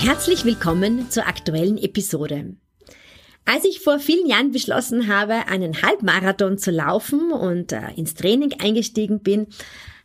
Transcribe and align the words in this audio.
Herzlich 0.00 0.44
willkommen 0.44 1.10
zur 1.10 1.26
aktuellen 1.26 1.76
Episode. 1.76 2.54
Als 3.44 3.64
ich 3.64 3.80
vor 3.80 3.98
vielen 3.98 4.28
Jahren 4.28 4.52
beschlossen 4.52 5.08
habe, 5.08 5.48
einen 5.48 5.82
Halbmarathon 5.82 6.56
zu 6.56 6.70
laufen 6.70 7.32
und 7.32 7.72
äh, 7.72 7.80
ins 7.96 8.14
Training 8.14 8.54
eingestiegen 8.60 9.20
bin, 9.20 9.48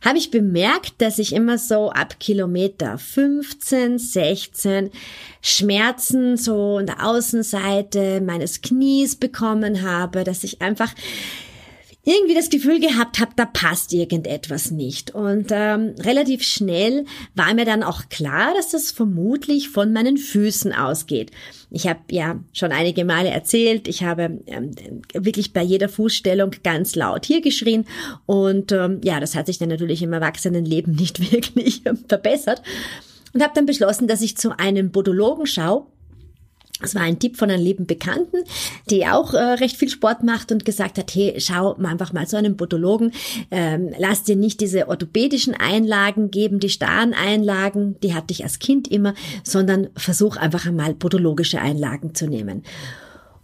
habe 0.04 0.18
ich 0.18 0.32
bemerkt, 0.32 0.94
dass 0.98 1.20
ich 1.20 1.32
immer 1.32 1.58
so 1.58 1.90
ab 1.90 2.18
Kilometer 2.18 2.98
15, 2.98 3.98
16 3.98 4.90
Schmerzen 5.40 6.36
so 6.36 6.78
an 6.78 6.86
der 6.86 7.06
Außenseite 7.06 8.20
meines 8.20 8.62
Knies 8.62 9.14
bekommen 9.14 9.82
habe, 9.82 10.24
dass 10.24 10.42
ich 10.42 10.60
einfach 10.60 10.92
irgendwie 12.04 12.34
das 12.34 12.50
Gefühl 12.50 12.80
gehabt 12.80 13.18
habe, 13.18 13.32
da 13.34 13.46
passt 13.46 13.92
irgendetwas 13.92 14.70
nicht. 14.70 15.14
Und 15.14 15.46
ähm, 15.50 15.94
relativ 15.98 16.42
schnell 16.42 17.06
war 17.34 17.54
mir 17.54 17.64
dann 17.64 17.82
auch 17.82 18.08
klar, 18.10 18.52
dass 18.54 18.70
das 18.70 18.90
vermutlich 18.90 19.70
von 19.70 19.92
meinen 19.92 20.18
Füßen 20.18 20.72
ausgeht. 20.72 21.30
Ich 21.70 21.88
habe 21.88 22.00
ja 22.10 22.38
schon 22.52 22.72
einige 22.72 23.04
Male 23.04 23.30
erzählt, 23.30 23.88
ich 23.88 24.02
habe 24.04 24.42
ähm, 24.46 24.72
wirklich 25.14 25.52
bei 25.52 25.62
jeder 25.62 25.88
Fußstellung 25.88 26.52
ganz 26.62 26.94
laut 26.94 27.24
hier 27.24 27.40
geschrien 27.40 27.86
und 28.26 28.70
ähm, 28.70 29.00
ja, 29.02 29.18
das 29.18 29.34
hat 29.34 29.46
sich 29.46 29.58
dann 29.58 29.70
natürlich 29.70 30.02
im 30.02 30.12
Erwachsenenleben 30.12 30.94
nicht 30.98 31.32
wirklich 31.32 31.82
verbessert 32.06 32.62
und 33.32 33.42
habe 33.42 33.52
dann 33.54 33.66
beschlossen, 33.66 34.08
dass 34.08 34.22
ich 34.22 34.36
zu 34.36 34.56
einem 34.58 34.92
Podologen 34.92 35.46
schaue 35.46 35.86
das 36.80 36.94
war 36.94 37.02
ein 37.02 37.18
Tipp 37.18 37.36
von 37.36 37.50
einem 37.50 37.62
lieben 37.62 37.86
Bekannten, 37.86 38.38
die 38.90 39.06
auch 39.06 39.32
äh, 39.32 39.38
recht 39.38 39.76
viel 39.76 39.88
Sport 39.88 40.24
macht 40.24 40.50
und 40.50 40.64
gesagt 40.64 40.98
hat, 40.98 41.14
hey, 41.14 41.34
schau 41.38 41.76
mal 41.78 41.90
einfach 41.90 42.12
mal 42.12 42.26
zu 42.26 42.36
einem 42.36 42.56
Podologen, 42.56 43.12
ähm, 43.50 43.92
lass 43.96 44.24
dir 44.24 44.34
nicht 44.34 44.60
diese 44.60 44.88
orthopädischen 44.88 45.54
Einlagen 45.54 46.30
geben, 46.30 46.58
die 46.58 46.68
starren 46.68 47.14
Einlagen, 47.14 47.96
die 48.02 48.12
hatte 48.12 48.32
ich 48.32 48.42
als 48.42 48.58
Kind 48.58 48.88
immer, 48.88 49.14
sondern 49.44 49.88
versuch 49.96 50.36
einfach 50.36 50.66
einmal 50.66 50.94
podologische 50.94 51.60
Einlagen 51.60 52.14
zu 52.14 52.26
nehmen. 52.26 52.64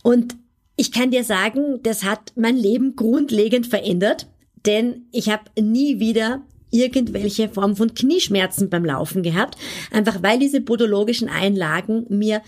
Und 0.02 0.36
ich 0.76 0.90
kann 0.90 1.10
dir 1.10 1.24
sagen, 1.24 1.80
das 1.82 2.04
hat 2.04 2.32
mein 2.34 2.56
Leben 2.56 2.96
grundlegend 2.96 3.66
verändert, 3.66 4.26
denn 4.66 5.06
ich 5.12 5.30
habe 5.30 5.44
nie 5.60 6.00
wieder 6.00 6.42
irgendwelche 6.70 7.48
Form 7.48 7.76
von 7.76 7.94
Knieschmerzen 7.94 8.70
beim 8.70 8.84
Laufen 8.84 9.22
gehabt, 9.22 9.56
einfach 9.90 10.22
weil 10.22 10.38
diese 10.38 10.60
podologischen 10.60 11.28
Einlagen 11.28 12.06
mir 12.08 12.42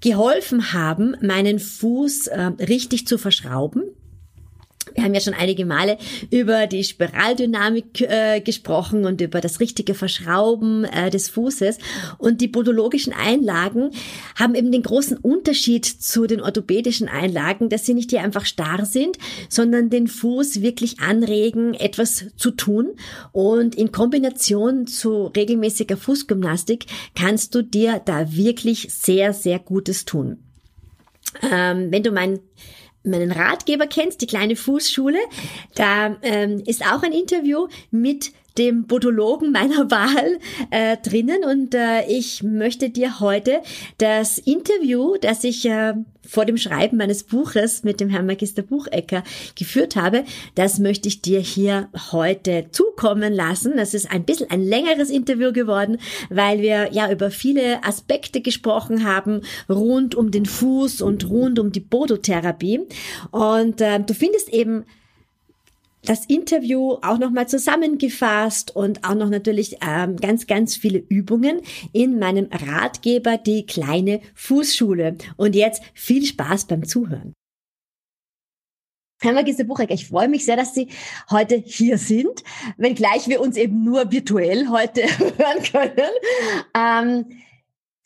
geholfen 0.00 0.72
haben, 0.72 1.16
meinen 1.22 1.58
Fuß 1.58 2.28
äh, 2.28 2.42
richtig 2.60 3.06
zu 3.06 3.18
verschrauben. 3.18 3.82
Wir 4.98 5.04
haben 5.04 5.14
ja 5.14 5.20
schon 5.20 5.34
einige 5.34 5.64
Male 5.64 5.96
über 6.32 6.66
die 6.66 6.82
Spiraldynamik 6.82 8.00
äh, 8.00 8.40
gesprochen 8.40 9.04
und 9.04 9.20
über 9.20 9.40
das 9.40 9.60
richtige 9.60 9.94
Verschrauben 9.94 10.82
äh, 10.82 11.08
des 11.08 11.28
Fußes. 11.28 11.78
Und 12.18 12.40
die 12.40 12.48
podologischen 12.48 13.12
Einlagen 13.12 13.90
haben 14.34 14.56
eben 14.56 14.72
den 14.72 14.82
großen 14.82 15.16
Unterschied 15.16 15.84
zu 15.84 16.26
den 16.26 16.40
orthopädischen 16.40 17.08
Einlagen, 17.08 17.68
dass 17.68 17.86
sie 17.86 17.94
nicht 17.94 18.10
hier 18.10 18.22
einfach 18.22 18.44
starr 18.44 18.86
sind, 18.86 19.18
sondern 19.48 19.88
den 19.88 20.08
Fuß 20.08 20.62
wirklich 20.62 20.98
anregen, 20.98 21.74
etwas 21.74 22.24
zu 22.34 22.50
tun. 22.50 22.88
Und 23.30 23.76
in 23.76 23.92
Kombination 23.92 24.88
zu 24.88 25.26
regelmäßiger 25.26 25.96
Fußgymnastik 25.96 26.86
kannst 27.14 27.54
du 27.54 27.62
dir 27.62 28.02
da 28.04 28.34
wirklich 28.34 28.92
sehr, 28.92 29.32
sehr 29.32 29.60
Gutes 29.60 30.06
tun. 30.06 30.38
Ähm, 31.52 31.92
wenn 31.92 32.02
du 32.02 32.10
mein 32.10 32.40
meinen 33.04 33.32
Ratgeber 33.32 33.86
kennst, 33.86 34.20
die 34.20 34.26
kleine 34.26 34.56
Fußschule, 34.56 35.18
da 35.74 36.16
ähm, 36.22 36.62
ist 36.66 36.84
auch 36.84 37.02
ein 37.02 37.12
Interview 37.12 37.68
mit 37.90 38.32
dem 38.58 38.86
Podologen 38.86 39.52
meiner 39.52 39.90
Wahl 39.90 40.38
äh, 40.70 40.96
drinnen 40.98 41.44
und 41.44 41.74
äh, 41.74 42.06
ich 42.08 42.42
möchte 42.42 42.90
dir 42.90 43.20
heute 43.20 43.60
das 43.98 44.38
Interview, 44.38 45.16
das 45.20 45.44
ich 45.44 45.64
äh, 45.64 45.94
vor 46.28 46.44
dem 46.44 46.58
Schreiben 46.58 46.98
meines 46.98 47.24
Buches 47.24 47.84
mit 47.84 48.00
dem 48.00 48.10
Herrn 48.10 48.26
Magister 48.26 48.62
Buchecker 48.62 49.24
geführt 49.54 49.96
habe, 49.96 50.24
das 50.54 50.78
möchte 50.78 51.08
ich 51.08 51.22
dir 51.22 51.40
hier 51.40 51.88
heute 52.12 52.66
zukommen 52.70 53.32
lassen. 53.32 53.76
Das 53.76 53.94
ist 53.94 54.10
ein 54.10 54.24
bisschen 54.24 54.50
ein 54.50 54.62
längeres 54.62 55.08
Interview 55.08 55.52
geworden, 55.52 55.96
weil 56.28 56.60
wir 56.60 56.92
ja 56.92 57.10
über 57.10 57.30
viele 57.30 57.82
Aspekte 57.82 58.42
gesprochen 58.42 59.04
haben 59.04 59.40
rund 59.70 60.14
um 60.14 60.30
den 60.30 60.44
Fuß 60.44 61.00
und 61.00 61.30
rund 61.30 61.58
um 61.58 61.72
die 61.72 61.80
Bodotherapie. 61.80 62.80
Und 63.30 63.80
äh, 63.80 63.98
du 64.00 64.12
findest 64.12 64.52
eben 64.52 64.84
das 66.04 66.26
Interview 66.26 66.96
auch 67.02 67.18
nochmal 67.18 67.48
zusammengefasst 67.48 68.74
und 68.74 69.04
auch 69.04 69.14
noch 69.14 69.28
natürlich 69.28 69.78
ähm, 69.86 70.16
ganz, 70.16 70.46
ganz 70.46 70.76
viele 70.76 70.98
Übungen 70.98 71.60
in 71.92 72.18
meinem 72.18 72.48
Ratgeber, 72.50 73.36
die 73.36 73.66
kleine 73.66 74.20
Fußschule. 74.34 75.16
Und 75.36 75.54
jetzt 75.54 75.82
viel 75.94 76.24
Spaß 76.24 76.66
beim 76.66 76.86
Zuhören. 76.86 77.34
Herr 79.20 79.32
Magister 79.32 79.64
Bucheck, 79.64 79.90
ich 79.90 80.06
freue 80.06 80.28
mich 80.28 80.44
sehr, 80.44 80.56
dass 80.56 80.74
Sie 80.74 80.88
heute 81.28 81.56
hier 81.56 81.98
sind, 81.98 82.44
wenngleich 82.76 83.26
wir 83.26 83.40
uns 83.40 83.56
eben 83.56 83.82
nur 83.82 84.12
virtuell 84.12 84.68
heute 84.68 85.02
hören 85.18 85.62
können. 85.72 87.26
Ähm, 87.28 87.38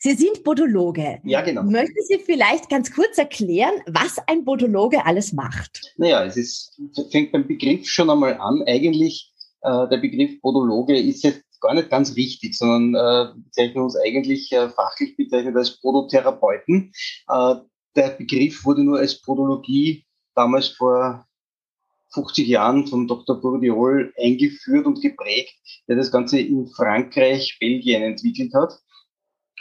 Sie 0.05 0.15
sind 0.15 0.43
Podologe. 0.43 1.21
Ja, 1.23 1.39
genau. 1.39 1.63
Möchten 1.63 2.03
Sie 2.05 2.19
vielleicht 2.19 2.69
ganz 2.69 2.93
kurz 2.93 3.17
erklären, 3.17 3.71
was 3.87 4.17
ein 4.27 4.43
Podologe 4.43 5.05
alles 5.05 5.31
macht? 5.31 5.79
Naja, 5.95 6.25
es 6.25 6.35
ist, 6.35 6.77
fängt 7.09 7.31
beim 7.31 7.47
Begriff 7.47 7.87
schon 7.87 8.09
einmal 8.09 8.33
an. 8.33 8.61
Eigentlich, 8.67 9.31
äh, 9.61 9.87
der 9.87 9.95
Begriff 9.95 10.41
Podologe 10.41 10.99
ist 10.99 11.23
jetzt 11.23 11.45
gar 11.61 11.73
nicht 11.73 11.89
ganz 11.89 12.17
richtig, 12.17 12.57
sondern 12.57 12.95
äh, 12.95 13.33
bezeichnen 13.45 13.81
uns 13.81 13.95
eigentlich 13.95 14.51
äh, 14.51 14.67
fachlich 14.67 15.15
bezeichnet 15.15 15.55
als 15.55 15.79
Podotherapeuten. 15.79 16.91
Äh, 17.29 17.55
der 17.95 18.09
Begriff 18.09 18.65
wurde 18.65 18.83
nur 18.83 18.99
als 18.99 19.21
Podologie 19.21 20.05
damals 20.35 20.67
vor 20.67 21.25
50 22.11 22.45
Jahren 22.45 22.87
von 22.87 23.07
Dr. 23.07 23.39
Bourdiol 23.39 24.13
eingeführt 24.21 24.85
und 24.85 25.01
geprägt, 25.01 25.55
der 25.87 25.95
das 25.95 26.11
Ganze 26.11 26.41
in 26.41 26.67
Frankreich, 26.67 27.55
Belgien 27.61 28.03
entwickelt 28.03 28.53
hat 28.53 28.73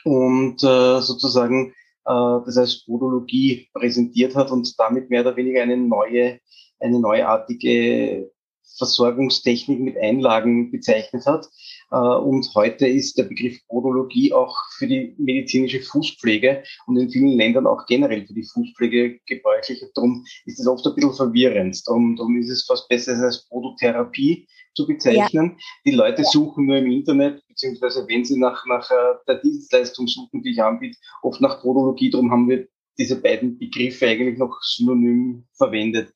und 0.04 0.62
äh, 0.62 1.00
sozusagen 1.00 1.74
äh, 2.04 2.40
das 2.44 2.56
als 2.56 2.84
Podologie 2.84 3.68
präsentiert 3.72 4.34
hat 4.34 4.50
und 4.50 4.78
damit 4.78 5.10
mehr 5.10 5.22
oder 5.22 5.36
weniger 5.36 5.62
eine 5.62 5.76
neue, 5.76 6.40
eine 6.80 7.00
neuartige 7.00 8.30
Versorgungstechnik 8.76 9.80
mit 9.80 9.96
Einlagen 9.98 10.70
bezeichnet 10.70 11.26
hat. 11.26 11.46
Äh, 11.90 11.96
und 11.96 12.48
heute 12.54 12.86
ist 12.86 13.18
der 13.18 13.24
Begriff 13.24 13.58
Podologie 13.68 14.32
auch 14.32 14.56
für 14.78 14.86
die 14.86 15.14
medizinische 15.18 15.80
Fußpflege 15.80 16.62
und 16.86 16.96
in 16.96 17.10
vielen 17.10 17.36
Ländern 17.36 17.66
auch 17.66 17.86
generell 17.86 18.26
für 18.26 18.34
die 18.34 18.46
Fußpflege 18.52 19.20
gebräuchlich. 19.26 19.82
Darum 19.94 20.24
ist 20.46 20.60
es 20.60 20.66
oft 20.66 20.86
ein 20.86 20.94
bisschen 20.94 21.14
verwirrend. 21.14 21.80
Darum, 21.86 22.16
darum 22.16 22.36
ist 22.36 22.50
es 22.50 22.64
fast 22.64 22.88
besser 22.88 23.14
als 23.16 23.46
Podotherapie 23.48 24.46
zu 24.74 24.86
bezeichnen. 24.86 25.56
Ja. 25.58 25.64
Die 25.84 25.90
Leute 25.90 26.24
suchen 26.24 26.66
nur 26.66 26.78
im 26.78 26.90
Internet, 26.90 27.46
beziehungsweise 27.46 28.06
wenn 28.08 28.24
sie 28.24 28.38
nach, 28.38 28.64
nach 28.66 28.90
äh, 28.90 29.14
der 29.28 29.36
Dienstleistung 29.36 30.06
suchen, 30.06 30.42
die 30.42 30.52
ich 30.52 30.62
anbiete, 30.62 30.98
oft 31.22 31.40
nach 31.40 31.60
Podologie. 31.60 32.10
Darum 32.10 32.30
haben 32.30 32.48
wir 32.48 32.66
diese 32.98 33.20
beiden 33.20 33.58
Begriffe 33.58 34.06
eigentlich 34.06 34.38
noch 34.38 34.60
synonym 34.62 35.46
verwendet. 35.54 36.12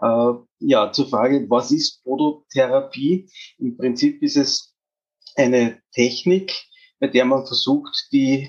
Äh, 0.00 0.32
ja, 0.60 0.92
zur 0.92 1.08
Frage, 1.08 1.46
was 1.48 1.70
ist 1.70 2.02
Podotherapie? 2.04 3.28
Im 3.58 3.76
Prinzip 3.76 4.22
ist 4.22 4.36
es 4.36 4.74
eine 5.36 5.80
Technik, 5.92 6.52
bei 7.00 7.08
der 7.08 7.24
man 7.24 7.46
versucht, 7.46 8.08
die 8.12 8.48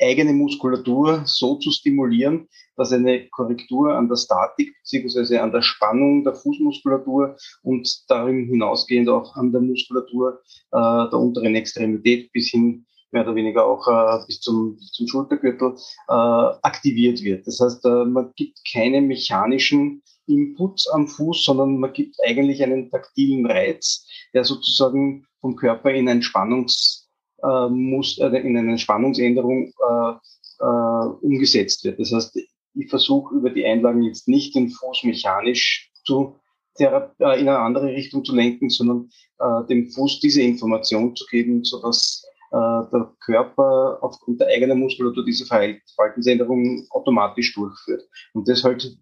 eigene 0.00 0.32
Muskulatur 0.32 1.22
so 1.26 1.56
zu 1.56 1.70
stimulieren, 1.70 2.48
dass 2.76 2.92
eine 2.92 3.28
Korrektur 3.28 3.94
an 3.94 4.08
der 4.08 4.16
Statik 4.16 4.74
bzw. 4.82 5.38
an 5.38 5.52
der 5.52 5.62
Spannung 5.62 6.24
der 6.24 6.34
Fußmuskulatur 6.34 7.36
und 7.62 8.04
darin 8.08 8.46
hinausgehend 8.46 9.08
auch 9.08 9.36
an 9.36 9.52
der 9.52 9.60
Muskulatur 9.60 10.40
äh, 10.72 10.78
der 11.10 11.18
unteren 11.18 11.54
Extremität 11.54 12.32
bis 12.32 12.48
hin 12.48 12.86
mehr 13.12 13.22
oder 13.22 13.34
weniger 13.34 13.66
auch 13.66 13.86
äh, 13.88 14.24
bis 14.26 14.40
zum, 14.40 14.78
zum 14.78 15.08
Schultergürtel 15.08 15.74
äh, 16.08 16.12
aktiviert 16.12 17.22
wird. 17.22 17.46
Das 17.46 17.60
heißt, 17.60 17.84
äh, 17.84 18.04
man 18.04 18.32
gibt 18.36 18.60
keine 18.72 19.00
mechanischen 19.00 20.02
Inputs 20.26 20.88
am 20.88 21.08
Fuß, 21.08 21.44
sondern 21.44 21.78
man 21.78 21.92
gibt 21.92 22.16
eigentlich 22.24 22.62
einen 22.62 22.90
taktilen 22.90 23.46
Reiz, 23.46 24.06
der 24.32 24.44
sozusagen 24.44 25.26
vom 25.40 25.56
Körper 25.56 25.90
in 25.92 26.08
ein 26.08 26.22
Spannungs, 26.22 27.08
äh, 27.42 27.68
muss, 27.68 28.18
äh, 28.18 28.28
in 28.28 28.56
eine 28.56 28.78
Spannungsänderung 28.78 29.68
äh, 29.68 30.12
äh, 30.60 31.06
umgesetzt 31.22 31.84
wird. 31.84 31.98
Das 31.98 32.12
heißt, 32.12 32.38
ich 32.74 32.88
versuche 32.88 33.34
über 33.34 33.50
die 33.50 33.64
Einlagen 33.64 34.02
jetzt 34.02 34.28
nicht 34.28 34.54
den 34.54 34.68
Fuß 34.70 35.04
mechanisch 35.04 35.90
zu 36.04 36.36
äh, 36.78 36.86
in 37.40 37.48
eine 37.48 37.58
andere 37.58 37.88
Richtung 37.88 38.24
zu 38.24 38.34
lenken, 38.34 38.70
sondern 38.70 39.10
äh, 39.38 39.66
dem 39.68 39.90
Fuß 39.90 40.20
diese 40.20 40.42
Information 40.42 41.16
zu 41.16 41.26
geben, 41.26 41.64
sodass 41.64 42.24
der 42.52 43.12
Körper 43.24 43.98
aufgrund 44.00 44.40
der 44.40 44.48
eigenen 44.48 44.80
Muskulatur 44.80 45.24
diese 45.24 45.46
Verhaltensänderung 45.46 46.86
automatisch 46.90 47.54
durchführt. 47.54 48.02
Und 48.34 48.48
das 48.48 48.64
halt 48.64 48.96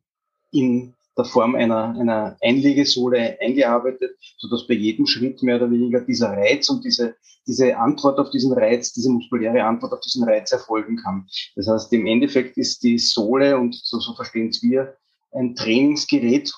in 0.52 0.94
der 1.18 1.24
Form 1.24 1.56
einer, 1.56 1.96
einer 1.98 2.36
Einlegesohle 2.40 3.38
eingearbeitet, 3.40 4.16
sodass 4.38 4.66
bei 4.66 4.74
jedem 4.74 5.06
Schritt 5.06 5.42
mehr 5.42 5.56
oder 5.56 5.70
weniger 5.70 6.00
dieser 6.00 6.28
Reiz 6.30 6.68
und 6.68 6.84
diese, 6.84 7.16
diese 7.46 7.76
Antwort 7.76 8.18
auf 8.18 8.30
diesen 8.30 8.52
Reiz, 8.52 8.92
diese 8.92 9.10
muskuläre 9.10 9.64
Antwort 9.64 9.92
auf 9.92 10.00
diesen 10.00 10.22
Reiz 10.24 10.52
erfolgen 10.52 10.96
kann. 10.96 11.26
Das 11.56 11.66
heißt, 11.66 11.92
im 11.92 12.06
Endeffekt 12.06 12.56
ist 12.56 12.84
die 12.84 12.98
Sohle, 12.98 13.58
und 13.58 13.74
so, 13.74 13.98
so 13.98 14.14
verstehen 14.14 14.48
es 14.48 14.62
wir, 14.62 14.96
ein 15.32 15.56
Trainingsgerät, 15.56 16.52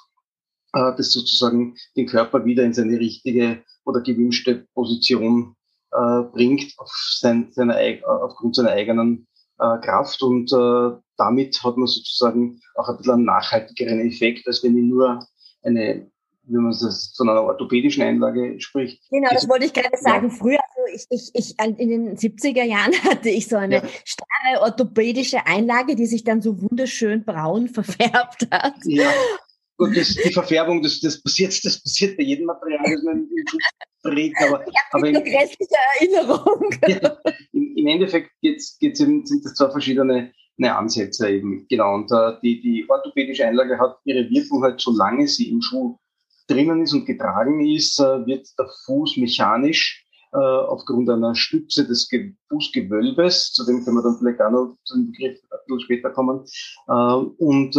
äh, 0.74 0.92
das 0.96 1.12
sozusagen 1.12 1.76
den 1.96 2.06
Körper 2.06 2.44
wieder 2.44 2.62
in 2.62 2.74
seine 2.74 2.98
richtige 2.98 3.64
oder 3.84 4.02
gewünschte 4.02 4.66
Position 4.74 5.56
äh, 5.92 6.22
bringt 6.32 6.72
auf 6.78 6.92
sein, 6.92 7.48
seine, 7.52 8.00
aufgrund 8.04 8.56
seiner 8.56 8.70
eigenen 8.70 9.26
äh, 9.58 9.78
Kraft 9.78 10.22
und 10.22 10.52
äh, 10.52 10.96
damit 11.16 11.62
hat 11.62 11.76
man 11.76 11.86
sozusagen 11.86 12.60
auch 12.74 12.88
ein 12.88 12.96
bisschen 12.96 13.14
einen 13.14 13.24
nachhaltigeren 13.24 14.00
Effekt, 14.00 14.46
als 14.46 14.62
wenn 14.62 14.76
ich 14.76 14.84
nur 14.84 15.26
eine 15.62 16.10
wenn 16.52 16.62
man 16.62 16.72
das 16.72 17.12
von 17.16 17.28
einer 17.28 17.42
orthopädischen 17.42 18.02
Einlage 18.02 18.60
spricht. 18.60 19.00
Genau, 19.10 19.28
das 19.32 19.48
wollte 19.48 19.66
ich 19.66 19.72
gerade 19.72 19.96
sagen. 19.98 20.30
Ja. 20.30 20.34
Früher, 20.34 20.58
also 20.58 21.06
ich, 21.10 21.32
ich, 21.34 21.54
ich, 21.54 21.78
in 21.78 21.88
den 21.88 22.16
70er 22.16 22.64
Jahren 22.64 22.92
hatte 23.04 23.28
ich 23.28 23.48
so 23.48 23.56
eine 23.56 23.76
ja. 23.76 23.82
starre 24.04 24.62
orthopädische 24.62 25.46
Einlage, 25.46 25.94
die 25.96 26.06
sich 26.06 26.24
dann 26.24 26.42
so 26.42 26.60
wunderschön 26.60 27.24
braun 27.24 27.68
verfärbt 27.72 28.48
hat. 28.50 28.74
Ja. 28.84 29.12
Gut, 29.76 29.96
das, 29.96 30.14
die 30.14 30.32
Verfärbung, 30.32 30.82
das, 30.82 31.00
das 31.00 31.22
passiert, 31.22 31.58
das 31.64 31.82
passiert 31.82 32.16
bei 32.18 32.22
jedem 32.22 32.46
Material, 32.46 32.82
das 32.84 33.02
man 33.02 33.16
im 33.16 33.46
Schutz 33.48 33.62
trägt, 34.02 34.36
aber, 34.42 34.66
ich 34.66 34.74
aber 34.92 35.08
im, 35.08 35.14
grässliche 35.14 35.74
Erinnerung. 35.98 36.74
Ja, 36.88 37.16
im, 37.52 37.76
im, 37.76 37.86
Endeffekt 37.86 38.30
geht's, 38.40 38.78
geht's 38.78 39.00
eben, 39.00 39.24
sind 39.24 39.44
das 39.44 39.54
zwei 39.54 39.70
verschiedene 39.70 40.32
eine 40.58 40.76
Ansätze 40.76 41.30
eben, 41.30 41.66
genau. 41.68 41.94
Und 41.94 42.12
äh, 42.12 42.34
die, 42.42 42.60
die 42.60 42.86
orthopädische 42.88 43.46
Einlage 43.46 43.78
hat 43.78 43.96
ihre 44.04 44.28
Wirkung 44.30 44.62
halt, 44.62 44.80
solange 44.80 45.26
sie 45.26 45.50
im 45.50 45.62
Schuh 45.62 45.98
drinnen 46.48 46.82
ist 46.82 46.92
und 46.92 47.06
getragen 47.06 47.64
ist, 47.66 47.98
äh, 47.98 48.26
wird 48.26 48.46
der 48.58 48.68
Fuß 48.84 49.16
mechanisch 49.16 50.04
äh, 50.32 50.36
aufgrund 50.36 51.08
einer 51.08 51.34
Stütze 51.34 51.86
des 51.86 52.08
Ge 52.08 52.34
Fußgewölbes, 52.48 53.52
zu 53.52 53.64
dem 53.64 53.84
können 53.84 53.96
wir 53.96 54.02
dann 54.02 54.18
vielleicht 54.18 54.40
auch 54.40 54.50
noch 54.50 54.76
zu 54.84 54.96
dem 54.96 55.12
Begriff 55.12 55.40
ein 55.50 55.58
bisschen 55.66 55.80
später 55.80 56.10
kommen, 56.10 56.44
und 56.86 57.76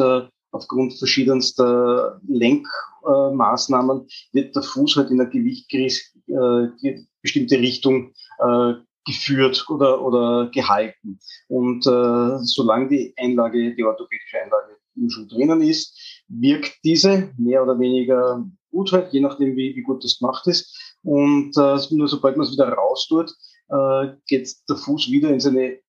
aufgrund 0.51 0.97
verschiedenster 0.97 2.19
Lenkmaßnahmen 2.27 4.07
wird 4.33 4.55
der 4.55 4.63
Fuß 4.63 4.97
halt 4.97 5.11
in 5.11 5.21
eine 5.21 5.29
Gewicht 5.29 5.73
äh, 5.73 6.95
bestimmte 7.21 7.59
Richtung 7.59 8.13
äh, 8.39 8.73
geführt 9.05 9.65
oder, 9.69 10.01
oder 10.01 10.49
gehalten. 10.51 11.19
Und 11.47 11.85
äh, 11.87 12.37
solange 12.43 12.89
die 12.89 13.13
Einlage, 13.17 13.75
die 13.75 13.83
orthopädische 13.83 14.41
Einlage 14.43 14.77
im 14.95 15.09
Schuh 15.09 15.25
drinnen 15.25 15.61
ist, 15.61 16.23
wirkt 16.27 16.73
diese 16.83 17.31
mehr 17.37 17.63
oder 17.63 17.79
weniger 17.79 18.45
gut 18.71 18.91
halt, 18.91 19.11
je 19.11 19.21
nachdem, 19.21 19.55
wie, 19.55 19.75
wie 19.75 19.81
gut 19.81 20.03
das 20.03 20.19
gemacht 20.19 20.45
ist. 20.47 20.95
Und 21.03 21.57
äh, 21.57 21.95
nur 21.95 22.07
sobald 22.07 22.37
man 22.37 22.45
es 22.45 22.53
wieder 22.53 22.69
raus 22.69 23.07
tut, 23.07 23.33
äh, 23.69 24.15
geht 24.27 24.53
der 24.69 24.75
Fuß 24.75 25.09
wieder 25.09 25.29
in 25.29 25.39
seine 25.39 25.79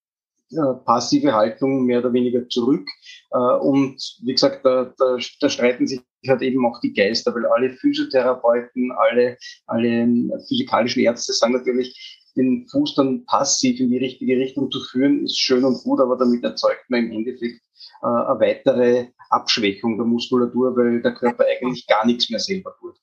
passive 0.84 1.32
Haltung 1.32 1.84
mehr 1.84 2.00
oder 2.00 2.12
weniger 2.12 2.48
zurück. 2.48 2.88
Äh, 3.30 3.36
und 3.36 3.96
wie 4.24 4.32
gesagt, 4.32 4.64
da, 4.64 4.92
da, 4.96 5.16
da 5.40 5.48
streiten 5.48 5.86
sich 5.86 6.00
halt 6.28 6.42
eben 6.42 6.64
auch 6.66 6.80
die 6.80 6.92
Geister, 6.92 7.34
weil 7.34 7.46
alle 7.46 7.70
Physiotherapeuten, 7.70 8.92
alle, 8.92 9.36
alle 9.66 10.30
physikalischen 10.48 11.02
Ärzte 11.02 11.32
sagen 11.32 11.54
natürlich, 11.54 12.20
den 12.36 12.66
Fuß 12.70 12.94
dann 12.94 13.24
passiv 13.26 13.78
in 13.80 13.90
die 13.90 13.98
richtige 13.98 14.36
Richtung 14.38 14.70
zu 14.70 14.80
führen, 14.80 15.24
ist 15.24 15.38
schön 15.38 15.64
und 15.64 15.82
gut, 15.82 16.00
aber 16.00 16.16
damit 16.16 16.42
erzeugt 16.42 16.84
man 16.88 17.04
im 17.04 17.12
Endeffekt 17.12 17.60
äh, 18.02 18.06
eine 18.06 18.40
weitere 18.40 19.08
Abschwächung 19.30 19.98
der 19.98 20.06
Muskulatur, 20.06 20.76
weil 20.76 21.02
der 21.02 21.14
Körper 21.14 21.44
eigentlich 21.44 21.86
gar 21.86 22.06
nichts 22.06 22.30
mehr 22.30 22.40
selber 22.40 22.74
tut. 22.80 22.96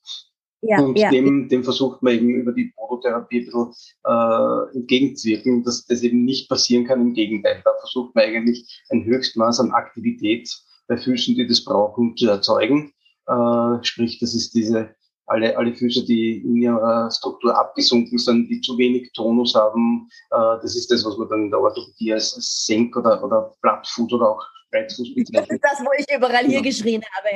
Ja, 0.61 0.81
und 0.81 0.97
ja. 0.97 1.09
Dem, 1.09 1.47
dem 1.47 1.63
versucht 1.63 2.03
man 2.03 2.13
eben 2.13 2.29
über 2.29 2.51
die 2.51 2.73
Prototherapie 2.75 3.39
ein 3.39 3.45
bisschen 3.45 3.73
äh, 4.05 4.77
entgegenzuwirken, 4.77 5.63
dass 5.63 5.85
das 5.85 6.03
eben 6.03 6.25
nicht 6.25 6.49
passieren 6.49 6.85
kann. 6.85 7.01
Im 7.01 7.13
Gegenteil, 7.13 7.61
da 7.63 7.71
versucht 7.79 8.13
man 8.15 8.25
eigentlich 8.25 8.83
ein 8.89 9.05
Höchstmaß 9.05 9.61
an 9.61 9.71
Aktivität 9.71 10.49
bei 10.87 10.97
Füßen, 10.97 11.35
die 11.35 11.47
das 11.47 11.63
brauchen, 11.63 12.17
zu 12.17 12.27
erzeugen. 12.27 12.91
Äh, 13.27 13.83
sprich, 13.83 14.19
das 14.19 14.35
ist 14.35 14.53
diese 14.53 14.95
alle, 15.29 15.55
alle 15.57 15.73
Füße, 15.73 16.05
die 16.05 16.39
in 16.39 16.57
ihrer 16.57 17.09
Struktur 17.11 17.57
abgesunken 17.57 18.17
sind, 18.17 18.49
die 18.49 18.61
zu 18.61 18.77
wenig 18.77 19.11
Tonus 19.13 19.55
haben. 19.55 20.09
Äh, 20.31 20.57
das 20.61 20.75
ist 20.75 20.91
das, 20.91 21.05
was 21.05 21.17
man 21.17 21.29
dann 21.29 21.43
in 21.43 21.51
der 21.51 21.61
Orthopädie 21.61 22.13
als 22.13 22.35
Senk- 22.65 22.97
oder, 22.97 23.23
oder 23.23 23.53
Plattfuß 23.61 24.11
oder 24.11 24.31
auch 24.31 24.43
Spreizfuß 24.67 25.15
bezeichnet. 25.15 25.49
Das 25.49 25.49
ist 25.55 25.63
das, 25.63 25.85
wo 25.85 25.89
ich 25.97 26.05
überall 26.15 26.45
hier 26.45 26.55
ja. 26.55 26.61
geschrien 26.61 27.03
habe, 27.15 27.35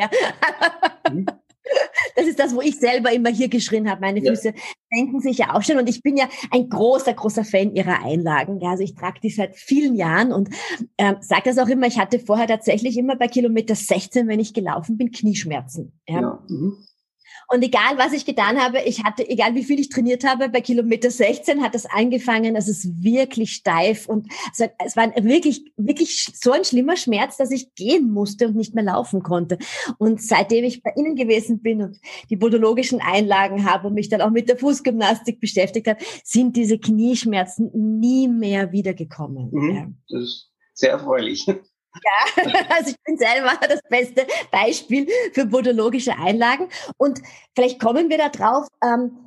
ja. 1.16 1.24
Das 2.16 2.28
ist 2.28 2.40
das, 2.40 2.54
wo 2.54 2.62
ich 2.62 2.78
selber 2.78 3.12
immer 3.12 3.30
hier 3.30 3.48
geschrien 3.48 3.90
habe. 3.90 4.02
Meine 4.02 4.22
Füße 4.22 4.50
ja. 4.50 4.54
senken 4.92 5.20
sich 5.22 5.38
ja 5.38 5.56
auch 5.56 5.64
schon. 5.64 5.78
Und 5.78 5.90
ich 5.90 6.02
bin 6.02 6.18
ja 6.18 6.28
ein 6.52 6.70
großer, 6.70 7.14
großer 7.14 7.44
Fan 7.44 7.74
ihrer 7.76 8.04
Einlagen. 8.04 8.60
Ja, 8.60 8.72
also 8.72 8.84
ich 8.84 8.96
trage 8.96 9.20
die 9.22 9.30
seit 9.30 9.56
vielen 9.56 9.96
Jahren 9.96 10.32
und 10.32 10.50
ähm, 10.98 11.18
sage 11.22 11.44
das 11.46 11.58
auch 11.58 11.68
immer. 11.68 11.88
Ich 11.88 12.00
hatte 12.00 12.20
vorher 12.20 12.48
tatsächlich 12.48 12.98
immer 12.98 13.16
bei 13.16 13.28
Kilometer 13.28 13.76
16, 13.76 14.28
wenn 14.28 14.40
ich 14.40 14.54
gelaufen 14.54 14.98
bin, 14.98 15.12
Knieschmerzen. 15.12 15.94
Ja. 16.08 16.22
ja. 16.22 16.44
Mhm. 16.48 16.78
Und 17.50 17.64
egal, 17.64 17.98
was 17.98 18.14
ich 18.14 18.26
getan 18.26 18.60
habe, 18.60 18.82
ich 18.82 19.04
hatte, 19.04 19.28
egal 19.28 19.56
wie 19.56 19.64
viel 19.64 19.80
ich 19.80 19.90
trainiert 19.90 20.24
habe, 20.24 20.50
bei 20.50 20.62
Kilometer 20.62 21.12
16 21.12 21.62
hat 21.62 21.76
das 21.76 21.86
angefangen, 21.86 22.56
es 22.56 22.68
ist 22.68 23.04
wirklich 23.04 23.54
steif 23.54 24.08
und 24.08 24.32
es 24.54 24.96
war 24.96 25.14
wirklich, 25.24 25.72
wirklich 25.78 26.32
so 26.34 26.52
ein 26.52 26.64
schlimmer 26.64 26.98
Schmerz, 26.98 27.38
dass 27.38 27.52
ich 27.52 27.74
gehen 27.76 28.12
musste 28.12 28.48
und 28.48 28.56
nicht 28.56 28.74
mehr 28.74 28.84
laufen 28.84 29.24
konnte. 29.24 29.58
Und 29.98 30.22
seitdem 30.22 30.64
ich 30.64 30.82
bei 30.84 30.92
Ihnen 30.96 31.16
gewesen 31.16 31.62
bin 31.62 31.82
und 31.82 32.00
die 32.30 32.38
podologischen 32.38 33.02
Einlagen 33.02 33.66
habe 33.66 33.88
und 33.88 33.94
mich 33.94 34.10
dann 34.10 34.22
auch 34.22 34.32
mit 34.32 34.50
der 34.50 34.58
Fußgymnastik 34.58 35.40
beschäftigt 35.40 35.88
habe, 35.88 36.00
sind 36.24 36.56
diese 36.56 36.80
Knieschmerzen 36.80 37.72
nie 38.00 38.28
mehr 38.28 38.72
wiedergekommen. 38.72 39.50
Mhm, 39.52 39.98
das 40.10 40.24
ist 40.24 40.52
sehr 40.74 40.92
erfreulich. 40.92 41.46
Ja, 42.04 42.44
also 42.70 42.92
ich 42.92 42.98
bin 43.04 43.18
selber 43.18 43.52
das 43.68 43.82
beste 43.90 44.26
Beispiel 44.52 45.08
für 45.34 45.46
podologische 45.46 46.18
Einlagen. 46.18 46.68
Und 46.98 47.22
vielleicht 47.56 47.80
kommen 47.80 48.10
wir 48.10 48.18
da 48.18 48.30
drauf. 48.30 48.68
Ähm, 48.84 49.24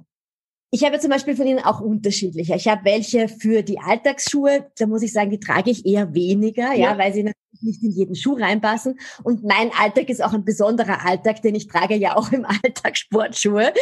ich 0.73 0.85
habe 0.85 0.99
zum 0.99 1.11
Beispiel 1.11 1.37
von 1.37 1.47
Ihnen 1.47 1.61
auch 1.61 1.81
unterschiedliche. 1.81 2.55
Ich 2.57 2.67
habe 2.67 2.85
welche 2.85 3.29
für 3.29 3.63
die 3.63 3.79
Alltagsschuhe, 3.79 4.71
da 4.77 4.87
muss 4.87 5.03
ich 5.03 5.13
sagen, 5.13 5.31
die 5.31 5.39
trage 5.39 5.71
ich 5.71 5.87
eher 5.87 6.13
weniger, 6.13 6.73
ja, 6.73 6.91
ja 6.91 6.99
weil 6.99 7.15
sie 7.15 7.23
natürlich 7.23 7.63
nicht 7.63 7.83
in 7.83 7.93
jeden 7.93 8.17
Schuh 8.17 8.35
reinpassen. 8.35 8.99
Und 9.23 9.45
mein 9.45 9.71
Alltag 9.79 10.11
ist 10.11 10.23
auch 10.23 10.35
ein 10.35 10.45
besonderer 10.45 11.07
Alltag, 11.07 11.41
denn 11.43 11.55
ich 11.55 11.69
trage 11.69 11.95
ja 11.95 12.17
auch 12.17 12.33
im 12.33 12.45
Alltag 12.45 12.97
Sportschuhe. 12.97 13.73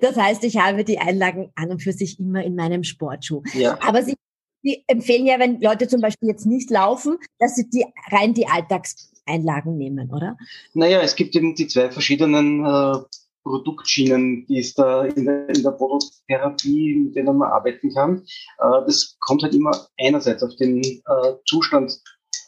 Das 0.00 0.16
heißt, 0.16 0.42
ich 0.44 0.58
habe 0.58 0.84
die 0.84 0.98
Einlagen 0.98 1.52
an 1.54 1.70
und 1.70 1.82
für 1.82 1.92
sich 1.92 2.18
immer 2.18 2.42
in 2.42 2.56
meinem 2.56 2.82
Sportschuh. 2.82 3.42
Ja. 3.54 3.78
Aber 3.80 4.02
sie 4.02 4.16
die 4.64 4.84
empfehlen 4.86 5.26
ja, 5.26 5.38
wenn 5.38 5.60
Leute 5.60 5.88
zum 5.88 6.00
Beispiel 6.00 6.28
jetzt 6.28 6.46
nicht 6.46 6.70
laufen, 6.70 7.18
dass 7.38 7.56
sie 7.56 7.68
die 7.68 7.84
rein 8.10 8.34
die 8.34 8.46
Alltagseinlagen 8.46 9.76
nehmen, 9.76 10.10
oder? 10.10 10.36
Naja, 10.74 11.00
es 11.00 11.16
gibt 11.16 11.34
eben 11.36 11.54
die 11.54 11.66
zwei 11.66 11.90
verschiedenen 11.90 12.64
äh, 12.64 12.98
Produktschienen, 13.44 14.46
die 14.46 14.58
es 14.58 14.74
da 14.74 15.04
in 15.04 15.24
der, 15.24 15.48
in 15.48 15.62
der 15.62 15.72
Produkttherapie, 15.72 16.94
mit 16.94 17.16
denen 17.16 17.36
man 17.36 17.50
arbeiten 17.50 17.92
kann. 17.92 18.22
Äh, 18.58 18.84
das 18.86 19.16
kommt 19.20 19.42
halt 19.42 19.54
immer 19.54 19.86
einerseits 19.98 20.42
auf 20.42 20.54
den 20.56 20.82
äh, 20.82 21.00
Zustand 21.46 22.00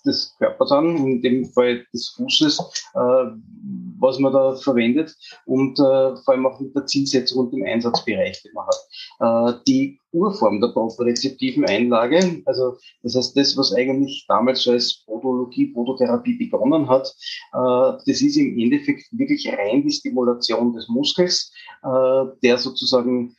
des 0.04 0.34
Körpers 0.38 0.70
an, 0.70 0.96
in 0.96 1.22
dem 1.22 1.44
Fall 1.46 1.84
des 1.92 2.10
Fußes, 2.16 2.58
äh, 2.94 3.24
was 3.98 4.18
man 4.18 4.32
da 4.32 4.54
verwendet 4.56 5.16
und 5.46 5.78
äh, 5.78 6.16
vor 6.16 6.28
allem 6.28 6.46
auch 6.46 6.60
mit 6.60 6.74
der 6.74 6.86
Zielsetzung 6.86 7.46
und 7.46 7.52
dem 7.52 7.64
Einsatzbereich, 7.64 8.42
den 8.42 8.52
man 8.52 8.66
hat. 8.66 9.54
Äh, 9.54 9.58
die 9.66 9.98
Urform 10.12 10.60
der 10.60 10.68
proprezeptiven 10.68 11.64
Einlage, 11.64 12.42
also 12.44 12.76
das 13.02 13.16
heißt 13.16 13.36
das, 13.36 13.56
was 13.56 13.74
eigentlich 13.74 14.26
damals 14.28 14.66
als 14.68 15.04
Podologie, 15.06 15.66
Podotherapie 15.66 16.48
begonnen 16.50 16.88
hat, 16.88 17.08
äh, 17.52 17.98
das 18.06 18.20
ist 18.20 18.36
im 18.36 18.58
Endeffekt 18.58 19.06
wirklich 19.12 19.48
rein 19.48 19.82
die 19.82 19.90
Stimulation 19.90 20.72
des 20.72 20.88
Muskels, 20.88 21.52
äh, 21.82 22.24
der 22.42 22.58
sozusagen 22.58 23.34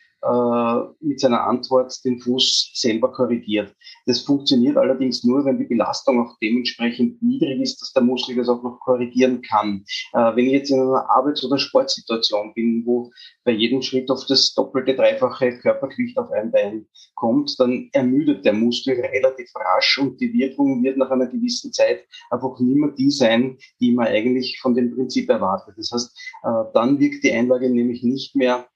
mit 1.00 1.20
seiner 1.20 1.46
Antwort 1.46 1.94
den 2.04 2.20
Fuß 2.20 2.72
selber 2.74 3.12
korrigiert. 3.12 3.76
Das 4.06 4.22
funktioniert 4.22 4.78
allerdings 4.78 5.24
nur, 5.24 5.46
wenn 5.46 5.60
die 5.60 5.66
Belastung 5.66 6.20
auch 6.20 6.38
dementsprechend 6.42 7.22
niedrig 7.22 7.62
ist, 7.62 7.82
dass 7.82 7.94
der 7.94 8.04
Muskel 8.04 8.36
das 8.36 8.50
auch 8.50 8.64
noch 8.64 8.80
korrigieren 8.80 9.42
kann. 9.42 9.86
Äh, 10.14 10.36
wenn 10.36 10.46
ich 10.46 10.54
jetzt 10.54 10.72
in 10.72 10.80
einer 10.80 11.10
Arbeits- 11.10 11.44
oder 11.44 11.58
Sportsituation 11.58 12.54
bin, 12.54 12.84
wo 12.86 13.12
bei 13.44 13.52
jedem 13.52 13.82
Schritt 13.82 14.10
auf 14.10 14.26
das 14.26 14.54
doppelte, 14.54 14.96
dreifache 14.96 15.58
Körpergewicht 15.60 16.18
auf 16.18 16.32
ein 16.32 16.52
Bein 16.52 16.88
kommt, 17.16 17.60
dann 17.60 17.90
ermüdet 17.94 18.46
der 18.46 18.54
Muskel 18.54 19.00
relativ 19.00 19.50
rasch 19.56 19.98
und 20.00 20.20
die 20.20 20.34
Wirkung 20.34 20.84
wird 20.84 20.98
nach 20.98 21.12
einer 21.12 21.28
gewissen 21.28 21.72
Zeit 21.72 22.06
einfach 22.30 22.60
nicht 22.60 22.78
mehr 22.78 22.92
die 22.92 23.12
sein, 23.12 23.58
die 23.80 23.92
man 23.92 24.08
eigentlich 24.08 24.60
von 24.62 24.76
dem 24.76 24.94
Prinzip 24.96 25.30
erwartet. 25.30 25.76
Das 25.78 25.92
heißt, 25.92 26.18
äh, 26.44 26.72
dann 26.74 27.00
wirkt 27.00 27.24
die 27.24 27.32
Einlage 27.32 27.70
nämlich 27.70 28.04
nicht 28.04 28.36
mehr 28.36 28.68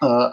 äh, 0.00 0.30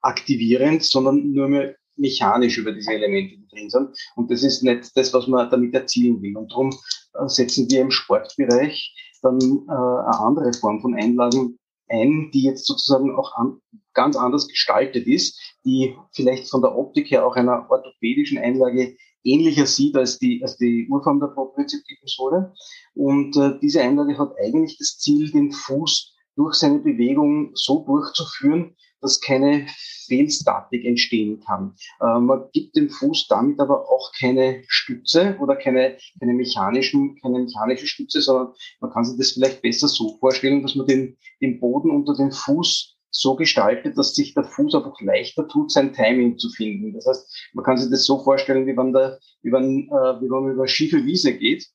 aktivierend, 0.00 0.82
sondern 0.82 1.32
nur 1.32 1.48
mehr 1.48 1.76
mechanisch 1.96 2.58
über 2.58 2.72
diese 2.72 2.92
Elemente, 2.92 3.36
die 3.36 3.48
drin 3.48 3.70
sind. 3.70 3.88
Und 4.16 4.30
das 4.30 4.42
ist 4.42 4.62
nicht 4.62 4.96
das, 4.96 5.12
was 5.12 5.26
man 5.26 5.50
damit 5.50 5.74
erzielen 5.74 6.20
will. 6.22 6.36
Und 6.36 6.52
darum 6.52 6.70
äh, 7.14 7.28
setzen 7.28 7.70
wir 7.70 7.80
im 7.80 7.90
Sportbereich 7.90 8.94
dann 9.22 9.38
äh, 9.40 9.72
eine 9.72 10.20
andere 10.20 10.52
Form 10.52 10.80
von 10.80 10.94
Einlagen 10.94 11.58
ein, 11.88 12.30
die 12.32 12.42
jetzt 12.42 12.66
sozusagen 12.66 13.14
auch 13.16 13.32
an, 13.36 13.60
ganz 13.94 14.16
anders 14.16 14.48
gestaltet 14.48 15.06
ist, 15.06 15.40
die 15.64 15.96
vielleicht 16.12 16.50
von 16.50 16.60
der 16.60 16.76
Optik 16.76 17.10
her 17.10 17.26
auch 17.26 17.36
einer 17.36 17.66
orthopädischen 17.70 18.38
Einlage 18.38 18.96
ähnlicher 19.22 19.66
sieht 19.66 19.96
als 19.96 20.18
die, 20.18 20.40
als 20.42 20.56
die 20.56 20.86
Urform 20.88 21.20
der 21.20 21.28
propriozeptiven 21.28 22.06
Sohle. 22.06 22.52
Und 22.94 23.36
äh, 23.36 23.58
diese 23.60 23.82
Einlage 23.82 24.18
hat 24.18 24.32
eigentlich 24.42 24.78
das 24.78 24.98
Ziel, 24.98 25.30
den 25.30 25.52
Fuß 25.52 26.14
durch 26.36 26.54
seine 26.54 26.78
Bewegung 26.78 27.50
so 27.54 27.84
durchzuführen, 27.84 28.76
dass 29.00 29.20
keine 29.20 29.66
Fehlstatik 30.06 30.84
entstehen 30.84 31.40
kann. 31.40 31.74
Äh, 32.00 32.18
man 32.18 32.44
gibt 32.52 32.76
dem 32.76 32.90
Fuß 32.90 33.26
damit 33.28 33.60
aber 33.60 33.88
auch 33.88 34.12
keine 34.18 34.62
Stütze 34.68 35.36
oder 35.40 35.56
keine, 35.56 35.96
keine, 36.20 36.32
mechanischen, 36.32 37.16
keine 37.20 37.40
mechanische 37.40 37.86
Stütze, 37.86 38.20
sondern 38.20 38.54
man 38.80 38.90
kann 38.90 39.04
sich 39.04 39.18
das 39.18 39.32
vielleicht 39.32 39.62
besser 39.62 39.88
so 39.88 40.16
vorstellen, 40.18 40.62
dass 40.62 40.74
man 40.74 40.86
den, 40.86 41.16
den 41.40 41.60
Boden 41.60 41.90
unter 41.90 42.14
dem 42.14 42.32
Fuß 42.32 42.94
so 43.10 43.34
gestaltet, 43.34 43.96
dass 43.96 44.14
sich 44.14 44.34
der 44.34 44.44
Fuß 44.44 44.74
einfach 44.74 45.00
leichter 45.00 45.48
tut, 45.48 45.72
sein 45.72 45.92
Timing 45.92 46.38
zu 46.38 46.50
finden. 46.50 46.92
Das 46.92 47.06
heißt, 47.06 47.50
man 47.54 47.64
kann 47.64 47.78
sich 47.78 47.90
das 47.90 48.04
so 48.04 48.22
vorstellen, 48.22 48.66
wie 48.66 48.76
wenn, 48.76 48.92
der, 48.92 49.18
wie 49.42 49.52
wenn, 49.52 49.88
äh, 49.88 50.20
wie 50.20 50.30
wenn 50.30 50.44
man 50.44 50.52
über 50.52 50.68
schiefe 50.68 51.04
Wiese 51.04 51.32
geht 51.36 51.66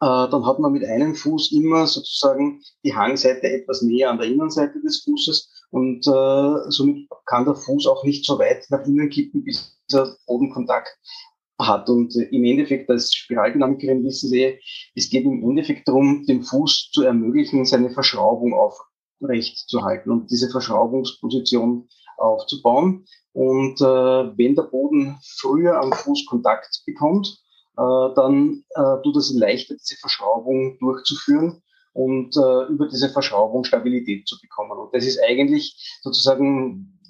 äh, 0.00 0.28
dann 0.28 0.44
hat 0.44 0.58
man 0.58 0.72
mit 0.72 0.84
einem 0.84 1.14
Fuß 1.14 1.52
immer 1.52 1.86
sozusagen 1.86 2.62
die 2.84 2.94
Hangseite 2.94 3.48
etwas 3.48 3.80
näher 3.80 4.10
an 4.10 4.18
der 4.18 4.26
Innenseite 4.26 4.78
des 4.82 5.02
Fußes 5.04 5.55
und 5.76 6.06
äh, 6.06 6.70
somit 6.70 7.06
kann 7.26 7.44
der 7.44 7.54
Fuß 7.54 7.86
auch 7.86 8.02
nicht 8.02 8.24
so 8.24 8.38
weit 8.38 8.64
nach 8.70 8.86
innen 8.86 9.10
kippen, 9.10 9.44
bis 9.44 9.78
er 9.92 10.16
Bodenkontakt 10.26 10.88
hat. 11.58 11.90
Und 11.90 12.16
äh, 12.16 12.34
im 12.34 12.44
Endeffekt, 12.44 12.88
als 12.88 13.12
Spiraldynamikerin 13.12 14.02
wissen 14.02 14.30
Sie, 14.30 14.58
es 14.94 15.10
geht 15.10 15.26
im 15.26 15.42
Endeffekt 15.42 15.86
darum, 15.86 16.24
dem 16.24 16.42
Fuß 16.42 16.92
zu 16.94 17.02
ermöglichen, 17.02 17.66
seine 17.66 17.90
Verschraubung 17.90 18.54
aufrecht 18.54 19.68
zu 19.68 19.82
halten 19.82 20.10
und 20.10 20.30
diese 20.30 20.48
Verschraubungsposition 20.48 21.90
aufzubauen. 22.16 23.04
Und 23.34 23.78
äh, 23.82 23.84
wenn 23.84 24.54
der 24.54 24.62
Boden 24.62 25.18
früher 25.38 25.78
am 25.78 25.92
Fuß 25.92 26.24
Kontakt 26.24 26.84
bekommt, 26.86 27.38
äh, 27.76 28.14
dann 28.14 28.64
äh, 28.70 29.02
tut 29.02 29.16
es 29.18 29.34
leichter, 29.34 29.74
diese 29.74 29.96
Verschraubung 29.96 30.78
durchzuführen 30.78 31.62
und 31.96 32.36
äh, 32.36 32.70
über 32.70 32.88
diese 32.88 33.08
Verschraubung 33.08 33.64
Stabilität 33.64 34.28
zu 34.28 34.36
bekommen. 34.40 34.78
Und 34.78 34.94
das 34.94 35.06
ist 35.06 35.18
eigentlich 35.26 35.98
sozusagen 36.02 37.00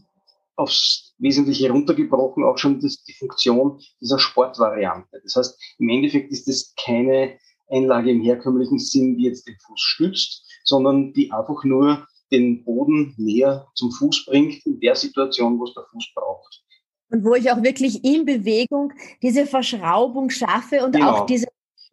aufs 0.55 1.15
Wesentliche 1.19 1.71
runtergebrochen 1.71 2.45
auch 2.45 2.57
schon 2.57 2.81
das, 2.81 3.03
die 3.03 3.13
Funktion 3.15 3.81
dieser 4.01 4.21
Sportvariante. 4.21 5.21
Das 5.25 5.35
heißt, 5.35 5.61
im 5.79 5.89
Endeffekt 5.89 6.31
ist 6.31 6.47
es 6.47 6.73
keine 6.83 7.37
Einlage 7.69 8.13
im 8.13 8.23
herkömmlichen 8.23 8.79
Sinn, 8.79 9.17
die 9.17 9.25
jetzt 9.25 9.49
den 9.49 9.57
Fuß 9.67 9.81
stützt, 9.81 10.47
sondern 10.63 11.13
die 11.15 11.33
einfach 11.33 11.65
nur 11.65 12.07
den 12.31 12.65
Boden 12.65 13.15
näher 13.17 13.67
zum 13.75 13.91
Fuß 13.91 14.27
bringt 14.27 14.65
in 14.67 14.79
der 14.79 14.95
Situation, 14.95 15.59
wo 15.59 15.65
es 15.65 15.75
der 15.75 15.85
Fuß 15.91 16.13
braucht 16.15 16.63
und 17.11 17.25
wo 17.25 17.35
ich 17.35 17.51
auch 17.51 17.63
wirklich 17.63 18.05
in 18.05 18.25
Bewegung 18.25 18.93
diese 19.23 19.47
Verschraubung 19.47 20.31
schaffe 20.31 20.85
und 20.85 20.93
genau. 20.93 21.11
auch 21.13 21.27
diese 21.27 21.47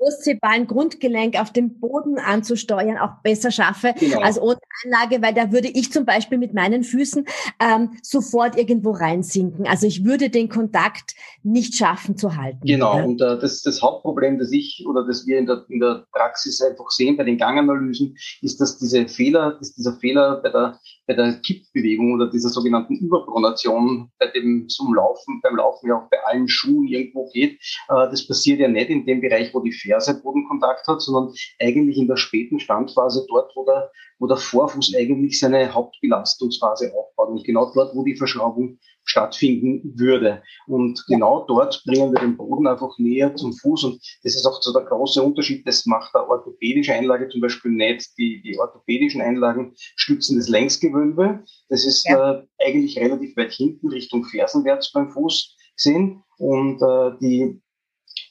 Brustseebein 0.03 0.67
Grundgelenk 0.67 1.39
auf 1.39 1.51
dem 1.51 1.79
Boden 1.79 2.17
anzusteuern 2.17 2.97
auch 2.97 3.21
besser 3.23 3.51
schaffe 3.51 3.93
genau. 3.97 4.19
als 4.19 4.39
ohne 4.39 4.59
Anlage, 4.83 5.21
weil 5.21 5.33
da 5.33 5.51
würde 5.51 5.69
ich 5.69 5.91
zum 5.91 6.05
Beispiel 6.05 6.37
mit 6.37 6.53
meinen 6.53 6.83
Füßen 6.83 7.25
ähm, 7.59 7.91
sofort 8.01 8.57
irgendwo 8.57 8.91
reinsinken. 8.91 9.65
Also 9.65 9.87
ich 9.87 10.03
würde 10.03 10.29
den 10.29 10.49
Kontakt 10.49 11.15
nicht 11.43 11.75
schaffen 11.75 12.17
zu 12.17 12.35
halten. 12.35 12.59
Genau, 12.65 12.97
ja. 12.97 13.03
und 13.05 13.21
äh, 13.21 13.39
das, 13.39 13.61
das 13.61 13.81
Hauptproblem, 13.81 14.39
das 14.39 14.51
ich 14.51 14.85
oder 14.87 15.05
das 15.05 15.25
wir 15.25 15.37
in 15.37 15.45
der, 15.45 15.65
in 15.69 15.79
der 15.79 16.05
Praxis 16.11 16.61
einfach 16.61 16.89
sehen 16.89 17.15
bei 17.15 17.23
den 17.23 17.37
Ganganalysen, 17.37 18.17
ist, 18.41 18.59
dass 18.59 18.77
diese 18.77 19.07
Fehler, 19.07 19.57
dass 19.59 19.73
dieser 19.73 19.93
Fehler 19.93 20.41
bei 20.41 20.49
der 20.49 20.79
bei 21.05 21.13
der 21.13 21.33
Kippbewegung 21.33 22.13
oder 22.13 22.29
dieser 22.29 22.49
sogenannten 22.49 22.95
Überpronation, 22.95 24.09
bei 24.19 24.27
dem 24.27 24.69
zum 24.69 24.93
Laufen, 24.93 25.41
beim 25.41 25.55
Laufen 25.55 25.89
ja 25.89 25.97
auch 25.97 26.09
bei 26.09 26.17
allen 26.25 26.47
Schuhen 26.47 26.87
irgendwo 26.87 27.29
geht, 27.29 27.53
äh, 27.89 28.09
das 28.09 28.25
passiert 28.25 28.59
ja 28.59 28.67
nicht 28.67 28.89
in 28.89 29.05
dem 29.05 29.21
Bereich, 29.21 29.53
wo 29.53 29.59
die 29.59 29.71
Ferse 29.71 29.92
Bodenkontakt 30.23 30.87
hat, 30.87 31.01
sondern 31.01 31.33
eigentlich 31.59 31.97
in 31.97 32.07
der 32.07 32.17
späten 32.17 32.59
Standphase 32.59 33.25
dort, 33.29 33.51
wo 33.55 33.65
der, 33.65 33.91
wo 34.19 34.27
der 34.27 34.37
Vorfuß 34.37 34.93
eigentlich 34.95 35.39
seine 35.39 35.73
Hauptbelastungsphase 35.73 36.93
aufbaut 36.93 37.29
und 37.29 37.43
genau 37.43 37.71
dort, 37.73 37.95
wo 37.95 38.03
die 38.03 38.15
Verschraubung 38.15 38.79
stattfinden 39.05 39.93
würde. 39.99 40.41
Und 40.67 41.03
genau 41.07 41.45
dort 41.45 41.83
bringen 41.85 42.11
wir 42.11 42.19
den 42.19 42.37
Boden 42.37 42.67
einfach 42.67 42.97
näher 42.97 43.35
zum 43.35 43.53
Fuß. 43.53 43.83
Und 43.83 44.19
das 44.23 44.35
ist 44.35 44.45
auch 44.45 44.61
so 44.61 44.73
der 44.73 44.83
große 44.83 45.21
Unterschied. 45.21 45.67
Das 45.67 45.85
macht 45.85 46.13
der 46.15 46.27
orthopädische 46.27 46.93
Einlage 46.93 47.29
zum 47.29 47.41
Beispiel 47.41 47.71
nicht. 47.71 48.17
Die, 48.17 48.41
die 48.41 48.57
orthopädischen 48.57 49.21
Einlagen 49.21 49.73
stützen 49.75 50.37
das 50.37 50.47
Längsgewölbe. 50.47 51.43
Das 51.69 51.85
ist 51.85 52.07
ja. 52.07 52.39
äh, 52.39 52.43
eigentlich 52.65 52.97
relativ 52.97 53.35
weit 53.35 53.51
hinten 53.51 53.89
Richtung 53.89 54.23
Fersenwärts 54.23 54.91
beim 54.91 55.09
Fuß 55.09 55.57
gesehen. 55.75 56.23
Und 56.37 56.81
äh, 56.81 57.11
die 57.21 57.61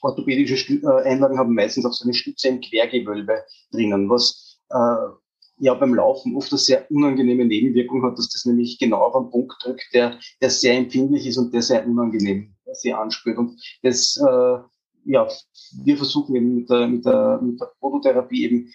orthopädische 0.03 0.57
Stü 0.57 0.81
äh, 0.83 1.03
Einlagen 1.03 1.39
haben 1.39 1.55
meistens 1.55 1.85
auch 1.85 1.93
so 1.93 2.03
eine 2.03 2.13
Stütze 2.13 2.49
im 2.49 2.61
Quergewölbe 2.61 3.43
drinnen, 3.71 4.09
was 4.09 4.59
äh, 4.69 5.13
ja 5.57 5.73
beim 5.73 5.95
Laufen 5.95 6.35
oft 6.35 6.51
eine 6.51 6.59
sehr 6.59 6.89
unangenehme 6.91 7.45
Nebenwirkung 7.45 8.03
hat, 8.03 8.17
dass 8.17 8.29
das 8.29 8.45
nämlich 8.45 8.77
genau 8.79 9.01
auf 9.03 9.15
einen 9.15 9.31
Punkt 9.31 9.55
drückt, 9.63 9.85
der, 9.93 10.19
der 10.41 10.49
sehr 10.49 10.75
empfindlich 10.75 11.25
ist 11.25 11.37
und 11.37 11.53
der 11.53 11.61
sehr 11.61 11.87
unangenehm 11.87 12.53
sehr 12.75 12.99
anspürt. 12.99 13.37
Und 13.37 13.61
das, 13.81 14.17
äh, 14.17 14.57
ja, 15.05 15.27
wir 15.83 15.97
versuchen 15.97 16.35
eben 16.35 16.55
mit 16.55 16.69
der, 16.69 16.87
mit 16.87 17.05
der, 17.05 17.39
mit 17.41 17.59
der 17.59 17.71
Prototherapie 17.79 18.45
eben 18.45 18.73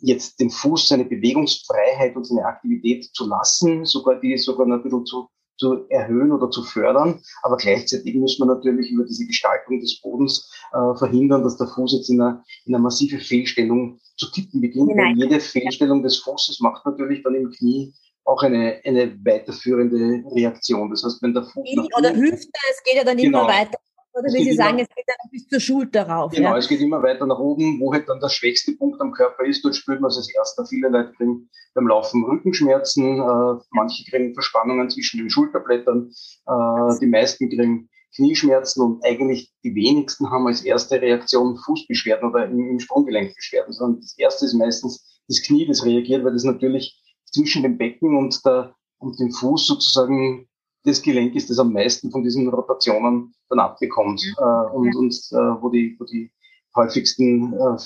jetzt 0.00 0.38
den 0.40 0.50
Fuß 0.50 0.88
seine 0.88 1.04
Bewegungsfreiheit 1.04 2.14
und 2.16 2.26
seine 2.26 2.44
Aktivität 2.44 3.04
zu 3.14 3.26
lassen, 3.26 3.84
sogar 3.84 4.20
die 4.20 4.36
sogar 4.36 4.66
ein 4.66 4.82
bisschen 4.82 5.06
zu, 5.06 5.28
zu 5.56 5.86
erhöhen 5.88 6.32
oder 6.32 6.50
zu 6.50 6.62
fördern. 6.62 7.20
Aber 7.42 7.56
gleichzeitig 7.56 8.14
muss 8.14 8.38
man 8.38 8.48
natürlich 8.48 8.90
über 8.90 9.04
diese 9.04 9.26
Gestaltung 9.26 9.80
des 9.80 10.00
Bodens 10.00 10.50
äh, 10.72 10.96
verhindern, 10.98 11.42
dass 11.42 11.56
der 11.56 11.68
Fuß 11.68 11.92
jetzt 11.92 12.10
in 12.10 12.20
einer, 12.20 12.44
in 12.64 12.74
einer 12.74 12.82
massive 12.82 13.18
Fehlstellung 13.18 13.98
zu 14.16 14.30
tippen 14.30 14.60
beginnt. 14.60 14.94
Nein. 14.94 15.16
Weil 15.16 15.24
jede 15.24 15.40
Fehlstellung 15.40 16.02
des 16.02 16.18
Fußes 16.18 16.60
macht 16.60 16.84
natürlich 16.86 17.22
dann 17.22 17.34
im 17.34 17.50
Knie 17.50 17.94
auch 18.24 18.42
eine, 18.42 18.80
eine 18.84 19.14
weiterführende 19.24 20.24
Reaktion. 20.34 20.90
Das 20.90 21.04
heißt, 21.04 21.22
wenn 21.22 21.34
der 21.34 21.44
Fuß. 21.44 21.68
Oder 21.98 22.14
Hüfte, 22.14 22.50
es 22.70 22.82
geht 22.82 22.96
ja 22.96 23.04
dann 23.04 23.16
genau. 23.16 23.40
immer 23.40 23.48
weiter. 23.48 23.78
Oder 24.14 24.32
wie 24.32 24.44
Sie 24.44 24.54
sagen, 24.54 24.78
es 24.78 24.88
geht 24.88 25.04
dann 25.08 25.30
bis 25.30 25.48
zur 25.48 25.58
Schulter 25.58 26.08
rauf. 26.08 26.32
Genau, 26.32 26.50
ja? 26.50 26.58
es 26.58 26.68
geht 26.68 26.80
immer 26.80 27.02
weiter 27.02 27.26
nach 27.26 27.38
oben, 27.38 27.80
wo 27.80 27.92
halt 27.92 28.08
dann 28.08 28.20
der 28.20 28.28
schwächste 28.28 28.72
Punkt 28.72 29.00
am 29.00 29.12
Körper 29.12 29.44
ist. 29.44 29.64
Dort 29.64 29.74
spürt 29.74 30.00
man 30.00 30.10
es 30.10 30.16
als 30.16 30.32
erster. 30.32 30.64
Viele 30.66 30.88
Leute 30.88 31.12
kriegen 31.14 31.50
beim 31.74 31.88
Laufen 31.88 32.24
Rückenschmerzen, 32.24 33.18
äh, 33.20 33.60
manche 33.70 34.04
kriegen 34.08 34.32
Verspannungen 34.32 34.88
zwischen 34.88 35.18
den 35.18 35.30
Schulterblättern, 35.30 36.12
äh, 36.46 36.98
die 37.00 37.06
meisten 37.06 37.48
kriegen 37.48 37.88
Knieschmerzen 38.14 38.82
und 38.82 39.04
eigentlich 39.04 39.52
die 39.64 39.74
wenigsten 39.74 40.30
haben 40.30 40.46
als 40.46 40.62
erste 40.62 41.00
Reaktion 41.00 41.56
Fußbeschwerden 41.56 42.30
oder 42.30 42.46
im, 42.46 42.70
im 42.70 42.78
Sprunggelenkbeschwerden, 42.78 43.72
sondern 43.72 44.00
das 44.00 44.16
erste 44.16 44.46
ist 44.46 44.54
meistens 44.54 45.20
das 45.28 45.42
Knie, 45.42 45.66
das 45.66 45.84
reagiert, 45.84 46.24
weil 46.24 46.32
das 46.32 46.44
natürlich 46.44 47.02
zwischen 47.24 47.62
dem 47.62 47.76
Becken 47.76 48.16
und, 48.16 48.40
der, 48.44 48.74
und 48.98 49.18
dem 49.18 49.32
Fuß 49.32 49.66
sozusagen 49.66 50.48
das 50.84 51.02
Gelenk 51.02 51.34
ist, 51.34 51.50
das 51.50 51.58
am 51.58 51.72
meisten 51.72 52.10
von 52.10 52.22
diesen 52.22 52.48
Rotationen 52.48 53.34
dann 53.48 53.58
abbekommt 53.58 54.22
äh, 54.38 54.42
und, 54.42 54.94
und 54.94 55.14
äh, 55.32 55.62
wo, 55.62 55.70
die, 55.70 55.96
wo 55.98 56.04
die 56.04 56.30
häufigsten 56.76 57.54
äh, 57.54 57.76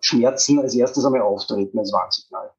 Schmerzen 0.00 0.58
als 0.58 0.74
erstes 0.74 1.04
einmal 1.04 1.22
auftreten 1.22 1.78
als 1.78 1.92
Warnsignal. 1.92 2.50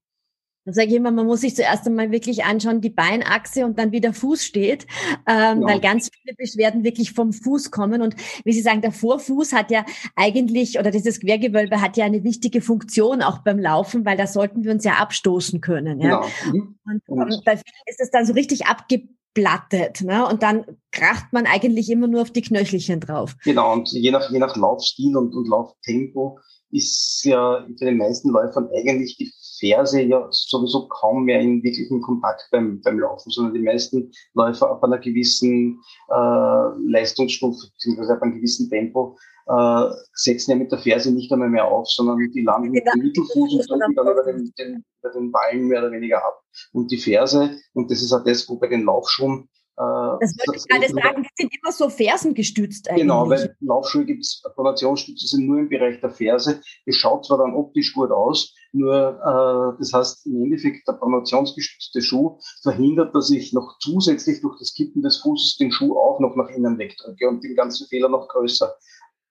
Da 0.68 0.74
sage 0.74 0.88
ich 0.88 0.96
immer, 0.96 1.12
man 1.12 1.28
muss 1.28 1.42
sich 1.42 1.56
zuerst 1.56 1.86
einmal 1.86 2.10
wirklich 2.10 2.44
anschauen, 2.44 2.82
die 2.82 2.90
Beinachse 2.90 3.66
und 3.66 3.78
dann 3.78 3.92
wie 3.92 4.02
der 4.02 4.14
Fuß 4.14 4.44
steht, 4.44 4.88
ähm, 5.28 5.62
ja. 5.62 5.68
weil 5.68 5.80
ganz 5.80 6.10
viele 6.10 6.36
Beschwerden 6.36 6.84
wirklich 6.84 7.14
vom 7.14 7.34
Fuß 7.34 7.70
kommen. 7.70 8.02
Und 8.02 8.16
wie 8.44 8.52
Sie 8.52 8.62
sagen, 8.62 8.82
der 8.82 8.92
Vorfuß 8.92 9.54
hat 9.54 9.70
ja 9.70 9.86
eigentlich, 10.16 10.80
oder 10.80 10.90
dieses 10.90 11.20
Quergewölbe 11.20 11.82
hat 11.82 11.98
ja 11.98 12.06
eine 12.06 12.24
wichtige 12.24 12.62
Funktion 12.62 13.22
auch 13.22 13.40
beim 13.40 13.60
Laufen, 13.60 14.06
weil 14.06 14.18
da 14.18 14.26
sollten 14.26 14.64
wir 14.64 14.72
uns 14.72 14.84
ja 14.84 14.94
abstoßen 14.94 15.62
können. 15.62 16.00
Ja? 16.00 16.22
Genau. 16.22 16.52
Mhm. 16.52 16.80
Und, 16.84 17.10
und 17.10 17.46
bei 17.46 17.58
vielen 17.58 17.84
ist 17.86 18.02
es 18.02 18.10
dann 18.10 18.26
so 18.26 18.34
richtig 18.34 18.66
abge 18.66 19.08
aufplattet. 19.36 20.02
Ne? 20.02 20.28
Und 20.28 20.44
dann 20.44 20.66
kracht 20.92 21.32
man 21.32 21.46
eigentlich 21.46 21.90
immer 21.90 22.08
nur 22.08 22.22
auf 22.22 22.32
die 22.32 22.42
Knöchelchen 22.42 23.00
drauf. 23.00 23.36
Genau, 23.44 23.74
und 23.74 23.92
je 23.92 24.12
nach, 24.12 24.30
je 24.32 24.40
nach 24.40 24.56
Laufstil 24.56 25.16
und, 25.16 25.36
und 25.36 25.48
Lauftempo 25.48 26.40
ist 26.72 27.24
ja 27.24 27.66
für 27.78 27.86
den 27.86 27.98
meisten 27.98 28.30
Läufern 28.30 28.68
eigentlich 28.76 29.18
die 29.18 29.32
Ferse 29.60 30.02
ja 30.02 30.28
sowieso 30.32 30.88
kaum 30.88 31.24
mehr 31.24 31.40
in 31.40 31.64
wirklichen 31.64 32.02
Kontakt 32.02 32.48
beim, 32.52 32.82
beim 32.82 33.00
Laufen, 33.00 33.30
sondern 33.30 33.54
die 33.54 33.62
meisten 33.62 34.12
Läufer 34.34 34.70
ab 34.70 34.84
einer 34.84 34.98
gewissen 34.98 35.80
äh, 36.10 36.92
Leistungsstufe 36.92 37.68
beziehungsweise 37.72 38.14
ab 38.14 38.22
einem 38.22 38.36
gewissen 38.36 38.70
Tempo 38.70 39.18
äh, 39.48 39.96
setzen 40.14 40.52
ja 40.52 40.58
mit 40.58 40.72
der 40.72 40.80
Ferse 40.80 41.12
nicht 41.12 41.32
einmal 41.32 41.50
mehr 41.50 41.66
auf, 41.66 41.90
sondern 41.90 42.18
die 42.18 42.42
landen 42.42 42.72
mit 42.72 42.86
dem 42.86 43.04
Mittelfuß 43.04 43.54
und 43.54 43.70
drücken 43.70 43.96
dann 43.96 44.08
über 44.08 44.24
den, 44.24 44.54
den, 44.58 44.86
über 45.02 45.12
den 45.12 45.32
Ballen 45.32 45.68
mehr 45.68 45.80
oder 45.80 45.92
weniger 45.92 46.24
ab. 46.24 46.42
Und 46.74 46.92
die 46.92 46.98
Ferse, 46.98 47.58
und 47.74 47.92
das 47.92 48.02
ist 48.02 48.12
auch 48.12 48.24
das, 48.24 48.48
wo 48.50 48.58
bei 48.58 48.68
den 48.68 48.84
Laufschuhen 48.84 49.50
äh, 49.78 50.18
das 50.22 50.34
wollte 50.38 50.58
ich 50.58 50.68
gerade 50.68 50.88
sagen, 50.88 51.24
die 51.24 51.30
sind 51.36 51.54
immer 51.62 51.72
so 51.72 51.90
fersengestützt 51.90 52.90
eigentlich. 52.90 53.02
Genau, 53.02 53.30
weil 53.30 53.56
Laufschuhe 53.60 54.06
gibt 54.06 54.24
es, 54.24 54.42
Pronationsstütze 54.56 55.28
sind 55.28 55.48
nur 55.48 55.60
im 55.60 55.68
Bereich 55.70 56.00
der 56.00 56.12
Ferse. 56.12 56.62
Es 56.86 56.96
schaut 56.96 57.26
zwar 57.26 57.40
dann 57.40 57.54
optisch 57.54 57.94
gut 57.94 58.10
aus, 58.10 58.54
nur 58.72 58.94
äh, 58.94 59.78
das 59.78 59.92
heißt 59.92 60.28
im 60.28 60.44
Endeffekt 60.44 60.88
der 60.88 60.94
pronationsgestützte 60.94 62.02
Schuh 62.02 62.40
verhindert, 62.64 63.14
dass 63.14 63.30
ich 63.32 63.52
noch 63.52 63.78
zusätzlich 63.80 64.40
durch 64.40 64.58
das 64.60 64.74
Kippen 64.74 65.02
des 65.02 65.18
Fußes 65.18 65.58
den 65.58 65.74
Schuh 65.74 65.98
auch 65.98 66.22
noch 66.22 66.38
nach 66.38 66.50
innen 66.50 66.78
wegdrücke 66.78 67.28
und 67.28 67.44
den 67.44 67.56
ganzen 67.56 67.86
Fehler 67.88 68.08
noch 68.08 68.30
größer 68.30 68.74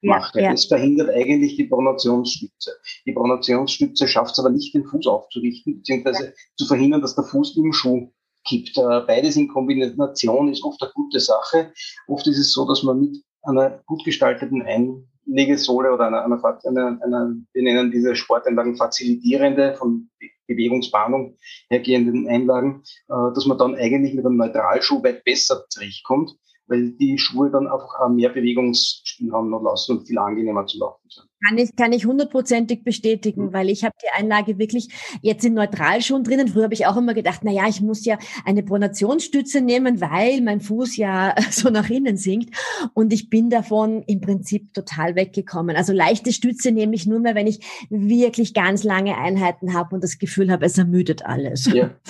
macht. 0.04 0.34
Ja, 0.36 0.52
Das 0.52 0.66
verhindert 0.66 1.10
eigentlich 1.10 1.56
die 1.56 1.64
Pronationsstütze. 1.64 2.72
Die 3.06 3.12
Pronationsstütze 3.12 4.08
schafft 4.08 4.32
es 4.32 4.38
aber 4.38 4.50
nicht, 4.50 4.74
den 4.74 4.84
Fuß 4.84 5.06
aufzurichten, 5.06 5.78
beziehungsweise 5.78 6.26
ja. 6.26 6.32
zu 6.56 6.66
verhindern, 6.66 7.00
dass 7.00 7.14
der 7.14 7.24
Fuß 7.24 7.56
im 7.56 7.72
Schuh 7.72 8.12
kippt. 8.46 8.76
Äh, 8.78 9.00
beides 9.06 9.36
in 9.36 9.48
Kombination 9.48 10.48
ist 10.48 10.62
oft 10.62 10.82
eine 10.82 10.92
gute 10.94 11.20
Sache. 11.20 11.72
Oft 12.06 12.26
ist 12.26 12.38
es 12.38 12.52
so, 12.52 12.66
dass 12.66 12.82
man 12.82 13.00
mit 13.00 13.24
einer 13.42 13.82
gut 13.86 14.04
gestalteten 14.04 14.62
Einlegesohle 14.62 15.92
oder 15.92 16.06
einer, 16.06 16.24
einer, 16.24 16.58
einer, 16.64 16.98
einer 17.02 17.34
wir 17.52 17.62
nennen 17.62 17.90
diese 17.90 18.14
Sporteinlagen 18.14 18.76
facilitierende, 18.76 19.74
von 19.74 20.10
Bewegungsbahnung 20.46 21.38
hergehenden 21.70 22.28
Einlagen, 22.28 22.82
äh, 23.08 23.34
dass 23.34 23.46
man 23.46 23.58
dann 23.58 23.74
eigentlich 23.74 24.14
mit 24.14 24.26
einem 24.26 24.36
Neutralschuh 24.36 25.02
weit 25.02 25.24
besser 25.24 25.64
zurechtkommt 25.68 26.32
weil 26.66 26.92
die 26.92 27.18
Schuhe 27.18 27.50
dann 27.50 27.66
einfach 27.66 28.00
auch 28.00 28.08
mehr 28.08 28.30
Bewegungsspielraum 28.30 29.50
noch 29.50 29.62
lassen 29.62 29.98
und 29.98 30.06
viel 30.06 30.18
angenehmer 30.18 30.66
zu 30.66 30.78
laufen 30.78 31.08
sind. 31.08 31.26
Kann 31.46 31.58
ich, 31.58 31.76
kann 31.76 31.92
ich 31.92 32.06
hundertprozentig 32.06 32.84
bestätigen, 32.84 33.46
mhm. 33.46 33.52
weil 33.52 33.68
ich 33.68 33.84
habe 33.84 33.94
die 34.02 34.08
Einlage 34.18 34.58
wirklich 34.58 34.88
jetzt 35.20 35.44
in 35.44 35.54
Neutralschuhen 35.54 36.24
drinnen. 36.24 36.48
Früher 36.48 36.64
habe 36.64 36.74
ich 36.74 36.86
auch 36.86 36.96
immer 36.96 37.12
gedacht, 37.12 37.40
na 37.42 37.52
ja, 37.52 37.68
ich 37.68 37.82
muss 37.82 38.06
ja 38.06 38.18
eine 38.46 38.62
Pronationsstütze 38.62 39.60
nehmen, 39.60 40.00
weil 40.00 40.40
mein 40.40 40.60
Fuß 40.60 40.96
ja 40.96 41.34
so 41.50 41.68
nach 41.68 41.90
innen 41.90 42.16
sinkt. 42.16 42.56
Und 42.94 43.12
ich 43.12 43.28
bin 43.28 43.50
davon 43.50 44.02
im 44.06 44.20
Prinzip 44.22 44.72
total 44.72 45.16
weggekommen. 45.16 45.76
Also 45.76 45.92
leichte 45.92 46.32
Stütze 46.32 46.72
nehme 46.72 46.94
ich 46.94 47.06
nur 47.06 47.20
mehr, 47.20 47.34
wenn 47.34 47.46
ich 47.46 47.60
wirklich 47.90 48.54
ganz 48.54 48.84
lange 48.84 49.18
Einheiten 49.18 49.74
habe 49.74 49.94
und 49.94 50.02
das 50.02 50.18
Gefühl 50.18 50.50
habe, 50.50 50.64
es 50.64 50.78
ermüdet 50.78 51.26
alles. 51.26 51.66
Ja. 51.72 51.90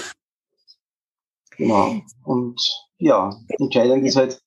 Genau. 1.56 2.00
Und 2.25 2.61
ja, 2.99 3.30
entscheidend 3.61 4.04
ist 4.04 4.16
halt, 4.16 4.40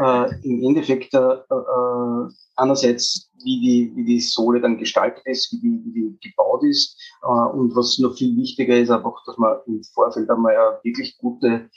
äh, 0.00 0.30
im 0.42 0.62
Endeffekt 0.62 1.12
äh, 1.14 1.18
äh, 1.18 2.28
einerseits, 2.56 3.30
wie 3.44 3.60
die, 3.60 3.92
wie 3.96 4.04
die 4.04 4.20
Sohle 4.20 4.60
dann 4.60 4.78
gestaltet 4.78 5.24
ist, 5.26 5.52
wie 5.52 5.60
die, 5.60 5.80
wie 5.84 5.92
die 5.92 6.28
gebaut 6.28 6.62
ist 6.64 6.96
äh, 7.22 7.26
und 7.26 7.74
was 7.74 7.98
noch 7.98 8.14
viel 8.14 8.36
wichtiger 8.36 8.78
ist, 8.78 8.90
einfach, 8.90 9.24
dass 9.26 9.36
man 9.38 9.56
im 9.66 9.82
Vorfeld 9.94 10.30
einmal 10.30 10.56
eine 10.56 10.78
wirklich 10.82 11.16
gute 11.18 11.68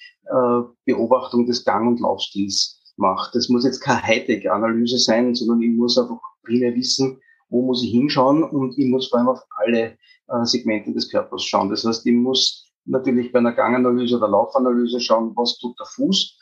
Beobachtung 0.85 1.45
des 1.45 1.63
Gang- 1.63 1.87
und 1.87 1.99
Laufstils 1.99 2.81
macht. 2.97 3.35
Das 3.35 3.47
muss 3.47 3.63
jetzt 3.63 3.79
keine 3.79 4.01
Hightech-Analyse 4.01 4.97
sein, 4.97 5.35
sondern 5.35 5.61
ich 5.61 5.69
muss 5.69 5.99
einfach 5.99 6.19
primär 6.43 6.73
wissen, 6.73 7.21
wo 7.49 7.61
muss 7.61 7.83
ich 7.83 7.91
hinschauen 7.91 8.43
und 8.43 8.75
ich 8.77 8.87
muss 8.87 9.09
vor 9.09 9.19
allem 9.19 9.29
auf 9.29 9.41
alle 9.57 9.97
äh, 10.27 10.45
Segmente 10.45 10.91
des 10.93 11.09
Körpers 11.09 11.43
schauen. 11.43 11.69
Das 11.69 11.85
heißt, 11.85 12.05
ich 12.05 12.13
muss 12.13 12.71
natürlich 12.85 13.31
bei 13.31 13.39
einer 13.39 13.53
Ganganalyse 13.53 14.17
oder 14.17 14.27
Laufanalyse 14.27 14.99
schauen, 14.99 15.33
was 15.35 15.57
tut 15.57 15.79
der 15.79 15.85
Fuß, 15.87 16.39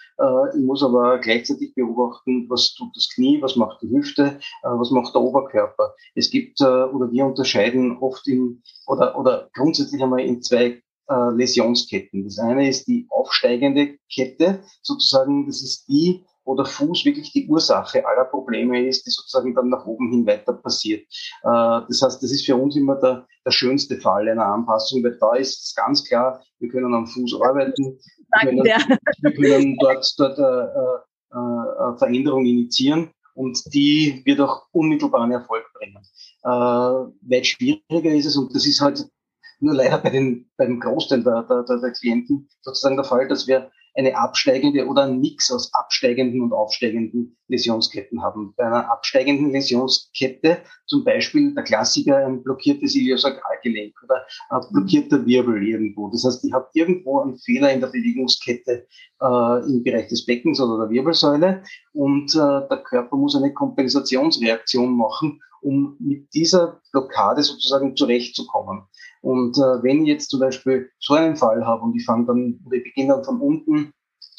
ich 0.55 0.61
muss 0.61 0.83
aber 0.83 1.19
gleichzeitig 1.19 1.73
beobachten, 1.75 2.47
was 2.49 2.73
tut 2.73 2.95
das 2.95 3.09
Knie, 3.13 3.41
was 3.41 3.55
macht 3.55 3.81
die 3.81 3.89
Hüfte, 3.89 4.39
äh, 4.63 4.67
was 4.67 4.91
macht 4.91 5.13
der 5.13 5.21
Oberkörper. 5.21 5.95
Es 6.15 6.29
gibt, 6.29 6.61
äh, 6.61 6.65
oder 6.65 7.11
wir 7.11 7.25
unterscheiden 7.25 7.97
oft 7.97 8.27
in, 8.27 8.61
oder, 8.87 9.17
oder 9.17 9.49
grundsätzlich 9.53 10.01
einmal 10.01 10.21
in 10.21 10.41
zwei 10.41 10.81
Läsionsketten. 11.09 12.23
Das 12.23 12.39
eine 12.39 12.69
ist 12.69 12.87
die 12.87 13.05
aufsteigende 13.09 13.97
Kette, 14.11 14.63
sozusagen, 14.81 15.45
das 15.45 15.61
ist 15.61 15.85
die, 15.89 16.23
wo 16.45 16.55
der 16.55 16.65
Fuß 16.65 17.03
wirklich 17.03 17.31
die 17.33 17.47
Ursache 17.49 18.07
aller 18.07 18.23
Probleme 18.23 18.87
ist, 18.87 19.05
die 19.05 19.11
sozusagen 19.11 19.53
dann 19.53 19.67
nach 19.67 19.85
oben 19.85 20.09
hin 20.09 20.25
weiter 20.25 20.53
passiert. 20.53 21.05
Das 21.43 22.01
heißt, 22.01 22.23
das 22.23 22.31
ist 22.31 22.45
für 22.45 22.55
uns 22.55 22.77
immer 22.77 22.95
der, 22.95 23.27
der 23.45 23.51
schönste 23.51 23.99
Fall 23.99 24.29
einer 24.29 24.45
Anpassung, 24.45 25.03
weil 25.03 25.17
da 25.19 25.35
ist 25.35 25.61
es 25.61 25.75
ganz 25.75 26.05
klar, 26.05 26.41
wir 26.59 26.69
können 26.69 26.93
am 26.93 27.05
Fuß 27.05 27.41
arbeiten, 27.41 27.99
können, 28.41 28.63
wir 28.63 29.33
können 29.33 29.77
dort, 29.79 30.13
dort 30.17 30.39
äh, 30.39 31.35
äh, 31.35 31.97
Veränderung 31.97 32.45
initiieren 32.45 33.09
und 33.35 33.61
die 33.73 34.21
wird 34.25 34.39
auch 34.39 34.67
unmittelbaren 34.71 35.31
Erfolg 35.31 35.65
bringen. 35.73 35.97
Äh, 36.43 36.49
weit 36.49 37.45
schwieriger 37.45 38.11
ist 38.11 38.25
es, 38.25 38.37
und 38.37 38.53
das 38.53 38.65
ist 38.65 38.81
halt 38.81 39.07
nur 39.59 39.73
leider 39.73 39.97
bei 39.97 40.09
den, 40.09 40.49
beim 40.57 40.79
Großteil 40.79 41.23
der, 41.23 41.43
der, 41.43 41.63
der 41.63 41.91
Klienten 41.91 42.49
sozusagen 42.61 42.97
der 42.97 43.05
Fall, 43.05 43.27
dass 43.27 43.47
wir 43.47 43.71
eine 43.95 44.17
absteigende 44.17 44.87
oder 44.87 45.03
ein 45.03 45.19
Mix 45.19 45.51
aus 45.51 45.73
absteigenden 45.73 46.41
und 46.41 46.53
aufsteigenden 46.53 47.37
Läsionsketten 47.47 48.21
haben. 48.21 48.53
Bei 48.57 48.65
einer 48.65 48.89
absteigenden 48.89 49.51
Läsionskette 49.51 50.59
zum 50.87 51.03
Beispiel 51.03 51.53
der 51.53 51.63
Klassiker 51.63 52.17
ein 52.17 52.43
blockiertes 52.43 52.95
Iliosakralgelenk 52.95 53.93
oder 54.03 54.25
ein 54.49 54.61
blockierter 54.71 55.25
Wirbel 55.25 55.65
irgendwo. 55.65 56.09
Das 56.09 56.23
heißt, 56.23 56.43
ich 56.43 56.53
habe 56.53 56.67
irgendwo 56.73 57.19
einen 57.19 57.37
Fehler 57.37 57.71
in 57.71 57.81
der 57.81 57.87
Bewegungskette 57.87 58.87
äh, 59.21 59.65
im 59.67 59.83
Bereich 59.83 60.07
des 60.07 60.25
Beckens 60.25 60.59
oder 60.59 60.85
der 60.85 60.89
Wirbelsäule 60.89 61.63
und 61.93 62.33
äh, 62.33 62.67
der 62.67 62.83
Körper 62.83 63.15
muss 63.15 63.35
eine 63.35 63.53
Kompensationsreaktion 63.53 64.95
machen, 64.95 65.39
um 65.63 65.95
mit 65.99 66.33
dieser 66.33 66.81
Blockade 66.91 67.43
sozusagen 67.43 67.95
zurechtzukommen. 67.95 68.83
Und 69.21 69.57
äh, 69.57 69.83
wenn 69.83 70.03
ich 70.03 70.09
jetzt 70.09 70.29
zum 70.29 70.39
Beispiel 70.39 70.89
so 70.99 71.13
einen 71.13 71.37
Fall 71.37 71.65
habe 71.65 71.83
und 71.83 71.95
ich 71.95 72.05
fange 72.05 72.25
dann, 72.25 72.59
oder 72.65 72.77
ich 72.77 72.83
beginne 72.83 73.13
dann 73.15 73.23
von 73.23 73.39
unten 73.39 73.93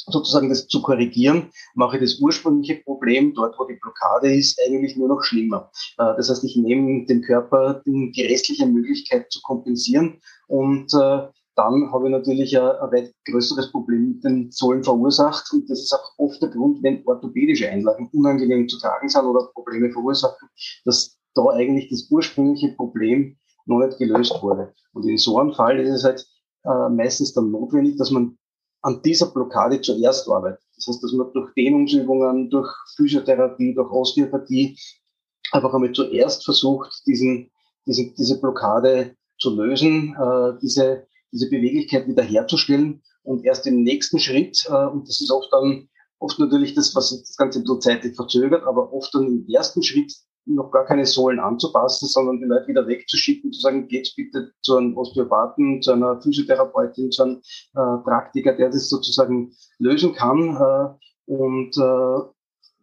sozusagen 0.07 0.51
das 0.51 0.67
zu 0.67 0.83
korrigieren, 0.83 1.51
mache 1.75 1.97
ich 1.97 2.03
das 2.03 2.21
ursprüngliche 2.21 2.83
Problem, 2.83 3.33
dort 3.35 3.59
wo 3.59 3.65
die 3.65 3.79
Blockade 3.81 4.35
ist, 4.35 4.61
eigentlich 4.67 4.97
nur 4.97 5.09
noch 5.09 5.23
schlimmer. 5.23 5.71
Äh, 5.99 6.15
das 6.17 6.31
heißt, 6.31 6.45
ich 6.45 6.57
nehme 6.57 7.07
dem 7.07 7.23
Körper 7.23 7.83
die 7.87 8.23
restliche 8.23 8.67
Möglichkeit 8.67 9.33
zu 9.33 9.41
kompensieren 9.43 10.21
und 10.47 10.93
äh, 10.95 11.29
dann 11.57 11.93
habe 11.93 12.07
ich 12.07 12.13
natürlich 12.13 12.59
ein, 12.59 12.65
ein 12.65 12.93
weit 12.93 13.15
größeres 13.27 13.71
Problem 13.71 14.09
mit 14.09 14.25
den 14.25 14.51
Sohlen 14.51 14.83
verursacht. 14.83 15.53
Und 15.53 15.69
das 15.71 15.81
ist 15.81 15.93
auch 15.93 16.13
oft 16.19 16.43
der 16.43 16.51
Grund, 16.51 16.83
wenn 16.83 17.07
orthopädische 17.07 17.69
Einlagen 17.69 18.11
unangenehm 18.13 18.69
zu 18.69 18.79
tragen 18.79 19.09
sind 19.09 19.25
oder 19.25 19.51
Probleme 19.55 19.91
verursachen, 19.91 20.49
dass 20.85 21.17
da 21.35 21.47
eigentlich 21.51 21.91
das 21.91 22.09
ursprüngliche 22.11 22.75
Problem 22.77 23.37
noch 23.67 23.79
nicht 23.79 23.99
gelöst 23.99 24.41
wurde. 24.43 24.73
Und 24.93 25.07
in 25.07 25.19
so 25.19 25.39
einem 25.39 25.53
Fall 25.53 25.79
ist 25.81 25.91
es 25.91 26.05
halt 26.05 26.27
äh, 26.65 26.89
meistens 26.91 27.33
dann 27.33 27.51
notwendig, 27.51 27.97
dass 27.97 28.11
man 28.11 28.37
an 28.83 29.01
dieser 29.03 29.27
Blockade 29.27 29.81
zuerst 29.81 30.29
arbeitet. 30.29 30.61
Das 30.77 30.87
heißt, 30.89 31.03
dass 31.03 31.13
man 31.13 31.33
durch 31.33 31.53
Dehnungsübungen, 31.55 32.51
durch 32.51 32.71
Physiotherapie, 32.97 33.75
durch 33.75 33.91
Osteopathie 33.91 34.77
einfach 35.53 35.73
einmal 35.73 35.93
zuerst 35.93 36.45
versucht, 36.45 36.93
diesen, 37.07 37.51
diese, 37.87 38.13
diese 38.13 38.41
Blockade 38.41 39.17
zu 39.39 39.57
lösen, 39.57 40.15
äh, 40.21 40.59
diese, 40.61 41.07
diese 41.35 41.51
Beweglichkeit 41.51 42.09
wiederherzustellen 42.09 43.03
und 43.25 43.45
erst 43.45 43.67
im 43.67 43.83
nächsten 43.83 44.19
Schritt, 44.19 44.65
äh, 44.69 44.87
und 44.87 45.09
das 45.09 45.21
ist 45.21 45.31
oft 45.31 45.53
dann 45.53 45.89
oft 46.21 46.39
natürlich 46.39 46.75
das, 46.75 46.95
was 46.95 47.11
das 47.11 47.37
Ganze 47.37 47.59
ein 47.59 47.65
bisschen 47.65 47.81
zeitlich 47.81 48.17
verzögert, 48.17 48.65
aber 48.65 48.93
oft 48.93 49.15
dann 49.15 49.27
im 49.27 49.47
ersten 49.49 49.83
Schritt 49.83 50.13
noch 50.47 50.71
gar 50.71 50.85
keine 50.85 51.07
Sohlen 51.07 51.41
anzupassen, 51.41 52.07
sondern 52.07 52.39
die 52.39 52.45
Leute 52.45 52.69
wieder 52.69 52.87
wegzuschicken, 52.87 53.53
zu 53.53 53.61
sagen, 53.61 53.89
geht's 53.89 54.15
bitte 54.15 54.53
zu 54.63 54.77
einem 54.77 54.97
Osteopathen, 54.97 55.81
zu 55.81 55.93
einer 55.93 56.21
Physiotherapeutin, 56.21 57.11
zu 57.11 57.23
einem 57.23 57.43
äh, 57.75 58.05
Praktiker, 58.05 58.55
der 58.55 58.71
das 58.71 58.89
sozusagen 58.89 59.53
lösen 59.79 60.13
kann 60.15 60.57
äh, 60.57 61.33
und 61.33 61.77
äh, 61.79 62.34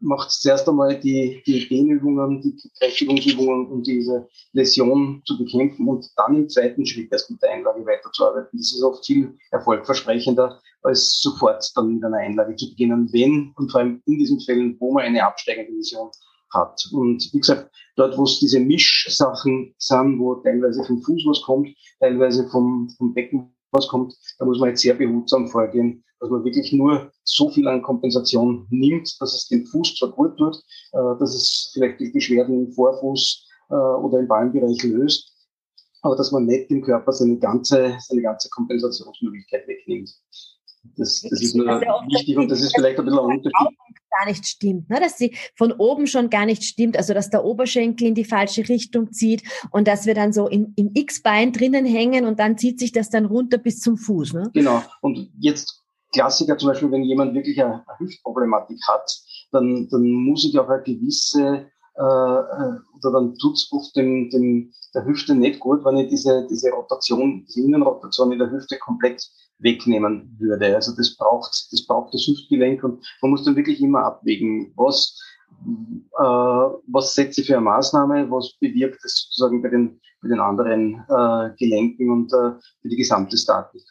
macht 0.01 0.31
zuerst 0.31 0.67
einmal 0.67 0.99
die, 0.99 1.41
die 1.45 1.67
Dehnübungen, 1.67 2.41
die 2.41 2.57
Kräftigungsübungen, 2.79 3.67
um 3.67 3.83
diese 3.83 4.27
Läsion 4.53 5.21
zu 5.25 5.37
bekämpfen 5.37 5.87
und 5.87 6.09
dann 6.17 6.35
im 6.35 6.49
zweiten 6.49 6.85
Schritt 6.85 7.11
erst 7.11 7.29
mit 7.29 7.41
der 7.41 7.51
Einlage 7.51 7.85
weiterzuarbeiten. 7.85 8.57
Das 8.57 8.73
ist 8.73 8.83
oft 8.83 9.05
viel 9.05 9.37
erfolgversprechender, 9.51 10.59
als 10.83 11.21
sofort 11.21 11.71
dann 11.75 11.93
mit 11.93 12.03
einer 12.03 12.17
Einlage 12.17 12.55
zu 12.55 12.69
beginnen, 12.69 13.09
wenn 13.13 13.53
und 13.55 13.71
vor 13.71 13.81
allem 13.81 14.01
in 14.05 14.17
diesen 14.17 14.39
Fällen, 14.41 14.75
wo 14.79 14.91
man 14.91 15.03
eine 15.03 15.25
absteigende 15.25 15.71
Läsion 15.71 16.09
hat. 16.53 16.89
Und 16.91 17.29
wie 17.31 17.39
gesagt, 17.39 17.71
dort, 17.95 18.17
wo 18.17 18.23
es 18.23 18.39
diese 18.39 18.59
Mischsachen 18.59 19.73
sind, 19.77 20.19
wo 20.19 20.35
teilweise 20.35 20.83
vom 20.83 21.01
Fuß 21.01 21.23
was 21.27 21.41
kommt, 21.43 21.69
teilweise 21.99 22.47
vom, 22.49 22.89
vom 22.97 23.13
Becken 23.13 23.53
was 23.71 23.87
kommt, 23.87 24.15
da 24.37 24.45
muss 24.45 24.59
man 24.59 24.69
jetzt 24.69 24.81
sehr 24.81 24.93
behutsam 24.93 25.47
vorgehen, 25.47 26.03
dass 26.19 26.29
man 26.29 26.43
wirklich 26.43 26.71
nur 26.71 27.11
so 27.23 27.49
viel 27.49 27.67
an 27.67 27.81
Kompensation 27.81 28.67
nimmt, 28.69 29.19
dass 29.19 29.33
es 29.33 29.47
dem 29.47 29.65
Fuß 29.65 29.95
zwar 29.95 30.11
gut 30.11 30.37
tut, 30.37 30.55
äh, 30.91 31.19
dass 31.19 31.33
es 31.33 31.71
vielleicht 31.73 31.99
die 31.99 32.11
Beschwerden 32.11 32.65
im 32.65 32.71
Vorfuß 32.71 33.47
äh, 33.69 33.73
oder 33.73 34.19
im 34.19 34.27
Ballenbereich 34.27 34.83
löst, 34.83 35.33
aber 36.01 36.15
dass 36.15 36.31
man 36.31 36.45
nicht 36.45 36.69
dem 36.69 36.81
Körper 36.81 37.11
seine 37.11 37.37
ganze, 37.37 37.97
seine 37.99 38.21
ganze 38.21 38.49
Kompensationsmöglichkeit 38.49 39.67
wegnimmt. 39.67 40.13
Das, 40.97 41.21
das 41.21 41.41
ist 41.41 41.55
nur 41.55 41.67
wichtig 41.67 42.37
und 42.37 42.49
das 42.49 42.61
ist 42.61 42.75
vielleicht 42.75 42.97
ein 42.99 43.05
bisschen 43.05 43.19
ein 43.19 43.25
Unterschied 43.25 43.77
gar 44.11 44.27
nicht 44.27 44.45
stimmt, 44.45 44.89
ne? 44.89 44.99
dass 44.99 45.17
sie 45.17 45.35
von 45.55 45.71
oben 45.71 46.07
schon 46.07 46.29
gar 46.29 46.45
nicht 46.45 46.63
stimmt, 46.63 46.97
also 46.97 47.13
dass 47.13 47.29
der 47.29 47.43
Oberschenkel 47.45 48.07
in 48.07 48.15
die 48.15 48.25
falsche 48.25 48.67
Richtung 48.67 49.11
zieht 49.11 49.43
und 49.71 49.87
dass 49.87 50.05
wir 50.05 50.13
dann 50.13 50.33
so 50.33 50.47
in, 50.47 50.73
im 50.75 50.91
X-Bein 50.93 51.53
drinnen 51.53 51.85
hängen 51.85 52.25
und 52.25 52.39
dann 52.39 52.57
zieht 52.57 52.79
sich 52.79 52.91
das 52.91 53.09
dann 53.09 53.25
runter 53.25 53.57
bis 53.57 53.79
zum 53.79 53.97
Fuß. 53.97 54.33
Ne? 54.33 54.51
Genau. 54.53 54.81
Und 55.01 55.29
jetzt 55.39 55.81
Klassiker 56.13 56.57
zum 56.57 56.69
Beispiel, 56.69 56.91
wenn 56.91 57.03
jemand 57.03 57.33
wirklich 57.33 57.61
eine, 57.63 57.85
Hüftproblematik 57.97 58.79
hat, 58.87 59.09
dann, 59.51 59.87
dann 59.89 60.09
muss 60.09 60.45
ich 60.45 60.57
auch 60.59 60.69
eine 60.69 60.83
gewisse 60.83 61.67
äh, 61.95 62.01
äh 62.01 62.79
oder 63.03 63.11
dann 63.13 63.35
tut's 63.35 63.69
oft 63.71 63.95
dem, 63.95 64.29
dem, 64.29 64.71
der 64.93 65.05
Hüfte 65.05 65.35
nicht 65.35 65.59
gut, 65.59 65.83
wenn 65.85 65.97
ich 65.97 66.09
diese, 66.09 66.47
diese 66.49 66.69
Rotation, 66.71 67.45
diese 67.47 67.61
Innenrotation 67.65 68.31
in 68.31 68.39
der 68.39 68.51
Hüfte 68.51 68.77
komplett 68.77 69.23
wegnehmen 69.61 70.35
würde. 70.39 70.75
Also 70.75 70.95
das 70.95 71.15
braucht, 71.15 71.51
das 71.71 71.85
braucht 71.85 72.13
das 72.13 72.27
Hüftgelenk 72.27 72.83
und 72.83 73.05
man 73.21 73.31
muss 73.31 73.43
dann 73.43 73.55
wirklich 73.55 73.81
immer 73.81 74.03
abwägen, 74.03 74.73
was, 74.75 75.19
äh, 76.17 76.23
was 76.23 77.13
setze 77.13 77.41
ich 77.41 77.47
für 77.47 77.57
eine 77.57 77.65
Maßnahme, 77.65 78.29
was 78.29 78.57
bewirkt 78.59 79.03
es 79.03 79.27
sozusagen 79.29 79.61
bei 79.61 79.69
den, 79.69 79.99
bei 80.21 80.29
den 80.29 80.39
anderen 80.39 81.03
äh, 81.09 81.55
Gelenken 81.57 82.09
und 82.09 82.33
äh, 82.33 82.59
für 82.81 82.89
die 82.89 82.97
gesamte 82.97 83.37
Statik. 83.37 83.83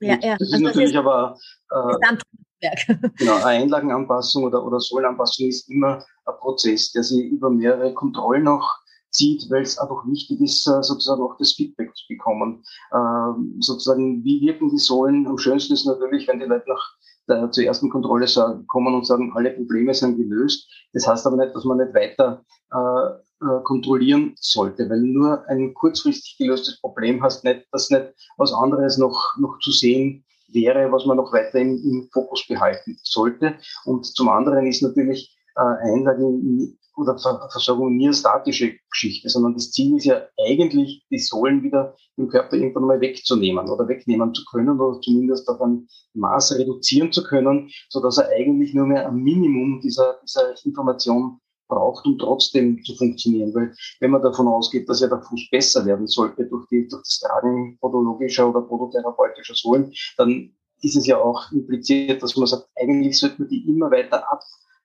Ja, 0.00 0.18
ja. 0.20 0.36
Das 0.38 0.48
ist 0.48 0.54
also 0.54 0.64
natürlich 0.64 0.92
das 0.92 1.02
ist 1.02 1.06
aber 1.06 1.36
äh, 1.70 2.16
genau, 3.18 3.34
eine 3.34 3.44
Einlagenanpassung 3.44 4.44
oder, 4.44 4.64
oder 4.64 4.80
Sohlenanpassung 4.80 5.48
ist 5.48 5.70
immer 5.70 6.04
ein 6.24 6.34
Prozess, 6.38 6.92
der 6.92 7.02
sich 7.02 7.26
über 7.26 7.50
mehrere 7.50 7.92
Kontrollen 7.92 8.48
auch 8.48 8.66
zieht, 9.14 9.48
weil 9.50 9.62
es 9.62 9.78
einfach 9.78 10.06
wichtig 10.06 10.40
ist, 10.40 10.66
äh, 10.66 10.82
sozusagen 10.82 11.22
auch 11.22 11.36
das 11.38 11.52
Feedback 11.52 11.94
zu 11.96 12.04
bekommen. 12.08 12.64
Ähm, 12.92 13.56
sozusagen, 13.60 14.24
wie 14.24 14.40
wirken 14.40 14.68
die 14.68 14.78
Säulen? 14.78 15.26
Am 15.26 15.38
schönsten 15.38 15.74
ist 15.74 15.86
natürlich, 15.86 16.28
wenn 16.28 16.40
die 16.40 16.46
Leute 16.46 16.68
nach 16.68 16.96
der, 17.28 17.50
zur 17.50 17.64
ersten 17.64 17.88
Kontrolle 17.88 18.26
kommen 18.66 18.94
und 18.94 19.06
sagen, 19.06 19.32
alle 19.34 19.52
Probleme 19.52 19.94
sind 19.94 20.16
gelöst. 20.16 20.68
Das 20.92 21.06
heißt 21.06 21.26
aber 21.26 21.36
nicht, 21.36 21.54
dass 21.54 21.64
man 21.64 21.78
nicht 21.78 21.94
weiter 21.94 22.44
äh, 22.72 23.44
äh, 23.44 23.62
kontrollieren 23.62 24.34
sollte, 24.38 24.88
weil 24.90 25.00
nur 25.00 25.46
ein 25.48 25.74
kurzfristig 25.74 26.36
gelöstes 26.38 26.80
Problem 26.80 27.22
hast 27.22 27.44
nicht, 27.44 27.66
dass 27.72 27.90
nicht 27.90 28.12
was 28.36 28.52
anderes 28.52 28.98
noch, 28.98 29.36
noch 29.38 29.58
zu 29.60 29.70
sehen 29.70 30.24
wäre, 30.48 30.90
was 30.92 31.06
man 31.06 31.16
noch 31.16 31.32
weiter 31.32 31.58
im, 31.58 31.76
im 31.76 32.08
Fokus 32.12 32.46
behalten 32.46 32.98
sollte. 33.02 33.54
Und 33.84 34.06
zum 34.06 34.28
anderen 34.28 34.66
ist 34.66 34.82
natürlich 34.82 35.36
äh, 35.56 35.92
Einlagen 35.92 36.78
oder 36.96 37.18
Versorgung 37.18 37.96
nie 37.96 38.06
eine 38.06 38.14
statische 38.14 38.74
Geschichte, 38.90 39.28
sondern 39.28 39.54
das 39.54 39.70
Ziel 39.72 39.96
ist 39.96 40.04
ja 40.04 40.22
eigentlich, 40.46 41.04
die 41.10 41.18
Sohlen 41.18 41.62
wieder 41.62 41.96
im 42.16 42.28
Körper 42.28 42.56
irgendwann 42.56 42.84
mal 42.84 43.00
wegzunehmen 43.00 43.68
oder 43.68 43.88
wegnehmen 43.88 44.32
zu 44.34 44.44
können 44.44 44.80
oder 44.80 45.00
zumindest 45.00 45.48
auf 45.48 45.60
ein 45.60 45.88
Maß 46.14 46.58
reduzieren 46.58 47.12
zu 47.12 47.24
können, 47.24 47.70
so 47.88 48.00
dass 48.00 48.18
er 48.18 48.28
eigentlich 48.28 48.74
nur 48.74 48.86
mehr 48.86 49.08
ein 49.08 49.16
Minimum 49.16 49.80
dieser, 49.80 50.20
dieser 50.22 50.54
Information 50.64 51.40
braucht, 51.68 52.06
um 52.06 52.18
trotzdem 52.18 52.82
zu 52.84 52.94
funktionieren. 52.94 53.54
Weil 53.54 53.74
wenn 54.00 54.10
man 54.10 54.22
davon 54.22 54.46
ausgeht, 54.46 54.88
dass 54.88 55.00
ja 55.00 55.08
der 55.08 55.22
Fuß 55.22 55.48
besser 55.50 55.84
werden 55.86 56.06
sollte 56.06 56.46
durch, 56.46 56.66
die, 56.68 56.86
durch 56.88 57.02
das 57.02 57.20
Tragen 57.20 57.78
podologischer 57.80 58.48
oder 58.48 58.62
podotherapeutischer 58.62 59.54
Sohlen, 59.54 59.92
dann 60.16 60.54
ist 60.82 60.96
es 60.96 61.06
ja 61.06 61.18
auch 61.18 61.50
impliziert, 61.50 62.22
dass 62.22 62.36
man 62.36 62.46
sagt, 62.46 62.68
eigentlich 62.76 63.18
sollte 63.18 63.40
man 63.40 63.48
die 63.48 63.66
immer 63.68 63.90
weiter 63.90 64.30
ab 64.30 64.42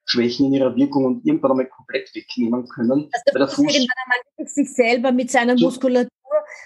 Schwächen 0.10 0.48
in 0.48 0.54
ihrer 0.54 0.76
Wirkung 0.76 1.06
und 1.06 1.26
irgendwann 1.26 1.52
einmal 1.52 1.68
komplett 1.68 2.14
wegnehmen 2.16 2.68
können. 2.68 3.10
Also 3.12 3.38
der 3.38 3.48
Fuß 3.48 3.74
irgendwann 3.74 4.48
sich 4.48 4.74
selber 4.74 5.12
mit 5.12 5.30
seiner 5.30 5.58
so, 5.58 5.66
Muskulatur 5.66 6.10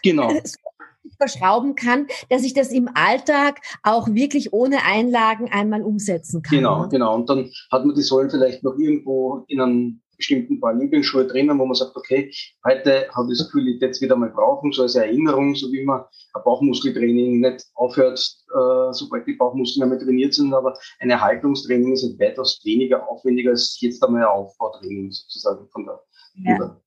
genau. 0.02 0.32
verschrauben 1.18 1.76
kann, 1.76 2.08
dass 2.30 2.44
ich 2.44 2.54
das 2.54 2.72
im 2.72 2.90
Alltag 2.94 3.62
auch 3.84 4.08
wirklich 4.08 4.54
ohne 4.54 4.84
Einlagen 4.86 5.52
einmal 5.52 5.82
umsetzen 5.82 6.42
kann. 6.42 6.58
Genau, 6.58 6.84
ne? 6.84 6.90
genau. 6.90 7.16
Und 7.16 7.30
dann 7.30 7.52
hat 7.72 7.86
man 7.86 7.96
die 7.96 8.02
Säulen 8.02 8.30
vielleicht 8.30 8.64
noch 8.64 8.78
irgendwo 8.78 9.44
in 9.48 9.60
einem 9.60 10.02
bestimmten 10.24 10.60
paar 10.60 10.74
Lieblingsschuhe 10.74 11.28
drinnen, 11.28 11.60
wo 11.60 11.66
man 11.66 11.76
sagt, 11.76 11.96
okay, 11.96 12.32
heute 12.66 13.08
habe 13.14 13.32
ich 13.32 13.38
das 13.38 13.48
Gefühl, 13.48 13.68
ich 13.68 13.82
jetzt 13.82 14.02
wieder 14.02 14.16
mal 14.16 14.30
brauchen, 14.30 14.72
so 14.72 14.84
als 14.84 14.96
Erinnerung, 14.96 15.54
so 15.56 15.72
wie 15.72 15.84
man 15.84 16.02
ein 16.34 16.44
Bauchmuskeltraining 16.44 17.42
nicht 17.42 17.66
aufhört, 17.76 18.20
äh, 18.20 18.94
sobald 18.94 19.28
die 19.28 19.34
Bauchmuskeln 19.34 19.84
einmal 19.84 20.00
trainiert 20.00 20.34
sind, 20.34 20.54
aber 20.54 20.78
ein 21.00 21.10
Erhaltungstraining 21.10 21.94
ist 21.94 22.20
weitaus 22.20 22.62
weniger 22.64 23.08
aufwendig 23.10 23.48
als 23.48 23.78
jetzt 23.82 24.04
einmal 24.04 24.22
ein 24.22 24.30
Aufbautraining 24.30 25.12
sozusagen 25.12 25.68
von 25.70 25.86
der, 25.86 26.00
ja. 26.46 26.82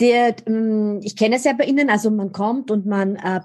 Der 0.00 0.36
ähm, 0.46 1.00
ich 1.02 1.16
kenne 1.16 1.36
es 1.36 1.44
ja 1.44 1.52
bei 1.52 1.64
Ihnen, 1.64 1.90
also 1.90 2.10
man 2.10 2.32
kommt 2.32 2.70
und 2.70 2.86
man 2.86 3.16
äh, 3.16 3.40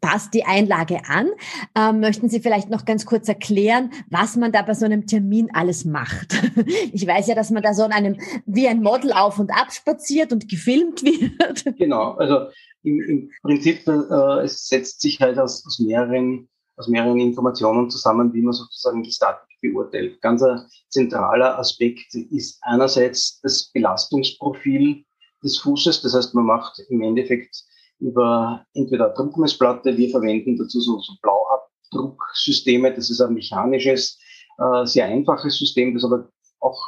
passt 0.00 0.34
die 0.34 0.44
Einlage 0.44 1.00
an. 1.08 1.30
Ähm, 1.74 2.00
möchten 2.00 2.28
Sie 2.28 2.40
vielleicht 2.40 2.70
noch 2.70 2.84
ganz 2.84 3.06
kurz 3.06 3.28
erklären, 3.28 3.90
was 4.10 4.36
man 4.36 4.52
da 4.52 4.62
bei 4.62 4.74
so 4.74 4.84
einem 4.84 5.06
Termin 5.06 5.50
alles 5.52 5.84
macht? 5.84 6.34
Ich 6.92 7.06
weiß 7.06 7.26
ja, 7.26 7.34
dass 7.34 7.50
man 7.50 7.62
da 7.62 7.74
so 7.74 7.82
an 7.82 7.92
einem, 7.92 8.16
wie 8.46 8.68
ein 8.68 8.82
Model 8.82 9.12
auf 9.12 9.38
und 9.38 9.50
ab 9.50 9.72
spaziert 9.72 10.32
und 10.32 10.48
gefilmt 10.48 11.02
wird. 11.02 11.64
Genau, 11.78 12.12
also 12.12 12.50
im, 12.82 13.00
im 13.00 13.30
Prinzip, 13.42 13.86
äh, 13.86 14.44
es 14.44 14.66
setzt 14.66 15.00
sich 15.00 15.20
halt 15.20 15.38
aus, 15.38 15.64
aus 15.66 15.78
mehreren 15.78 16.48
aus 16.76 16.88
mehreren 16.88 17.20
Informationen 17.20 17.88
zusammen, 17.88 18.32
wie 18.32 18.42
man 18.42 18.52
sozusagen 18.52 19.02
die 19.02 19.12
Statik 19.12 19.48
beurteilt. 19.60 20.20
Ganz 20.20 20.42
ein 20.42 20.66
zentraler 20.88 21.58
Aspekt 21.58 22.14
ist 22.14 22.58
einerseits 22.62 23.40
das 23.42 23.70
Belastungsprofil 23.72 25.04
des 25.44 25.58
Fußes. 25.58 26.02
Das 26.02 26.14
heißt, 26.14 26.34
man 26.34 26.46
macht 26.46 26.80
im 26.88 27.02
Endeffekt 27.02 27.64
über 28.00 28.66
entweder 28.74 29.10
Druckmessplatte, 29.10 29.96
wir 29.96 30.10
verwenden 30.10 30.56
dazu 30.56 30.80
so, 30.80 30.98
so 30.98 31.12
Blauabdrucksysteme. 31.22 32.92
Das 32.92 33.10
ist 33.10 33.20
ein 33.20 33.34
mechanisches, 33.34 34.18
äh, 34.58 34.84
sehr 34.84 35.06
einfaches 35.06 35.56
System, 35.58 35.94
das 35.94 36.04
aber 36.04 36.28
auch 36.60 36.82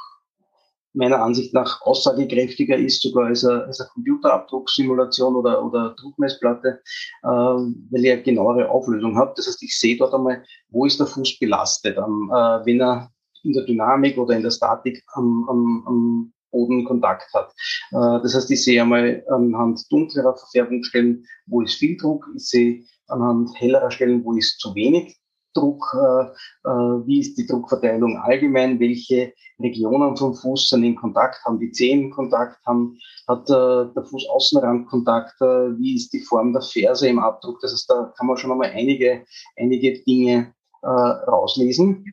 meiner 0.97 1.23
Ansicht 1.23 1.53
nach 1.53 1.83
aussagekräftiger 1.83 2.77
ist, 2.77 3.03
sogar 3.03 3.27
als 3.27 3.45
eine, 3.45 3.65
als 3.65 3.81
eine 3.81 3.91
Computerabdrucksimulation 3.91 5.37
oder, 5.37 5.63
oder 5.65 5.95
Druckmessplatte, 6.01 6.81
äh, 7.23 7.27
weil 7.27 8.13
eine 8.13 8.23
genauere 8.23 8.71
Auflösung 8.71 9.17
habe. 9.17 9.35
Das 9.37 9.47
heißt, 9.47 9.63
ich 9.63 9.79
sehe 9.79 9.99
dort 9.99 10.15
einmal, 10.15 10.43
wo 10.71 10.87
ist 10.87 10.99
der 10.99 11.07
Fuß 11.07 11.39
belastet. 11.39 11.99
Ähm, 11.99 12.31
äh, 12.33 12.65
wenn 12.65 12.81
er 12.81 13.11
in 13.43 13.53
der 13.53 13.65
Dynamik 13.65 14.17
oder 14.17 14.35
in 14.35 14.43
der 14.43 14.51
Statik 14.51 15.03
am, 15.13 15.47
am, 15.49 15.85
am 15.87 16.33
Boden 16.51 16.85
Kontakt 16.85 17.33
hat. 17.35 17.53
Äh, 17.93 18.23
das 18.23 18.35
heißt, 18.35 18.51
ich 18.51 18.65
sehe 18.65 18.83
einmal 18.83 19.25
anhand 19.29 19.81
dunklerer 19.91 20.37
Verfärbungsstellen, 20.37 21.27
wo 21.47 21.63
ist 21.63 21.75
viel 21.75 21.97
Druck, 21.97 22.27
ich 22.35 22.47
sehe 22.47 22.85
anhand 23.09 23.51
hellerer 23.61 23.91
Stellen, 23.91 24.25
wo 24.25 24.33
ist 24.35 24.59
zu 24.59 24.75
wenig 24.75 25.17
Druck, 25.55 25.85
äh, 25.95 26.25
äh, 26.69 27.07
wie 27.07 27.21
ist 27.21 27.37
die 27.37 27.47
Druckverteilung 27.47 28.19
allgemein, 28.19 28.79
welche 28.79 29.33
Regionen 29.59 30.17
vom 30.17 30.35
Fuß 30.35 30.69
sind 30.69 30.85
in 30.85 30.97
Kontakt, 30.97 31.43
haben 31.45 31.59
die 31.59 31.73
Zehen 31.73 32.11
Kontakt, 32.11 32.59
haben, 32.67 32.99
hat 33.27 33.49
der 33.49 34.05
Fuß 34.05 34.29
Außenrand 34.29 34.87
Kontakt, 34.87 35.41
wie 35.41 35.97
ist 35.97 36.13
die 36.13 36.21
Form 36.21 36.53
der 36.53 36.61
Ferse 36.61 37.09
im 37.09 37.19
Abdruck. 37.19 37.59
Das 37.63 37.73
heißt, 37.73 37.89
da 37.89 38.13
kann 38.19 38.27
man 38.27 38.37
schon 38.37 38.53
einmal 38.53 38.71
einige, 38.71 39.25
einige 39.57 39.99
Dinge 40.03 40.53
rauslesen. 40.83 42.05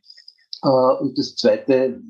und 0.62 1.18
das 1.18 1.36
zweite, 1.36 2.00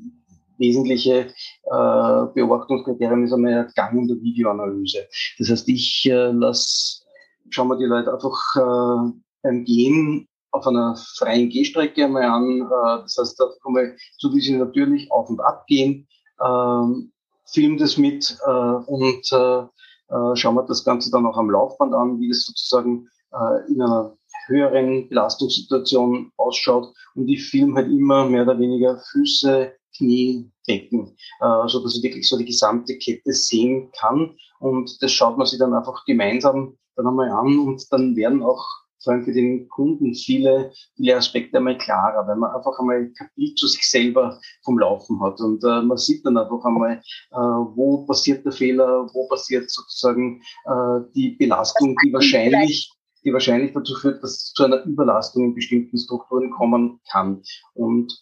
wesentliche 0.57 1.27
äh, 1.63 2.25
Beobachtungskriterium 2.33 3.23
ist 3.23 3.33
einmal 3.33 3.67
Gang- 3.75 3.97
und 3.97 4.21
Videoanalyse. 4.21 5.07
Das 5.39 5.49
heißt, 5.49 5.69
ich 5.69 6.09
äh, 6.09 6.31
lasse, 6.31 7.03
schauen 7.49 7.67
wir 7.67 7.77
die 7.77 7.85
Leute 7.85 8.13
einfach 8.13 8.39
äh, 8.55 9.11
beim 9.43 9.63
Gehen 9.63 10.27
auf 10.51 10.65
einer 10.67 10.95
freien 11.17 11.49
Gehstrecke 11.49 12.05
einmal 12.05 12.23
an. 12.23 12.61
Äh, 12.61 13.01
das 13.03 13.17
heißt, 13.19 13.39
da 13.39 13.45
einmal, 13.65 13.95
so 14.17 14.33
wie 14.33 14.41
sie 14.41 14.55
natürlich 14.55 15.11
auf 15.11 15.29
und 15.29 15.39
ab 15.41 15.65
gehen, 15.67 16.07
äh, 16.39 17.07
film 17.45 17.77
das 17.77 17.97
mit 17.97 18.37
äh, 18.45 18.49
und 18.49 19.31
äh, 19.31 19.65
äh, 20.09 20.35
schauen 20.35 20.55
wir 20.55 20.63
das 20.63 20.83
Ganze 20.83 21.11
dann 21.11 21.25
auch 21.25 21.37
am 21.37 21.49
Laufband 21.49 21.93
an, 21.93 22.19
wie 22.19 22.29
das 22.29 22.45
sozusagen 22.45 23.09
äh, 23.31 23.71
in 23.71 23.81
einer 23.81 24.15
höheren 24.47 25.09
Belastungssituation 25.09 26.31
ausschaut. 26.37 26.93
Und 27.15 27.27
ich 27.27 27.49
film 27.49 27.75
halt 27.75 27.87
immer 27.87 28.25
mehr 28.25 28.43
oder 28.43 28.59
weniger 28.59 28.99
Füße, 29.11 29.73
Knie 29.97 30.51
decken, 30.67 31.15
äh, 31.41 31.67
so 31.67 31.81
dass 31.81 31.97
ich 31.97 32.03
wirklich 32.03 32.27
so 32.27 32.37
die 32.37 32.45
gesamte 32.45 32.97
Kette 32.97 33.33
sehen 33.33 33.91
kann. 33.99 34.35
Und 34.59 35.01
das 35.01 35.11
schaut 35.11 35.37
man 35.37 35.47
sich 35.47 35.59
dann 35.59 35.73
einfach 35.73 36.05
gemeinsam 36.05 36.77
dann 36.95 37.07
einmal 37.07 37.29
an 37.29 37.59
und 37.59 37.85
dann 37.91 38.15
werden 38.15 38.41
auch 38.41 38.65
vor 39.03 39.13
allem 39.13 39.23
für 39.23 39.33
den 39.33 39.69
Kunden 39.69 40.15
viele, 40.15 40.71
viele 40.95 41.15
Aspekte 41.15 41.57
einmal 41.57 41.77
klarer, 41.77 42.27
weil 42.27 42.37
man 42.37 42.55
einfach 42.55 42.77
einmal 42.79 43.11
Kapitel 43.11 43.53
zu 43.55 43.67
sich 43.67 43.87
selber 43.87 44.39
vom 44.63 44.79
Laufen 44.79 45.21
hat. 45.21 45.39
Und 45.39 45.63
äh, 45.63 45.81
man 45.81 45.97
sieht 45.97 46.25
dann 46.25 46.37
einfach 46.37 46.65
einmal, 46.65 47.01
äh, 47.31 47.35
wo 47.35 48.05
passiert 48.05 48.43
der 48.45 48.51
Fehler, 48.51 49.07
wo 49.13 49.27
passiert 49.27 49.69
sozusagen 49.69 50.41
äh, 50.65 51.01
die 51.15 51.35
Belastung, 51.37 51.95
die 52.03 52.11
wahrscheinlich 52.11 52.91
die 53.23 53.33
wahrscheinlich 53.33 53.73
dazu 53.73 53.95
führt, 53.95 54.23
dass 54.23 54.31
es 54.31 54.53
zu 54.53 54.65
einer 54.65 54.83
Überlastung 54.85 55.45
in 55.45 55.55
bestimmten 55.55 55.97
Strukturen 55.97 56.51
kommen 56.51 56.99
kann. 57.11 57.41
Und 57.73 58.13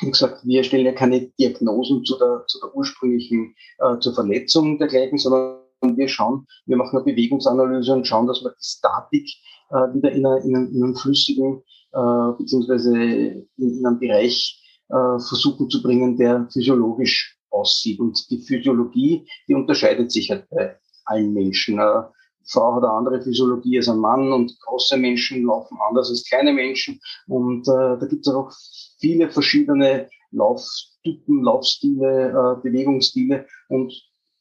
wie 0.00 0.10
gesagt, 0.10 0.40
wir 0.44 0.64
stellen 0.64 0.86
ja 0.86 0.92
keine 0.92 1.28
Diagnosen 1.38 2.04
zu 2.04 2.18
der, 2.18 2.44
zu 2.46 2.60
der 2.60 2.74
ursprünglichen, 2.74 3.54
äh, 3.78 3.98
zur 3.98 4.14
Verletzung 4.14 4.78
dergleichen, 4.78 5.18
sondern 5.18 5.60
wir 5.82 6.08
schauen, 6.08 6.46
wir 6.66 6.76
machen 6.76 6.96
eine 6.96 7.04
Bewegungsanalyse 7.04 7.92
und 7.92 8.06
schauen, 8.06 8.26
dass 8.26 8.42
wir 8.42 8.50
die 8.50 8.64
Statik 8.64 9.28
äh, 9.70 9.94
wieder 9.94 10.12
in, 10.12 10.26
einer, 10.26 10.44
in, 10.44 10.56
einem, 10.56 10.74
in 10.74 10.84
einem 10.84 10.96
flüssigen 10.96 11.62
äh, 11.92 12.32
beziehungsweise 12.38 12.96
in, 12.96 13.48
in 13.56 13.86
einem 13.86 13.98
Bereich 13.98 14.60
äh, 14.88 15.18
versuchen 15.18 15.68
zu 15.70 15.82
bringen, 15.82 16.16
der 16.16 16.48
physiologisch 16.52 17.36
aussieht. 17.50 18.00
Und 18.00 18.30
die 18.30 18.38
Physiologie, 18.38 19.26
die 19.48 19.54
unterscheidet 19.54 20.10
sich 20.12 20.30
halt 20.30 20.48
bei 20.50 20.76
allen 21.04 21.32
Menschen. 21.32 21.78
Äh, 21.78 22.02
Frau 22.46 22.74
hat 22.74 22.84
eine 22.84 22.92
andere 22.92 23.22
Physiologie 23.22 23.78
als 23.78 23.88
ein 23.88 23.98
Mann 23.98 24.32
und 24.32 24.58
große 24.60 24.96
Menschen 24.96 25.44
laufen 25.44 25.78
anders 25.88 26.10
als 26.10 26.24
kleine 26.24 26.52
Menschen. 26.52 27.00
Und 27.26 27.68
äh, 27.68 27.98
da 27.98 28.06
gibt 28.08 28.26
es 28.26 28.32
auch 28.32 28.50
viele 28.98 29.30
verschiedene 29.30 30.08
Lauftypen, 30.32 31.42
Laufstile, 31.42 32.30
äh, 32.30 32.62
Bewegungsstile. 32.62 33.46
Und 33.68 33.92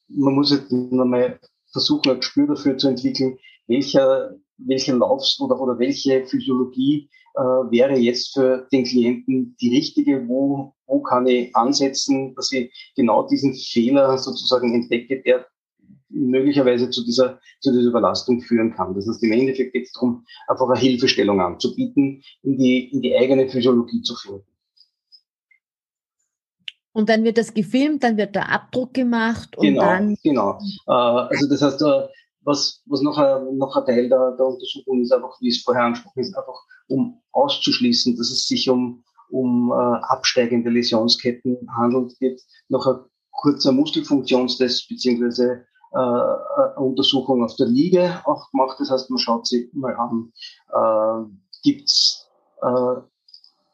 man 0.08 0.34
muss 0.34 0.52
jetzt 0.52 0.72
nochmal 0.72 1.40
versuchen, 1.72 2.12
ein 2.12 2.20
Gespür 2.20 2.48
dafür 2.48 2.78
zu 2.78 2.88
entwickeln, 2.88 3.38
welcher, 3.68 4.36
welche 4.58 4.94
Laufs- 4.94 5.40
oder, 5.40 5.60
oder 5.60 5.78
welche 5.78 6.26
Physiologie 6.26 7.10
äh, 7.36 7.42
wäre 7.42 7.98
jetzt 7.98 8.34
für 8.34 8.68
den 8.72 8.84
Klienten 8.84 9.56
die 9.62 9.76
richtige, 9.76 10.28
wo, 10.28 10.74
wo 10.88 11.02
kann 11.02 11.28
ich 11.28 11.56
ansetzen, 11.56 12.34
dass 12.36 12.52
ich 12.52 12.72
genau 12.96 13.28
diesen 13.28 13.54
Fehler 13.54 14.18
sozusagen 14.18 14.74
entdecke, 14.74 15.22
der 15.22 15.46
möglicherweise 16.10 16.90
zu 16.90 17.04
dieser, 17.04 17.40
zu 17.60 17.72
dieser 17.72 17.90
Überlastung 17.90 18.42
führen 18.42 18.74
kann. 18.74 18.94
Das 18.96 19.08
heißt, 19.08 19.24
im 19.24 19.32
Endeffekt 19.32 19.74
geht 19.74 19.86
es 19.86 19.94
darum, 19.94 20.26
einfach 20.48 20.70
eine 20.70 20.80
Hilfestellung 20.80 21.40
anzubieten, 21.40 22.24
in 22.44 22.58
die, 22.58 22.92
in 22.92 23.02
die 23.02 23.16
eigene 23.16 23.48
Physiologie 23.48 24.02
zu 24.02 24.16
finden. 24.16 24.46
Und 26.92 27.08
dann 27.08 27.24
wird 27.24 27.38
das 27.38 27.54
gefilmt, 27.54 28.04
dann 28.04 28.18
wird 28.18 28.36
der 28.36 28.52
Abdruck 28.52 28.94
gemacht 28.94 29.56
und 29.58 29.66
genau, 29.66 29.82
dann. 29.82 30.18
Genau. 30.24 30.60
Äh, 30.88 30.92
also 30.92 31.48
das 31.48 31.62
heißt, 31.62 31.82
äh, 31.82 32.08
was, 32.42 32.82
was 32.88 33.02
noch, 33.02 33.18
ein, 33.18 33.58
noch 33.58 33.76
ein 33.76 33.86
Teil 33.86 34.10
der, 34.10 34.36
der 34.38 34.46
Untersuchung 34.48 35.02
ist, 35.02 35.12
einfach, 35.12 35.40
wie 35.40 35.50
es 35.50 35.62
vorher 35.62 35.84
angesprochen 35.84 36.20
ist, 36.20 36.36
einfach 36.36 36.60
um 36.88 37.22
auszuschließen, 37.32 38.18
dass 38.18 38.32
es 38.32 38.48
sich 38.48 38.70
um, 38.70 39.04
um 39.30 39.72
äh, 39.72 39.76
absteigende 39.76 40.72
Läsionsketten 40.72 41.58
handelt, 41.78 42.20
wird 42.20 42.42
noch 42.70 42.88
ein 42.88 43.06
kurzer 43.32 43.72
Muskelfunktionstest 43.72 44.90
beziehungsweise 44.90 45.66
äh, 45.92 45.98
eine 45.98 46.76
Untersuchung 46.76 47.44
auf 47.44 47.56
der 47.56 47.68
Liege 47.68 48.22
auch 48.26 48.50
gemacht. 48.52 48.78
Das 48.80 48.92
heißt, 48.92 49.10
man 49.10 49.20
schaut 49.20 49.48
sich 49.48 49.70
mal 49.74 49.96
an, 49.96 50.32
äh, 50.74 51.30
gibt's 51.64 52.30
äh, 52.62 52.96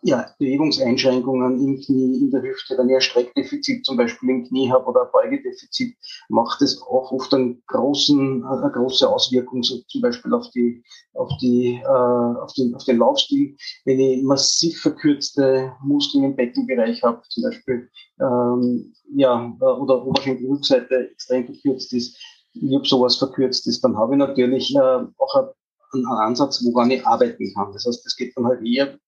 ja, 0.05 0.29
Bewegungseinschränkungen 0.37 1.59
im 1.59 1.81
Knie, 1.81 2.19
in 2.19 2.29
der 2.29 2.43
Hüfte, 2.43 2.77
wenn 2.77 2.89
ich 2.89 2.95
ein 2.95 3.01
Streckdefizit 3.01 3.83
zum 3.83 3.97
Beispiel 3.97 4.29
im 4.29 4.47
Knie 4.47 4.71
habe 4.71 4.85
oder 4.85 5.01
ein 5.01 5.11
Beugedefizit, 5.11 5.95
macht 6.29 6.61
es 6.61 6.79
auch 6.79 7.11
oft 7.11 7.33
einen 7.33 7.63
großen, 7.65 8.45
eine 8.45 8.71
große 8.71 9.09
Auswirkung, 9.09 9.63
so 9.63 9.79
zum 9.87 10.01
Beispiel 10.01 10.31
auf 10.35 10.47
die, 10.51 10.83
auf 11.15 11.31
die, 11.41 11.81
äh, 11.83 11.87
auf 11.87 12.53
den, 12.53 12.75
auf 12.75 12.83
den 12.83 12.99
Laufstil. 12.99 13.57
Wenn 13.85 13.99
ich 13.99 14.21
massiv 14.21 14.79
verkürzte 14.79 15.73
Muskeln 15.83 16.23
im 16.23 16.35
Beckenbereich 16.35 17.01
habe, 17.01 17.23
zum 17.29 17.41
Beispiel, 17.41 17.89
ähm, 18.21 18.93
ja, 19.15 19.57
oder 19.59 20.05
Oberschenkelrückseite 20.05 21.09
extrem 21.13 21.45
verkürzt 21.45 21.91
ist, 21.93 22.15
ich 22.53 22.75
habe 22.75 22.87
sowas 22.87 23.15
verkürzt 23.15 23.65
ist, 23.65 23.83
dann 23.83 23.97
habe 23.97 24.13
ich 24.13 24.19
natürlich 24.19 24.75
äh, 24.75 24.79
auch 25.17 25.53
einen 25.93 26.05
Ansatz, 26.05 26.63
woran 26.63 26.91
ich 26.91 27.03
arbeiten 27.07 27.51
kann. 27.55 27.73
Das 27.73 27.85
heißt, 27.87 28.05
es 28.05 28.15
geht 28.15 28.37
dann 28.37 28.45
halt 28.45 28.63
eher 28.63 28.99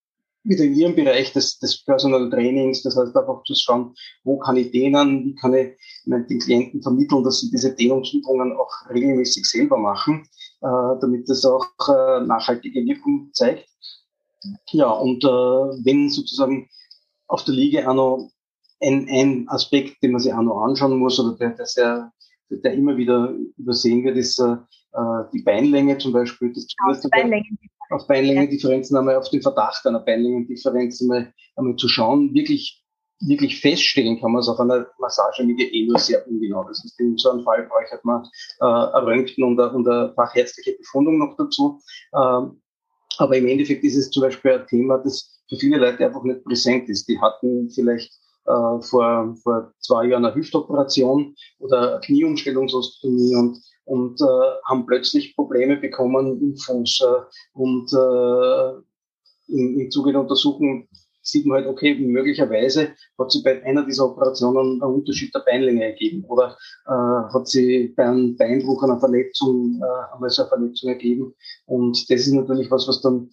wieder 0.47 0.63
in 0.63 0.75
Ihrem 0.75 0.95
Bereich 0.95 1.33
des, 1.33 1.59
des 1.59 1.83
Personal 1.83 2.29
Trainings, 2.29 2.83
das 2.83 2.95
heißt 2.95 3.15
einfach 3.15 3.43
zu 3.43 3.53
schauen, 3.55 3.93
wo 4.23 4.37
kann 4.37 4.57
ich 4.57 4.71
dehnen, 4.71 5.25
wie 5.25 5.35
kann 5.35 5.53
ich 5.53 5.77
den 6.05 6.39
Klienten 6.39 6.81
vermitteln, 6.81 7.23
dass 7.23 7.41
sie 7.41 7.51
diese 7.51 7.75
Dehnungsübungen 7.75 8.53
auch 8.57 8.71
regelmäßig 8.89 9.45
selber 9.45 9.77
machen, 9.77 10.27
äh, 10.61 10.99
damit 11.01 11.29
das 11.29 11.45
auch 11.45 11.65
äh, 11.87 12.25
nachhaltige 12.25 12.85
Wirkung 12.85 13.29
zeigt. 13.33 13.67
Ja, 14.71 14.89
und 14.89 15.23
äh, 15.23 15.27
wenn 15.27 16.09
sozusagen 16.09 16.69
auf 17.27 17.43
der 17.43 17.55
Liege 17.55 17.89
auch 17.89 17.93
noch 17.93 18.31
ein, 18.81 19.07
ein 19.09 19.49
Aspekt, 19.49 20.01
den 20.01 20.11
man 20.11 20.21
sich 20.21 20.33
auch 20.33 20.41
noch 20.41 20.61
anschauen 20.61 20.97
muss 20.97 21.19
oder 21.19 21.35
der, 21.37 21.49
der, 21.49 21.65
sehr, 21.65 22.11
der 22.49 22.73
immer 22.73 22.95
wieder 22.95 23.33
übersehen 23.57 24.03
wird, 24.03 24.17
ist 24.17 24.39
äh, 24.39 24.55
die 25.33 25.41
Beinlänge 25.41 25.97
zum 25.97 26.13
Beispiel. 26.13 26.53
Das 26.53 26.65
auf 27.03 27.09
Beinlänge 27.11 27.45
auf 27.89 28.07
Beinlängendifferenzen 28.07 28.97
einmal 28.97 29.15
auf 29.15 29.29
den 29.29 29.41
Verdacht 29.41 29.85
einer 29.85 29.99
Beinlängendifferenz 29.99 31.01
einmal, 31.01 31.33
einmal 31.55 31.75
zu 31.75 31.87
schauen, 31.87 32.33
wirklich 32.33 32.83
wirklich 33.21 33.59
feststellen 33.59 34.19
kann 34.19 34.31
man 34.31 34.41
es 34.41 34.49
auf 34.49 34.59
einer 34.59 34.87
Massage 34.99 35.43
mit 35.43 35.59
eh 35.59 35.85
nur 35.87 35.97
sehr 35.99 36.27
ungenau. 36.27 36.63
Das 36.65 36.81
heißt, 36.83 36.99
in 36.99 37.17
so 37.17 37.31
einem 37.31 37.43
Fall 37.43 37.63
braucht 37.63 37.91
halt 37.91 38.05
man 38.05 38.23
äh, 38.59 38.65
ein 38.65 39.03
Röntgen 39.03 39.43
und 39.43 39.59
eine, 39.59 39.71
und 39.71 39.87
eine 39.87 40.13
fachärztliche 40.13 40.77
Befundung 40.77 41.17
noch 41.17 41.35
dazu. 41.35 41.81
Ähm, 42.13 42.61
aber 43.17 43.37
im 43.37 43.47
Endeffekt 43.47 43.83
ist 43.83 43.95
es 43.95 44.11
zum 44.11 44.21
Beispiel 44.21 44.51
ein 44.51 44.67
Thema, 44.67 44.99
das 44.99 45.41
für 45.49 45.55
viele 45.55 45.77
Leute 45.77 46.05
einfach 46.05 46.23
nicht 46.23 46.43
präsent 46.43 46.89
ist. 46.89 47.07
Die 47.07 47.19
hatten 47.19 47.69
vielleicht 47.71 48.11
äh, 48.45 48.81
vor, 48.81 49.35
vor 49.41 49.73
zwei 49.79 50.05
Jahren 50.05 50.25
eine 50.25 50.35
Hüftoperation 50.35 51.35
oder 51.59 51.93
eine 51.93 51.99
Knieumstellungsostomie 52.01 53.35
und 53.35 53.59
und 53.87 54.21
äh, 54.21 54.25
haben 54.65 54.85
plötzlich 54.85 55.35
Probleme 55.35 55.77
bekommen 55.77 56.39
im 56.41 56.55
Fuß. 56.57 57.01
Äh, 57.01 57.57
und 57.57 57.91
äh, 57.93 58.81
im, 59.47 59.79
im 59.79 59.91
Zuge 59.91 60.11
der 60.11 60.21
Untersuchung 60.21 60.87
sieht 61.21 61.45
man 61.45 61.57
halt, 61.57 61.67
okay, 61.67 61.95
möglicherweise 61.95 62.89
hat 63.17 63.31
sich 63.31 63.43
bei 63.43 63.63
einer 63.63 63.85
dieser 63.85 64.05
Operationen 64.05 64.81
ein 64.81 64.89
Unterschied 64.89 65.33
der 65.35 65.41
Beinlänge 65.41 65.83
ergeben 65.83 66.23
oder 66.25 66.57
äh, 66.85 67.33
hat 67.33 67.47
sie 67.47 67.93
bei 67.95 68.05
einem 68.05 68.37
Beinbruch, 68.37 68.83
einer 68.83 68.99
Verletzung, 68.99 69.81
äh, 69.81 70.13
einmal 70.13 70.29
so 70.29 70.43
eine 70.43 70.49
Verletzung 70.49 70.89
ergeben. 70.89 71.33
Und 71.65 72.09
das 72.09 72.21
ist 72.21 72.31
natürlich 72.31 72.71
was, 72.71 72.87
was 72.87 73.01
dann 73.01 73.29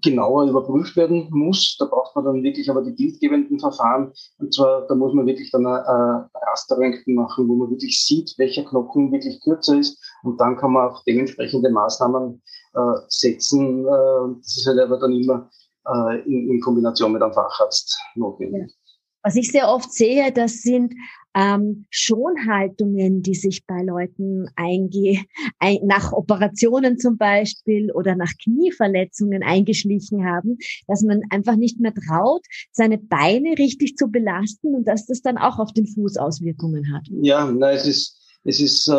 genauer 0.00 0.48
überprüft 0.48 0.96
werden 0.96 1.28
muss. 1.30 1.76
Da 1.78 1.86
braucht 1.86 2.14
man 2.16 2.24
dann 2.24 2.42
wirklich 2.42 2.70
aber 2.70 2.82
die 2.82 2.92
bildgebenden 2.92 3.58
Verfahren. 3.58 4.12
Und 4.38 4.54
zwar, 4.54 4.86
da 4.86 4.94
muss 4.94 5.12
man 5.12 5.26
wirklich 5.26 5.50
dann 5.50 5.66
ein, 5.66 5.84
ein 5.84 6.24
Rasterröntgen 6.34 7.14
machen, 7.14 7.48
wo 7.48 7.54
man 7.54 7.70
wirklich 7.70 8.04
sieht, 8.04 8.34
welcher 8.38 8.64
Knochen 8.64 9.12
wirklich 9.12 9.40
kürzer 9.42 9.78
ist. 9.78 9.98
Und 10.22 10.40
dann 10.40 10.56
kann 10.56 10.72
man 10.72 10.88
auch 10.88 11.02
dementsprechende 11.04 11.70
Maßnahmen 11.70 12.42
äh, 12.74 13.00
setzen. 13.08 13.86
Äh, 13.86 14.36
das 14.38 14.56
ist 14.56 14.66
halt 14.66 14.80
aber 14.80 14.98
dann 14.98 15.12
immer 15.12 15.50
äh, 15.86 16.20
in, 16.22 16.50
in, 16.50 16.60
Kombination 16.60 17.12
mit 17.12 17.22
einem 17.22 17.32
Facharzt 17.32 17.98
notwendig. 18.14 18.74
Was 19.22 19.36
ich 19.36 19.50
sehr 19.50 19.68
oft 19.68 19.92
sehe, 19.92 20.32
das 20.32 20.62
sind 20.62 20.94
ähm, 21.34 21.86
Schonhaltungen, 21.90 23.22
die 23.22 23.34
sich 23.34 23.64
bei 23.66 23.82
Leuten 23.82 24.50
einge 24.56 25.24
ein, 25.58 25.78
nach 25.84 26.12
Operationen 26.12 26.98
zum 26.98 27.16
Beispiel 27.16 27.90
oder 27.92 28.16
nach 28.16 28.32
Knieverletzungen 28.42 29.42
eingeschlichen 29.42 30.26
haben, 30.26 30.58
dass 30.86 31.02
man 31.02 31.22
einfach 31.30 31.56
nicht 31.56 31.80
mehr 31.80 31.94
traut, 31.94 32.42
seine 32.70 32.98
Beine 32.98 33.56
richtig 33.58 33.96
zu 33.96 34.08
belasten 34.08 34.74
und 34.74 34.86
dass 34.86 35.06
das 35.06 35.22
dann 35.22 35.38
auch 35.38 35.58
auf 35.58 35.72
den 35.72 35.86
Fuß 35.86 36.16
Auswirkungen 36.16 36.92
hat. 36.92 37.06
Ja, 37.10 37.50
na, 37.50 37.72
es 37.72 37.86
ist, 37.86 38.18
es 38.44 38.60
ist 38.60 38.88
äh, 38.88 38.92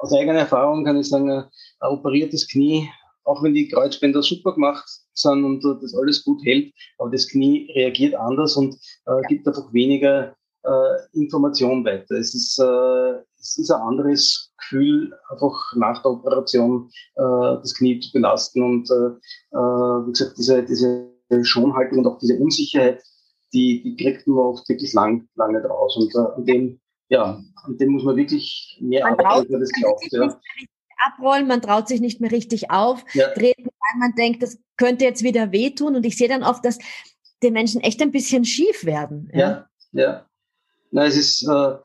aus 0.00 0.12
eigener 0.12 0.38
Erfahrung 0.38 0.84
kann 0.84 0.98
ich 0.98 1.08
sagen, 1.08 1.30
ein 1.30 1.48
operiertes 1.80 2.48
Knie, 2.48 2.88
auch 3.24 3.42
wenn 3.42 3.52
die 3.52 3.68
Kreuzbänder 3.68 4.22
super 4.22 4.54
gemacht 4.54 4.88
sind 5.20 5.44
und 5.44 5.64
das 5.82 5.94
alles 5.94 6.24
gut 6.24 6.44
hält, 6.44 6.72
aber 6.98 7.10
das 7.10 7.28
Knie 7.28 7.70
reagiert 7.74 8.14
anders 8.14 8.56
und 8.56 8.74
äh, 9.06 9.20
gibt 9.28 9.46
einfach 9.46 9.72
weniger 9.72 10.34
äh, 10.64 11.18
Information 11.18 11.84
weiter. 11.84 12.16
Es 12.16 12.34
ist, 12.34 12.58
äh, 12.58 13.22
es 13.40 13.58
ist 13.58 13.70
ein 13.70 13.80
anderes 13.80 14.52
Gefühl, 14.58 15.12
einfach 15.30 15.54
nach 15.76 16.02
der 16.02 16.12
Operation 16.12 16.90
äh, 17.16 17.60
das 17.60 17.74
Knie 17.74 18.00
zu 18.00 18.12
belasten 18.12 18.62
und 18.62 18.90
äh, 18.90 19.56
äh, 19.56 20.06
wie 20.06 20.12
gesagt, 20.12 20.38
diese, 20.38 20.62
diese 20.64 21.10
Schonhaltung 21.42 21.98
und 21.98 22.06
auch 22.06 22.18
diese 22.18 22.38
Unsicherheit, 22.38 23.02
die, 23.52 23.82
die 23.82 23.96
kriegt 23.96 24.26
man 24.26 24.38
oft 24.38 24.68
wirklich 24.68 24.92
lang, 24.92 25.28
lange 25.36 25.62
draus. 25.62 25.96
Und 25.96 26.14
äh, 26.14 26.36
an 26.36 26.44
dem, 26.44 26.80
ja, 27.08 27.40
an 27.64 27.78
dem 27.78 27.92
muss 27.92 28.04
man 28.04 28.16
wirklich 28.16 28.78
mehr 28.80 29.04
man 29.04 29.18
arbeiten, 29.20 29.38
als 29.38 29.50
man 29.50 29.60
das 29.60 29.70
glaubt. 29.72 30.06
Ja. 30.10 30.40
Abrollen, 31.06 31.46
man 31.46 31.62
traut 31.62 31.88
sich 31.88 32.00
nicht 32.00 32.20
mehr 32.20 32.32
richtig 32.32 32.70
auf, 32.70 33.04
ja. 33.14 33.28
treten, 33.28 33.68
weil 33.90 33.98
man 33.98 34.14
denkt, 34.14 34.42
das 34.42 34.58
könnte 34.76 35.04
jetzt 35.04 35.22
wieder 35.22 35.52
wehtun. 35.52 35.96
Und 35.96 36.04
ich 36.04 36.16
sehe 36.16 36.28
dann 36.28 36.42
oft, 36.42 36.64
dass 36.64 36.78
den 37.42 37.52
Menschen 37.52 37.80
echt 37.80 38.00
ein 38.02 38.12
bisschen 38.12 38.44
schief 38.44 38.84
werden. 38.84 39.30
Ja, 39.32 39.68
ja. 39.92 40.02
ja. 40.02 40.26
Na, 40.90 41.06
es 41.06 41.16
ist, 41.16 41.42
äh, 41.42 41.76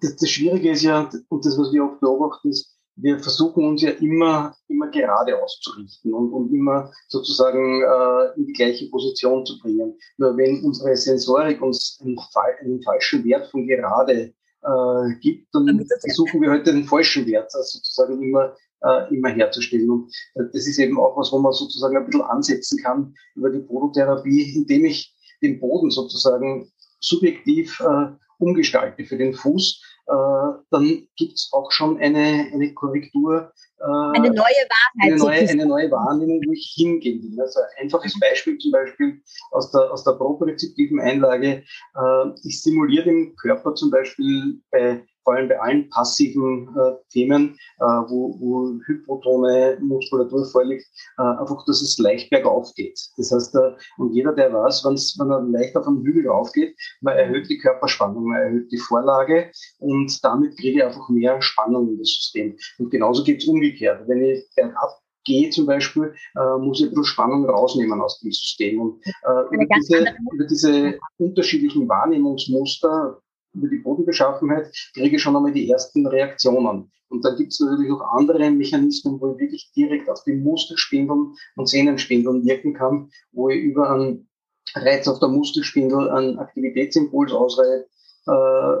das, 0.00 0.16
das 0.16 0.30
Schwierige 0.30 0.70
ist 0.70 0.82
ja, 0.82 1.10
und 1.28 1.44
das, 1.44 1.58
was 1.58 1.72
wir 1.72 1.84
oft 1.84 2.00
beobachten, 2.00 2.50
ist, 2.50 2.76
wir 2.98 3.18
versuchen 3.18 3.64
uns 3.66 3.82
ja 3.82 3.90
immer, 3.90 4.56
immer 4.68 4.90
gerade 4.90 5.40
auszurichten 5.42 6.14
und, 6.14 6.32
und 6.32 6.52
immer 6.52 6.90
sozusagen 7.08 7.82
äh, 7.82 8.38
in 8.38 8.46
die 8.46 8.52
gleiche 8.54 8.88
Position 8.88 9.44
zu 9.44 9.58
bringen. 9.58 9.98
Nur 10.16 10.36
wenn 10.36 10.64
unsere 10.64 10.96
Sensorik 10.96 11.60
uns 11.60 11.98
einen, 12.00 12.18
einen 12.60 12.82
falschen 12.82 13.22
Wert 13.24 13.50
von 13.50 13.66
gerade 13.66 14.32
äh, 14.62 15.14
gibt, 15.20 15.54
dann 15.54 15.86
versuchen 16.00 16.40
wir 16.40 16.50
heute 16.50 16.70
halt 16.70 16.78
den 16.78 16.84
falschen 16.84 17.26
Wert 17.26 17.54
also 17.54 17.78
sozusagen 17.78 18.22
immer, 18.22 18.56
äh, 18.82 19.14
immer 19.14 19.30
herzustellen. 19.30 19.90
Und 19.90 20.12
äh, 20.34 20.44
das 20.52 20.66
ist 20.66 20.78
eben 20.78 20.98
auch 20.98 21.16
was, 21.16 21.32
wo 21.32 21.38
man 21.38 21.52
sozusagen 21.52 21.96
ein 21.96 22.06
bisschen 22.06 22.22
ansetzen 22.22 22.82
kann 22.82 23.14
über 23.34 23.50
die 23.50 23.60
Podotherapie, 23.60 24.54
indem 24.56 24.84
ich 24.84 25.14
den 25.42 25.60
Boden 25.60 25.90
sozusagen 25.90 26.70
subjektiv 27.00 27.80
äh, 27.80 28.12
umgestalte 28.38 29.04
für 29.04 29.16
den 29.16 29.34
Fuß, 29.34 29.82
äh, 30.08 30.58
dann 30.70 31.08
gibt's 31.16 31.50
auch 31.52 31.70
schon 31.72 31.98
eine, 31.98 32.48
eine 32.52 32.72
Korrektur. 32.74 33.52
Äh, 33.78 34.18
eine 34.18 34.30
neue 34.30 34.36
Wahrheit. 34.36 35.02
Eine 35.02 35.16
neue, 35.16 35.48
eine 35.48 35.66
neue 35.66 35.90
Wahrnehmung, 35.90 36.40
wo 36.46 36.52
ich 36.52 36.74
hingehen 36.76 37.22
will. 37.22 37.40
Also 37.40 37.60
ein 37.60 37.84
einfaches 37.84 38.18
Beispiel 38.20 38.56
zum 38.58 38.72
Beispiel 38.72 39.20
aus 39.50 39.70
der, 39.72 39.92
aus 39.92 40.04
der 40.04 40.12
propriozeptiven 40.12 41.00
Einlage. 41.00 41.64
Äh, 41.96 42.28
ich 42.44 42.62
simuliere 42.62 43.04
den 43.04 43.34
Körper 43.36 43.74
zum 43.74 43.90
Beispiel 43.90 44.60
bei 44.70 45.04
vor 45.26 45.34
allem 45.34 45.48
bei 45.48 45.60
allen 45.60 45.90
passiven 45.90 46.68
äh, 46.76 46.92
Themen, 47.10 47.58
äh, 47.80 47.84
wo, 47.84 48.38
wo 48.38 48.78
hypotone 48.86 49.76
Muskulatur 49.82 50.44
vorliegt, 50.46 50.86
äh, 51.18 51.22
einfach, 51.22 51.64
dass 51.66 51.82
es 51.82 51.98
leicht 51.98 52.30
bergauf 52.30 52.72
geht. 52.74 52.96
Das 53.16 53.32
heißt, 53.32 53.56
äh, 53.56 53.72
und 53.98 54.14
jeder, 54.14 54.32
der 54.32 54.52
weiß, 54.52 54.84
wenn's, 54.84 55.18
wenn 55.18 55.30
er 55.30 55.42
leicht 55.42 55.76
auf 55.76 55.88
einen 55.88 56.04
Hügel 56.04 56.28
raufgeht, 56.28 56.76
man 57.00 57.16
erhöht 57.16 57.50
die 57.50 57.58
Körperspannung, 57.58 58.28
man 58.28 58.40
erhöht 58.40 58.70
die 58.70 58.78
Vorlage 58.78 59.50
und 59.80 60.24
damit 60.24 60.56
kriege 60.58 60.78
ich 60.78 60.84
einfach 60.84 61.08
mehr 61.08 61.42
Spannung 61.42 61.88
in 61.88 61.98
das 61.98 62.08
System. 62.08 62.56
Und 62.78 62.90
genauso 62.90 63.24
geht's 63.24 63.48
umgekehrt. 63.48 64.06
Wenn 64.06 64.22
ich 64.22 64.44
bergab 64.54 65.00
gehe 65.26 65.50
zum 65.50 65.66
Beispiel, 65.66 66.14
äh, 66.36 66.58
muss 66.58 66.78
ich 66.78 66.86
ein 66.86 66.90
bisschen 66.90 67.04
Spannung 67.04 67.44
rausnehmen 67.46 68.00
aus 68.00 68.20
dem 68.20 68.30
System. 68.30 68.80
Und 68.80 69.04
äh, 69.04 69.54
über, 69.54 69.66
diese, 69.76 70.04
über 70.32 70.44
diese 70.46 70.98
unterschiedlichen 71.18 71.88
Wahrnehmungsmuster 71.88 73.20
über 73.56 73.68
die 73.68 73.78
Bodenbeschaffenheit, 73.78 74.72
kriege 74.94 75.16
ich 75.16 75.22
schon 75.22 75.36
einmal 75.36 75.52
die 75.52 75.70
ersten 75.70 76.06
Reaktionen. 76.06 76.90
Und 77.08 77.24
dann 77.24 77.36
gibt 77.36 77.52
es 77.52 77.60
natürlich 77.60 77.92
auch 77.92 78.16
andere 78.16 78.50
Mechanismen, 78.50 79.20
wo 79.20 79.32
ich 79.32 79.38
wirklich 79.38 79.72
direkt 79.76 80.08
auf 80.10 80.22
die 80.24 80.34
Muskelspindeln 80.34 81.34
und 81.54 81.68
Sehnenspindeln 81.68 82.44
wirken 82.44 82.74
kann, 82.74 83.10
wo 83.32 83.48
ich 83.48 83.62
über 83.62 83.90
einen 83.90 84.28
Reiz 84.74 85.06
auf 85.06 85.20
der 85.20 85.28
Muskelspindel 85.28 86.10
einen 86.10 86.38
Aktivitätsimpuls 86.38 87.32
äh, 87.32 88.76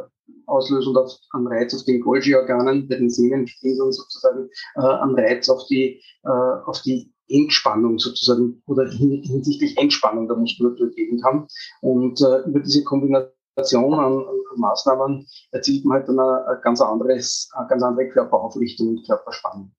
auslöse 0.46 0.90
und 0.90 0.96
auf 0.96 1.12
einen 1.32 1.46
Reiz 1.46 1.74
auf 1.74 1.84
den 1.84 2.00
Golgi-Organen, 2.00 2.88
bei 2.88 2.96
den 2.96 3.10
Sehnenspindeln 3.10 3.92
sozusagen, 3.92 4.48
äh, 4.76 4.80
einen 4.80 5.14
Reiz 5.14 5.48
auf 5.48 5.64
die, 5.68 6.02
äh, 6.24 6.28
auf 6.64 6.82
die 6.82 7.12
Entspannung 7.28 7.98
sozusagen 7.98 8.62
oder 8.66 8.88
hinsichtlich 8.88 9.76
Entspannung 9.78 10.28
der 10.28 10.36
Muskulatur 10.36 10.90
geben 10.90 11.20
kann. 11.20 11.46
Und 11.80 12.20
äh, 12.20 12.48
über 12.48 12.60
diese 12.60 12.84
Kombination 12.84 13.35
an, 13.56 14.24
Maßnahmen 14.56 15.26
erzielt 15.52 15.84
man 15.84 15.98
halt 15.98 16.08
dann 16.08 16.18
eine, 16.18 16.60
ganz, 16.62 16.80
anderes, 16.80 17.48
eine 17.54 17.68
ganz 17.68 17.82
andere 17.82 18.08
Körperaufrichtung 18.08 18.88
und 18.88 19.06
Körperspannung. 19.06 19.72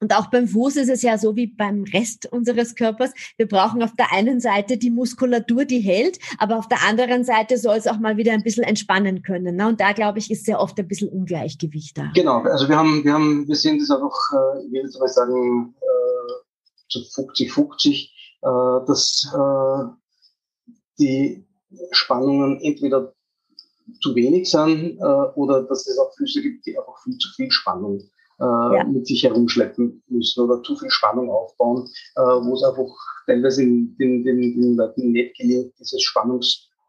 Und 0.00 0.12
auch 0.16 0.26
beim 0.26 0.48
Fuß 0.48 0.76
ist 0.76 0.88
es 0.88 1.02
ja 1.02 1.16
so 1.16 1.36
wie 1.36 1.46
beim 1.46 1.84
Rest 1.84 2.26
unseres 2.32 2.74
Körpers. 2.74 3.12
Wir 3.36 3.46
brauchen 3.46 3.84
auf 3.84 3.94
der 3.94 4.12
einen 4.12 4.40
Seite 4.40 4.76
die 4.76 4.90
Muskulatur, 4.90 5.64
die 5.64 5.78
hält, 5.78 6.18
aber 6.38 6.58
auf 6.58 6.66
der 6.66 6.82
anderen 6.88 7.22
Seite 7.22 7.56
soll 7.56 7.76
es 7.76 7.86
auch 7.86 8.00
mal 8.00 8.16
wieder 8.16 8.32
ein 8.32 8.42
bisschen 8.42 8.64
entspannen 8.64 9.22
können. 9.22 9.54
Ne? 9.54 9.68
Und 9.68 9.80
da, 9.80 9.92
glaube 9.92 10.18
ich, 10.18 10.28
ist 10.28 10.44
sehr 10.44 10.58
oft 10.58 10.76
ein 10.80 10.88
bisschen 10.88 11.08
Ungleichgewicht 11.08 11.96
da. 11.96 12.10
Genau, 12.16 12.40
also 12.40 12.68
wir 12.68 12.76
haben, 12.76 13.04
wir 13.04 13.12
haben, 13.12 13.46
wir 13.46 13.54
sehen 13.54 13.78
das 13.78 13.90
einfach, 13.90 14.18
äh, 14.32 14.64
ich 14.64 14.72
würde 14.72 14.86
jetzt 14.88 14.98
mal 14.98 15.06
sagen, 15.06 15.76
äh, 15.80 16.32
zu 16.88 16.98
50-50, 16.98 18.10
äh, 18.42 18.86
dass 18.86 19.30
die 20.98 21.46
Spannungen 21.90 22.60
entweder 22.60 23.12
zu 24.00 24.14
wenig 24.14 24.50
sind 24.50 24.98
äh, 24.98 25.02
oder 25.34 25.62
dass 25.64 25.86
es 25.86 25.98
auch 25.98 26.14
Füße 26.16 26.42
gibt, 26.42 26.66
die 26.66 26.78
einfach 26.78 27.02
viel 27.02 27.18
zu 27.18 27.28
viel 27.34 27.50
Spannung 27.50 27.98
äh, 28.40 28.44
ja. 28.44 28.84
mit 28.84 29.06
sich 29.06 29.22
herumschleppen 29.24 30.02
müssen 30.08 30.40
oder 30.40 30.62
zu 30.62 30.76
viel 30.76 30.90
Spannung 30.90 31.30
aufbauen, 31.30 31.88
äh, 32.16 32.20
wo 32.20 32.54
es 32.54 32.62
einfach 32.62 32.92
teilweise 33.26 33.62
den, 33.62 33.96
den, 33.98 34.24
den 34.24 34.76
Leuten 34.76 35.12
nicht 35.12 35.36
gelingt, 35.36 35.72
dieses 35.78 36.02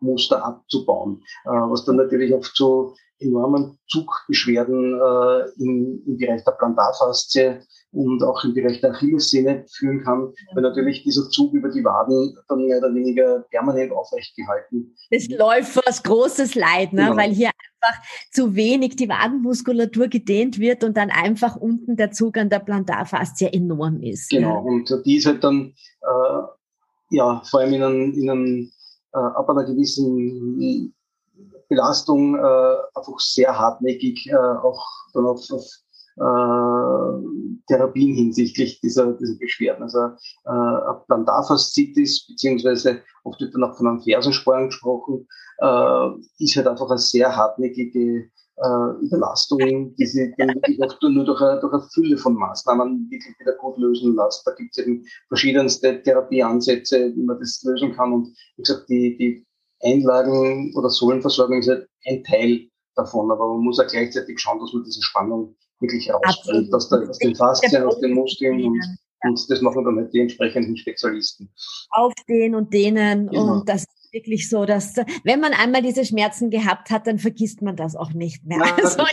Spannungsmuster 0.03 0.43
abzubauen, 0.43 1.23
äh, 1.45 1.49
was 1.49 1.85
dann 1.85 1.95
natürlich 1.95 2.33
oft 2.33 2.55
zu 2.55 2.95
enormen 3.19 3.77
Zugbeschwerden 3.87 4.99
äh, 4.99 5.63
im, 5.63 6.03
im 6.05 6.17
Bereich 6.17 6.43
der 6.43 6.51
Plantarfaszie 6.51 7.61
und 7.91 8.21
auch 8.23 8.43
im 8.43 8.53
Bereich 8.53 8.81
der 8.81 8.91
Achillessehne 8.91 9.65
führen 9.71 10.03
kann, 10.03 10.33
weil 10.53 10.63
natürlich 10.63 11.03
dieser 11.03 11.29
Zug 11.29 11.53
über 11.53 11.69
die 11.69 11.83
Waden 11.85 12.35
dann 12.49 12.65
mehr 12.65 12.79
oder 12.79 12.93
weniger 12.93 13.45
permanent 13.49 13.93
aufrecht 13.93 14.35
gehalten. 14.35 14.95
Das 15.09 15.29
Läufers 15.29 16.03
großes 16.03 16.55
Leid, 16.55 16.91
ne? 16.91 17.03
Genau. 17.03 17.17
weil 17.17 17.31
hier 17.31 17.51
einfach 17.81 18.03
zu 18.31 18.55
wenig 18.55 18.95
die 18.97 19.07
Wadenmuskulatur 19.07 20.07
gedehnt 20.07 20.59
wird 20.59 20.83
und 20.83 20.97
dann 20.97 21.11
einfach 21.11 21.55
unten 21.55 21.95
der 21.95 22.11
Zug 22.11 22.37
an 22.37 22.49
der 22.49 22.59
Plantarfaszie 22.59 23.53
enorm 23.53 24.01
ist. 24.01 24.31
Genau, 24.31 24.55
ja. 24.55 24.59
und 24.59 25.03
die 25.05 25.17
ist 25.17 25.27
halt 25.27 25.43
dann 25.43 25.73
äh, 26.01 26.41
ja 27.11 27.41
vor 27.49 27.61
allem 27.61 27.73
in 27.73 27.83
einem, 27.83 28.13
in 28.13 28.29
einem 28.29 28.71
äh, 29.13 29.17
ab 29.17 29.49
einer 29.49 29.63
gewissen 29.63 30.93
Belastung 31.69 32.35
äh, 32.35 32.75
einfach 32.95 33.19
sehr 33.19 33.57
hartnäckig 33.57 34.27
äh, 34.29 34.35
auch 34.35 34.85
dann 35.13 35.25
auf, 35.25 35.39
auf 35.51 35.65
äh, 36.17 37.63
Therapien 37.67 38.13
hinsichtlich 38.15 38.79
dieser, 38.81 39.13
dieser 39.13 39.37
Beschwerden. 39.39 39.83
Also 39.83 39.99
äh, 40.45 41.05
Plantarfaszitis, 41.07 42.27
beziehungsweise 42.27 43.01
oft 43.23 43.39
wird 43.41 43.55
dann 43.55 43.63
auch 43.63 43.77
von 43.77 43.87
einem 43.87 44.01
Fersensporn 44.01 44.67
gesprochen, 44.67 45.27
äh, 45.59 46.09
ist 46.39 46.55
halt 46.55 46.67
einfach 46.67 46.89
eine 46.89 46.99
sehr 46.99 47.35
hartnäckige 47.35 48.29
äh, 48.57 49.05
Überlastung, 49.05 49.95
die 49.95 50.05
sich 50.05 50.33
dann 50.37 50.49
wirklich 50.49 50.79
nur 51.01 51.25
durch 51.25 51.41
eine, 51.41 51.59
durch 51.59 51.73
eine 51.73 51.87
Fülle 51.93 52.17
von 52.17 52.35
Maßnahmen 52.35 53.09
wirklich 53.09 53.39
wieder 53.39 53.53
gut 53.53 53.77
lösen 53.77 54.15
lässt. 54.15 54.45
Da 54.45 54.51
gibt 54.53 54.77
es 54.77 54.85
eben 54.85 55.05
verschiedenste 55.27 56.01
Therapieansätze, 56.03 57.13
wie 57.15 57.23
man 57.23 57.39
das 57.39 57.61
lösen 57.63 57.93
kann. 57.95 58.13
Und 58.13 58.27
wie 58.57 58.63
gesagt, 58.63 58.89
die, 58.89 59.17
die 59.17 59.45
Einlagen 59.83 60.73
oder 60.75 60.89
Sohlenversorgung 60.89 61.59
ist 61.59 61.69
halt 61.69 61.87
ein 62.05 62.23
Teil 62.23 62.67
davon, 62.95 63.31
aber 63.31 63.47
man 63.47 63.63
muss 63.63 63.79
auch 63.79 63.87
gleichzeitig 63.87 64.39
schauen, 64.39 64.59
dass 64.59 64.73
man 64.73 64.83
diese 64.83 65.01
Spannung 65.01 65.55
wirklich 65.79 66.11
rausbringt, 66.13 66.73
aus, 66.73 66.89
der, 66.89 67.09
aus 67.09 67.17
den 67.17 67.35
Faszien, 67.35 67.83
aus 67.83 67.99
den 67.99 68.13
Muskeln 68.13 68.63
und, 68.63 68.79
und 69.23 69.49
das 69.49 69.61
machen 69.61 69.83
dann 69.83 69.97
halt 69.97 70.13
die 70.13 70.21
entsprechenden 70.21 70.77
Spezialisten. 70.77 71.49
Aufstehen 71.89 72.55
und 72.55 72.73
dehnen 72.73 73.27
genau. 73.27 73.55
und 73.55 73.67
das 73.67 73.85
wirklich 74.13 74.49
so, 74.49 74.65
dass 74.65 74.95
wenn 75.23 75.39
man 75.39 75.53
einmal 75.53 75.81
diese 75.81 76.05
Schmerzen 76.05 76.49
gehabt 76.49 76.91
hat, 76.91 77.07
dann 77.07 77.19
vergisst 77.19 77.61
man 77.61 77.75
das 77.75 77.95
auch 77.95 78.13
nicht 78.13 78.45
mehr. 78.45 78.59
Na, 78.59 78.75
also, 78.75 79.03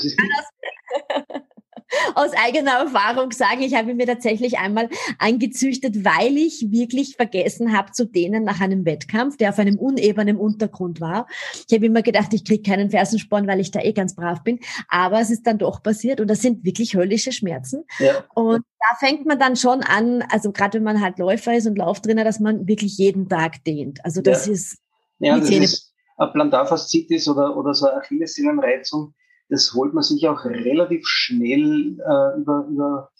aus 2.15 2.31
eigener 2.37 2.73
Erfahrung 2.73 3.33
sagen, 3.33 3.63
ich 3.63 3.75
habe 3.75 3.95
mir 3.95 4.07
tatsächlich 4.07 4.59
einmal 4.59 4.89
angezüchtet, 5.19 6.05
weil 6.05 6.37
ich 6.37 6.71
wirklich 6.71 7.17
vergessen 7.17 7.77
habe 7.77 7.93
zu 7.93 8.07
dehnen 8.07 8.45
nach 8.45 8.61
einem 8.61 8.85
Wettkampf, 8.85 9.37
der 9.37 9.51
auf 9.51 9.59
einem 9.59 9.79
unebenen 9.79 10.37
Untergrund 10.37 11.01
war. 11.01 11.27
Ich 11.69 11.75
habe 11.75 11.87
immer 11.87 12.03
gedacht, 12.03 12.33
ich 12.33 12.45
kriege 12.45 12.63
keinen 12.63 12.91
Fersensporn, 12.91 13.47
weil 13.47 13.61
ich 13.61 13.71
da 13.71 13.81
eh 13.81 13.93
ganz 13.93 14.15
brav 14.15 14.43
bin. 14.43 14.61
Aber 14.89 15.21
es 15.21 15.31
ist 15.31 15.47
dann 15.47 15.59
doch 15.59 15.83
passiert 15.83 16.21
und 16.21 16.29
das 16.29 16.43
sind 16.43 16.65
wirklich 16.65 16.95
höllische 16.95 17.33
Schmerzen. 17.33 17.85
Ja. 17.99 18.25
Und 18.35 18.65
da 18.79 19.07
fängt 19.07 19.27
man 19.27 19.39
dann 19.39 19.57
schon 19.57 19.83
an, 19.83 20.23
also 20.31 20.53
gerade 20.53 20.79
wenn 20.79 20.85
man 20.85 21.01
halt 21.01 21.19
Läufer 21.19 21.55
ist 21.55 21.67
und 21.67 21.77
Lauftrainer, 21.77 22.25
dass 22.25 22.41
man 22.41 22.67
wirklich 22.67 22.99
jeden 22.99 23.29
Tag 23.29 23.65
dehnt. 23.65 24.05
Also 24.05 24.23
das 24.23 24.47
ja. 24.47 24.53
ist 24.53 24.79
ja, 25.21 25.39
das 25.39 25.51
ist 25.51 25.95
eine 26.17 26.33
Plantarfaszitis 26.33 27.29
oder, 27.29 27.57
oder 27.57 27.73
so 27.73 27.87
eine 27.87 27.99
Achillessehnenreizung 27.99 29.15
das 29.51 29.75
holt 29.75 29.93
man 29.93 30.03
sich 30.03 30.27
auch 30.29 30.45
relativ 30.45 31.07
schnell 31.07 31.99
äh, 31.99 32.41
über, 32.41 32.67
über 32.71 33.11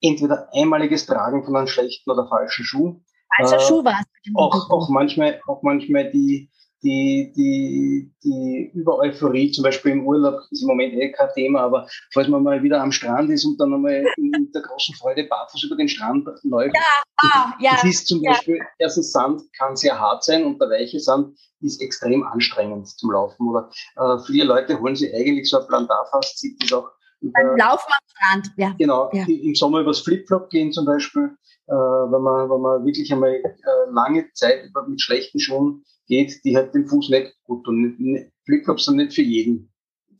entweder 0.00 0.48
einmaliges 0.52 1.06
Tragen 1.06 1.44
von 1.44 1.56
einem 1.56 1.66
schlechten 1.66 2.10
oder 2.10 2.28
falschen 2.28 2.64
Schuh. 2.64 3.00
Falscher 3.34 3.56
äh, 3.56 3.60
Schuh 3.60 3.84
war 3.84 3.98
es. 3.98 4.32
Auch, 4.34 4.70
auch 4.70 4.88
manchmal, 4.90 5.40
auch 5.46 5.62
manchmal 5.62 6.10
die, 6.10 6.50
die, 6.84 7.32
die, 7.34 8.12
die 8.22 8.70
Über-Euphorie, 8.74 9.50
zum 9.50 9.64
Beispiel 9.64 9.92
im 9.92 10.06
Urlaub, 10.06 10.40
ist 10.50 10.62
im 10.62 10.68
Moment 10.68 10.92
eh 10.92 11.10
kein 11.12 11.30
Thema, 11.34 11.62
aber 11.62 11.88
falls 12.12 12.28
man 12.28 12.42
mal 12.42 12.62
wieder 12.62 12.82
am 12.82 12.92
Strand 12.92 13.30
ist 13.30 13.46
und 13.46 13.58
dann 13.58 13.72
einmal 13.72 14.04
in 14.18 14.52
der 14.54 14.62
großen 14.62 14.94
Freude 14.96 15.24
barfuß 15.24 15.64
über 15.64 15.76
den 15.76 15.88
Strand 15.88 16.28
läuft, 16.42 16.74
ja, 16.74 16.82
ah, 17.22 17.52
ja, 17.58 17.70
das 17.72 17.84
ist 17.84 18.06
zum 18.06 18.22
ja. 18.22 18.32
Beispiel, 18.32 18.60
erstens 18.78 19.12
Sand 19.12 19.42
kann 19.56 19.76
sehr 19.76 19.98
hart 19.98 20.24
sein 20.24 20.44
und 20.44 20.60
der 20.60 20.68
weiche 20.68 21.00
Sand 21.00 21.38
ist 21.60 21.80
extrem 21.80 22.22
anstrengend 22.22 22.86
zum 22.86 23.12
Laufen. 23.12 23.48
Oder 23.48 23.70
äh, 23.96 24.18
viele 24.26 24.44
Leute 24.44 24.78
holen 24.78 24.94
sich 24.94 25.14
eigentlich 25.14 25.48
so 25.48 25.60
ein 25.60 25.66
Plantarfaszitis 25.66 26.72
auch 26.74 26.90
beim 27.22 27.56
Laufen 27.56 27.90
am 27.90 28.08
Strand, 28.08 28.52
ja. 28.58 28.74
Genau, 28.78 29.10
ja. 29.14 29.24
im 29.26 29.54
Sommer 29.54 29.80
übers 29.80 30.00
Flipflop 30.00 30.50
gehen 30.50 30.72
zum 30.72 30.84
Beispiel, 30.84 31.30
äh, 31.66 31.72
wenn, 31.72 32.20
man, 32.20 32.50
wenn 32.50 32.60
man 32.60 32.84
wirklich 32.84 33.10
einmal 33.10 33.30
äh, 33.30 33.52
lange 33.90 34.30
Zeit 34.34 34.70
mit 34.86 35.00
schlechten 35.00 35.40
Schuhen 35.40 35.82
geht, 36.06 36.44
die 36.44 36.56
halt 36.56 36.74
den 36.74 36.86
Fuß 36.86 37.10
nicht 37.10 37.34
gut 37.44 37.64
tun. 37.64 38.30
Flipflops 38.44 38.84
sind 38.84 38.96
nicht 38.96 39.14
für 39.14 39.22
jeden 39.22 39.70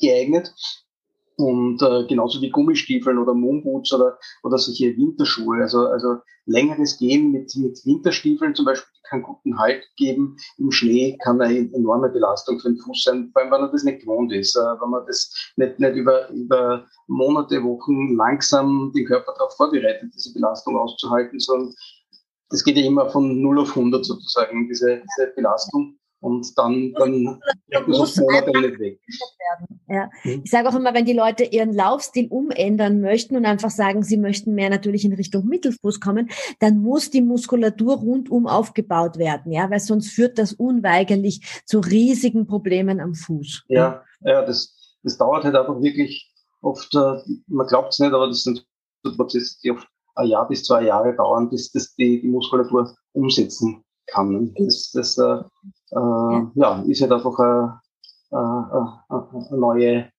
geeignet. 0.00 0.52
Und 1.36 1.82
äh, 1.82 2.06
genauso 2.06 2.40
wie 2.40 2.50
Gummistiefeln 2.50 3.18
oder 3.18 3.34
Moonboots 3.34 3.92
oder, 3.92 4.18
oder 4.44 4.56
solche 4.56 4.96
Winterschuhe. 4.96 5.62
Also, 5.62 5.86
also 5.88 6.18
längeres 6.46 6.98
Gehen 6.98 7.32
mit, 7.32 7.54
mit 7.56 7.84
Winterstiefeln 7.84 8.54
zum 8.54 8.66
Beispiel 8.66 8.94
kann 9.08 9.22
guten 9.22 9.58
Halt 9.58 9.84
geben. 9.96 10.36
Im 10.58 10.70
Schnee 10.70 11.16
kann 11.22 11.40
eine 11.40 11.70
enorme 11.72 12.08
Belastung 12.08 12.58
für 12.58 12.68
den 12.68 12.78
Fuß 12.78 13.02
sein, 13.02 13.30
vor 13.32 13.42
allem 13.42 13.52
wenn 13.52 13.60
man 13.62 13.72
das 13.72 13.84
nicht 13.84 14.00
gewohnt 14.00 14.32
ist. 14.32 14.56
Äh, 14.56 14.60
wenn 14.80 14.90
man 14.90 15.06
das 15.06 15.52
nicht, 15.56 15.78
nicht 15.78 15.96
über, 15.96 16.28
über 16.30 16.86
Monate, 17.06 17.62
Wochen 17.62 18.16
langsam 18.16 18.92
den 18.94 19.06
Körper 19.06 19.32
darauf 19.36 19.54
vorbereitet, 19.56 20.10
diese 20.14 20.32
Belastung 20.32 20.76
auszuhalten, 20.76 21.38
sondern 21.38 21.74
das 22.54 22.62
geht 22.62 22.76
ja 22.76 22.84
immer 22.84 23.10
von 23.10 23.40
0 23.40 23.58
auf 23.58 23.70
100 23.70 24.04
sozusagen, 24.04 24.68
diese, 24.68 25.02
diese 25.02 25.32
Belastung 25.34 25.98
und 26.20 26.56
dann, 26.56 26.92
dann 26.94 27.24
man 27.24 27.92
so 27.92 28.22
Monate 28.22 28.50
nicht 28.60 28.78
weg. 28.78 29.00
Ja. 29.88 30.08
Mhm. 30.22 30.42
Ich 30.44 30.50
sage 30.52 30.68
auch 30.68 30.74
immer, 30.76 30.94
wenn 30.94 31.04
die 31.04 31.14
Leute 31.14 31.42
ihren 31.42 31.74
Laufstil 31.74 32.28
umändern 32.28 33.00
möchten 33.00 33.36
und 33.36 33.44
einfach 33.44 33.70
sagen, 33.70 34.04
sie 34.04 34.16
möchten 34.16 34.54
mehr 34.54 34.70
natürlich 34.70 35.04
in 35.04 35.12
Richtung 35.14 35.46
Mittelfuß 35.46 35.98
kommen, 35.98 36.30
dann 36.60 36.78
muss 36.78 37.10
die 37.10 37.22
Muskulatur 37.22 37.96
rundum 37.96 38.46
aufgebaut 38.46 39.18
werden, 39.18 39.50
ja, 39.50 39.68
weil 39.68 39.80
sonst 39.80 40.12
führt 40.12 40.38
das 40.38 40.52
unweigerlich 40.52 41.62
zu 41.66 41.80
riesigen 41.80 42.46
Problemen 42.46 43.00
am 43.00 43.14
Fuß. 43.14 43.64
Ja, 43.66 44.04
ja, 44.20 44.42
das, 44.42 44.96
das 45.02 45.18
dauert 45.18 45.42
halt 45.42 45.56
einfach 45.56 45.82
wirklich 45.82 46.32
oft, 46.62 46.94
äh, 46.94 47.16
man 47.48 47.66
glaubt 47.66 47.92
es 47.94 47.98
nicht, 47.98 48.12
aber 48.12 48.28
das 48.28 48.44
sind 48.44 48.64
Prozesse, 49.02 49.58
die 49.62 49.72
oft 49.72 49.88
ein 50.14 50.28
Jahr 50.28 50.48
bis 50.48 50.64
zwei 50.64 50.84
Jahre 50.84 51.14
dauern, 51.14 51.50
bis 51.50 51.70
das 51.72 51.94
die, 51.96 52.20
die 52.20 52.28
Muskulatur 52.28 52.94
umsetzen 53.12 53.82
kann. 54.06 54.54
Das, 54.54 54.90
das 54.92 55.18
äh, 55.18 55.42
äh, 55.92 56.46
ja, 56.54 56.82
ist 56.86 57.02
halt 57.02 57.12
einfach 57.12 57.38
ein, 57.38 57.80
ein, 58.30 59.50
ein, 59.50 59.58
neue, 59.58 60.10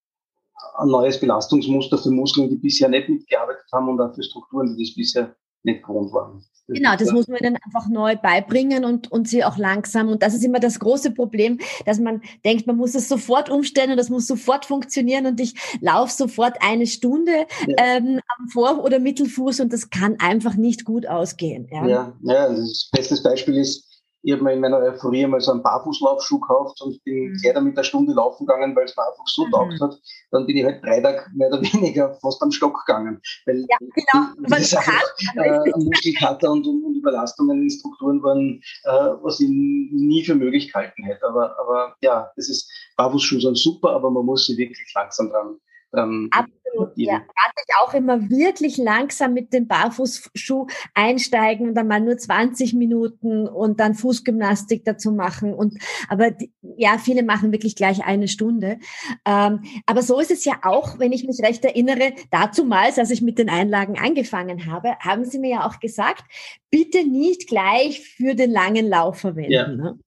ein 0.77 0.87
neues 0.87 1.19
Belastungsmuster 1.19 1.97
für 1.97 2.11
Muskeln, 2.11 2.49
die 2.49 2.57
bisher 2.57 2.89
nicht 2.89 3.09
mitgearbeitet 3.09 3.65
haben 3.71 3.89
und 3.89 4.01
auch 4.01 4.13
für 4.13 4.23
Strukturen, 4.23 4.75
die 4.75 4.83
das 4.85 4.95
bisher 4.95 5.35
nicht 5.65 5.83
gewohnt 5.83 6.13
waren. 6.13 6.41
Genau, 6.67 6.95
das 6.97 7.11
muss 7.11 7.27
man 7.27 7.39
dann 7.41 7.57
einfach 7.63 7.87
neu 7.89 8.15
beibringen 8.15 8.85
und, 8.85 9.11
und 9.11 9.27
sie 9.27 9.43
auch 9.43 9.57
langsam. 9.57 10.09
Und 10.09 10.23
das 10.23 10.33
ist 10.33 10.43
immer 10.43 10.59
das 10.59 10.79
große 10.79 11.11
Problem, 11.11 11.59
dass 11.85 11.99
man 11.99 12.21
denkt, 12.43 12.65
man 12.65 12.75
muss 12.75 12.95
es 12.95 13.07
sofort 13.07 13.51
umstellen 13.51 13.91
und 13.91 13.97
das 13.97 14.09
muss 14.09 14.25
sofort 14.25 14.65
funktionieren 14.65 15.27
und 15.27 15.39
ich 15.39 15.53
laufe 15.81 16.11
sofort 16.11 16.57
eine 16.61 16.87
Stunde 16.87 17.45
ja. 17.67 17.75
ähm, 17.77 18.19
am 18.39 18.47
Vor- 18.49 18.83
oder 18.83 18.99
Mittelfuß 18.99 19.59
und 19.59 19.73
das 19.73 19.91
kann 19.91 20.15
einfach 20.19 20.55
nicht 20.55 20.85
gut 20.85 21.07
ausgehen. 21.07 21.67
Ja, 21.71 21.87
ja, 21.87 22.17
ja 22.23 22.49
das 22.49 22.89
beste 22.91 23.21
Beispiel 23.21 23.57
ist, 23.57 23.84
ich 24.25 24.33
habe 24.33 24.43
mir 24.43 24.53
in 24.53 24.59
meiner 24.59 24.79
Euphorie 24.79 25.27
mal 25.27 25.39
so 25.39 25.51
einen 25.51 25.61
Barfußlaufschuh 25.61 26.39
gekauft 26.39 26.81
und 26.81 27.01
bin 27.03 27.29
mhm. 27.29 27.37
gleich 27.43 27.53
damit 27.53 27.77
eine 27.77 27.83
Stunde 27.83 28.13
laufen 28.13 28.47
gegangen, 28.47 28.75
weil 28.75 28.85
es 28.85 28.97
mir 28.97 29.03
einfach 29.03 29.27
so 29.27 29.45
mhm. 29.45 29.51
taugt 29.51 29.79
hat. 29.79 30.01
Dann 30.31 30.47
bin 30.47 30.57
ich 30.57 30.63
halt 30.65 30.83
drei 30.83 30.99
Tage 30.99 31.25
mehr 31.35 31.49
oder 31.49 31.61
weniger 31.73 32.15
fast 32.15 32.41
am 32.41 32.51
Stock 32.51 32.75
gegangen. 32.85 33.21
Weil 33.45 33.59
ja, 33.69 33.77
genau. 33.77 34.25
Weil 34.49 34.61
einfach, 34.61 35.03
äh, 35.35 35.71
Muskelkater 35.77 36.51
und, 36.51 36.65
und, 36.65 36.95
Überlastungen 36.95 37.61
in 37.61 37.69
Strukturen 37.69 38.23
waren, 38.23 38.61
äh, 38.85 39.13
was 39.21 39.39
ich 39.39 39.49
nie 39.49 40.23
für 40.25 40.33
möglich 40.33 40.73
gehalten 40.73 41.03
hätte. 41.03 41.27
Aber, 41.27 41.59
aber 41.59 41.95
ja, 42.01 42.31
das 42.35 42.49
ist, 42.49 42.67
Barfußschuhe 42.97 43.41
sind 43.41 43.59
super, 43.59 43.91
aber 43.91 44.09
man 44.09 44.25
muss 44.25 44.47
sie 44.47 44.57
wirklich 44.57 44.91
langsam 44.95 45.29
dran 45.29 45.59
ähm, 45.95 46.29
Absolut, 46.31 46.93
ja. 46.95 47.13
Rate 47.13 47.55
ich 47.67 47.75
auch 47.81 47.93
immer 47.93 48.29
wirklich 48.29 48.77
langsam 48.77 49.33
mit 49.33 49.53
dem 49.53 49.67
Barfußschuh 49.67 50.67
einsteigen 50.93 51.69
und 51.69 51.75
dann 51.75 51.87
mal 51.87 52.01
nur 52.01 52.17
20 52.17 52.73
Minuten 52.73 53.47
und 53.47 53.79
dann 53.79 53.95
Fußgymnastik 53.95 54.83
dazu 54.85 55.11
machen. 55.11 55.53
Und 55.53 55.77
aber 56.09 56.31
die, 56.31 56.51
ja, 56.77 56.97
viele 56.97 57.23
machen 57.23 57.51
wirklich 57.51 57.75
gleich 57.75 58.03
eine 58.03 58.27
Stunde. 58.27 58.79
Ähm, 59.25 59.63
aber 59.85 60.01
so 60.01 60.19
ist 60.19 60.31
es 60.31 60.45
ja 60.45 60.59
auch, 60.63 60.99
wenn 60.99 61.11
ich 61.11 61.25
mich 61.25 61.39
recht 61.41 61.63
erinnere, 61.63 62.13
dazumals, 62.31 62.99
als 62.99 63.11
ich 63.11 63.21
mit 63.21 63.39
den 63.39 63.49
Einlagen 63.49 63.97
angefangen 63.97 64.65
habe, 64.65 64.95
haben 64.99 65.25
Sie 65.25 65.39
mir 65.39 65.51
ja 65.51 65.67
auch 65.67 65.79
gesagt, 65.79 66.23
bitte 66.69 67.07
nicht 67.07 67.47
gleich 67.47 68.01
für 68.01 68.35
den 68.35 68.51
langen 68.51 68.87
Lauf 68.87 69.19
verwenden. 69.19 69.51
Ja. 69.51 69.67
Ne? 69.67 69.99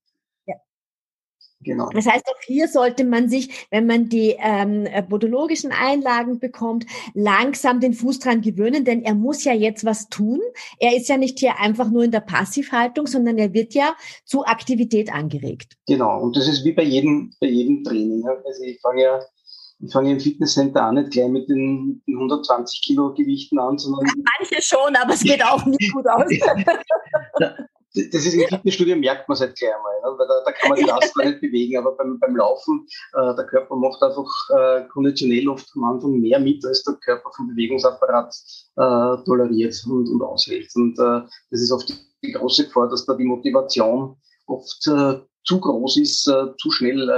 Genau. 1.61 1.89
Das 1.89 2.05
heißt, 2.05 2.25
auch 2.25 2.41
hier 2.45 2.69
sollte 2.69 3.03
man 3.03 3.27
sich, 3.27 3.67
wenn 3.69 3.85
man 3.85 4.07
die 4.07 4.35
ähm, 4.39 4.87
podologischen 5.09 5.71
Einlagen 5.71 6.39
bekommt, 6.39 6.85
langsam 7.13 7.81
den 7.81 7.93
Fuß 7.93 8.19
dran 8.19 8.41
gewöhnen, 8.41 8.85
denn 8.85 9.03
er 9.03 9.13
muss 9.13 9.43
ja 9.43 9.53
jetzt 9.53 9.83
was 9.83 10.07
tun. 10.07 10.39
Er 10.79 10.95
ist 10.95 11.09
ja 11.09 11.17
nicht 11.17 11.39
hier 11.39 11.59
einfach 11.59 11.89
nur 11.89 12.03
in 12.03 12.11
der 12.11 12.21
Passivhaltung, 12.21 13.07
sondern 13.07 13.37
er 13.37 13.53
wird 13.53 13.73
ja 13.73 13.93
zu 14.23 14.45
Aktivität 14.45 15.13
angeregt. 15.13 15.75
Genau, 15.85 16.21
und 16.21 16.37
das 16.37 16.47
ist 16.47 16.63
wie 16.63 16.71
bei 16.71 16.83
jedem, 16.83 17.33
bei 17.41 17.47
jedem 17.47 17.83
Training. 17.83 18.23
Also 18.45 18.63
ich 18.63 18.79
fange 18.79 19.03
ja 19.03 19.19
ich 19.81 19.93
fange 19.93 20.11
im 20.11 20.19
Fitnesscenter 20.19 20.87
auch 20.87 20.91
nicht 20.91 21.11
gleich 21.11 21.29
mit 21.29 21.47
den 21.47 22.01
120 22.05 22.81
Kilo 22.81 23.13
Gewichten 23.13 23.59
an, 23.59 23.77
sondern. 23.77 24.05
Manche 24.39 24.61
schon, 24.61 24.93
aber 24.95 25.13
es 25.13 25.23
geht 25.23 25.43
auch 25.43 25.65
nicht 25.65 25.93
gut 25.93 26.05
aus. 26.05 26.29
das 27.93 28.25
ist 28.25 28.33
im 28.33 28.47
Fitnessstudio 28.47 28.95
merkt 28.95 29.27
man 29.27 29.35
es 29.35 29.41
halt 29.41 29.57
gleich 29.57 29.73
einmal, 29.73 29.93
ne? 30.01 30.19
weil 30.19 30.27
da, 30.27 30.43
da, 30.45 30.51
kann 30.51 30.69
man 30.69 30.79
die 30.79 30.85
Last 30.87 31.15
gar 31.15 31.25
nicht 31.25 31.41
bewegen, 31.41 31.77
aber 31.77 31.95
beim, 31.95 32.19
beim 32.19 32.35
Laufen, 32.35 32.87
äh, 33.13 33.35
der 33.35 33.45
Körper 33.45 33.75
macht 33.75 34.01
einfach 34.03 34.29
äh, 34.55 34.87
konditionell 34.89 35.47
oft 35.49 35.67
am 35.75 35.83
Anfang 35.85 36.19
mehr 36.19 36.39
mit, 36.39 36.63
als 36.65 36.83
der 36.83 36.95
Körper 36.95 37.31
vom 37.35 37.47
Bewegungsapparat 37.47 38.33
äh, 38.75 39.23
toleriert 39.25 39.75
und, 39.87 40.07
und 40.07 40.21
aushält. 40.21 40.69
Und 40.75 40.99
äh, 40.99 41.27
das 41.49 41.61
ist 41.61 41.71
oft 41.71 41.91
die 42.23 42.31
große 42.31 42.65
Gefahr, 42.65 42.89
dass 42.89 43.05
da 43.05 43.15
die 43.15 43.25
Motivation 43.25 44.15
oft 44.45 44.87
äh, 44.87 45.19
zu 45.45 45.59
groß 45.59 45.97
ist, 45.97 46.27
äh, 46.27 46.55
zu 46.57 46.69
schnell 46.69 47.09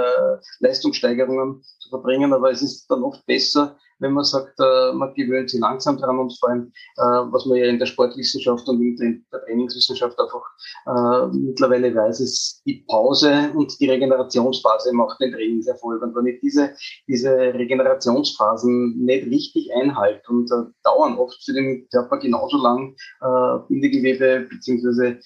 Leistungssteigerungen 0.60 1.64
verbringen, 1.92 2.34
aber 2.34 2.52
es 2.52 2.64
ist 2.64 2.90
dann 2.90 3.04
oft 3.04 3.24
besser, 3.28 3.78
wenn 4.02 4.14
man 4.14 4.24
sagt, 4.24 4.60
äh, 4.60 4.94
man 4.94 5.14
gewöhnt 5.14 5.50
sich 5.50 5.62
langsam 5.62 5.98
dran 5.98 6.20
und 6.20 6.38
vor 6.40 6.50
allem, 6.50 6.72
äh, 6.98 7.32
was 7.32 7.46
man 7.46 7.58
ja 7.58 7.66
in 7.66 7.80
der 7.80 7.86
Sportwissenschaft 7.86 8.68
und 8.68 8.82
in 8.82 9.24
der 9.32 9.46
Trainingswissenschaft 9.46 10.20
einfach 10.20 10.44
äh, 10.88 11.28
mittlerweile 11.38 11.94
weiß, 11.96 12.20
ist 12.20 12.64
die 12.66 12.84
Pause 12.90 13.52
und 13.56 13.80
die 13.80 13.90
Regenerationsphase 13.90 14.92
macht 14.94 15.22
den 15.22 15.32
Trainingserfolg. 15.32 16.02
Und 16.02 16.16
wenn 16.16 16.26
ich 16.26 16.42
diese, 16.42 16.72
diese 17.08 17.32
Regenerationsphasen 17.32 19.06
nicht 19.06 19.28
richtig 19.28 19.70
einhalte 19.76 20.28
und 20.30 20.50
dauern 20.84 21.18
oft 21.18 21.44
für 21.44 21.54
den 21.54 21.88
Körper 21.90 22.18
genauso 22.18 22.58
lang, 22.58 22.96
Bindegewebe 23.68 24.48
beziehungsweise 24.50 25.20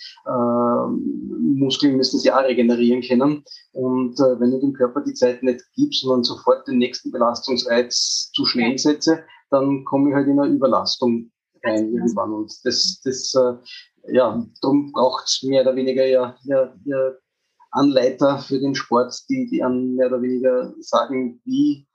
Muskeln 1.40 1.96
müssen 1.96 2.20
sie 2.20 2.32
auch 2.32 2.44
regenerieren 2.44 3.02
können. 3.02 3.44
Und 3.74 4.20
wenn 4.20 4.52
du 4.52 4.60
dem 4.60 4.74
Körper 4.74 5.02
die 5.02 5.14
Zeit 5.14 5.44
nicht 5.44 5.62
gibst, 5.76 6.02
sondern 6.02 6.24
sofort 6.24 6.55
den 6.64 6.78
nächsten 6.78 7.12
Belastungsreiz 7.12 8.32
zu 8.34 8.46
schnell 8.46 8.72
einsetze, 8.72 9.24
dann 9.50 9.84
komme 9.86 10.10
ich 10.10 10.16
halt 10.16 10.28
in 10.28 10.40
eine 10.40 10.54
Überlastung 10.54 11.32
rein 11.64 11.94
irgendwann. 11.94 12.34
Und 12.34 12.54
das, 12.64 13.02
das 13.04 13.34
äh, 13.36 14.14
ja, 14.14 14.46
darum 14.62 14.92
braucht 14.92 15.26
es 15.26 15.44
mehr 15.44 15.62
oder 15.62 15.76
weniger 15.76 16.06
ja, 16.06 16.36
ja, 16.44 16.74
ja 16.86 17.12
Anleiter 17.72 18.40
für 18.40 18.60
den 18.60 18.76
Sport, 18.76 19.14
die, 19.30 19.48
die 19.48 19.62
an 19.62 19.96
mehr 19.96 20.08
oder 20.08 20.22
weniger 20.22 20.74
sagen, 20.80 21.42
wie, 21.44 21.86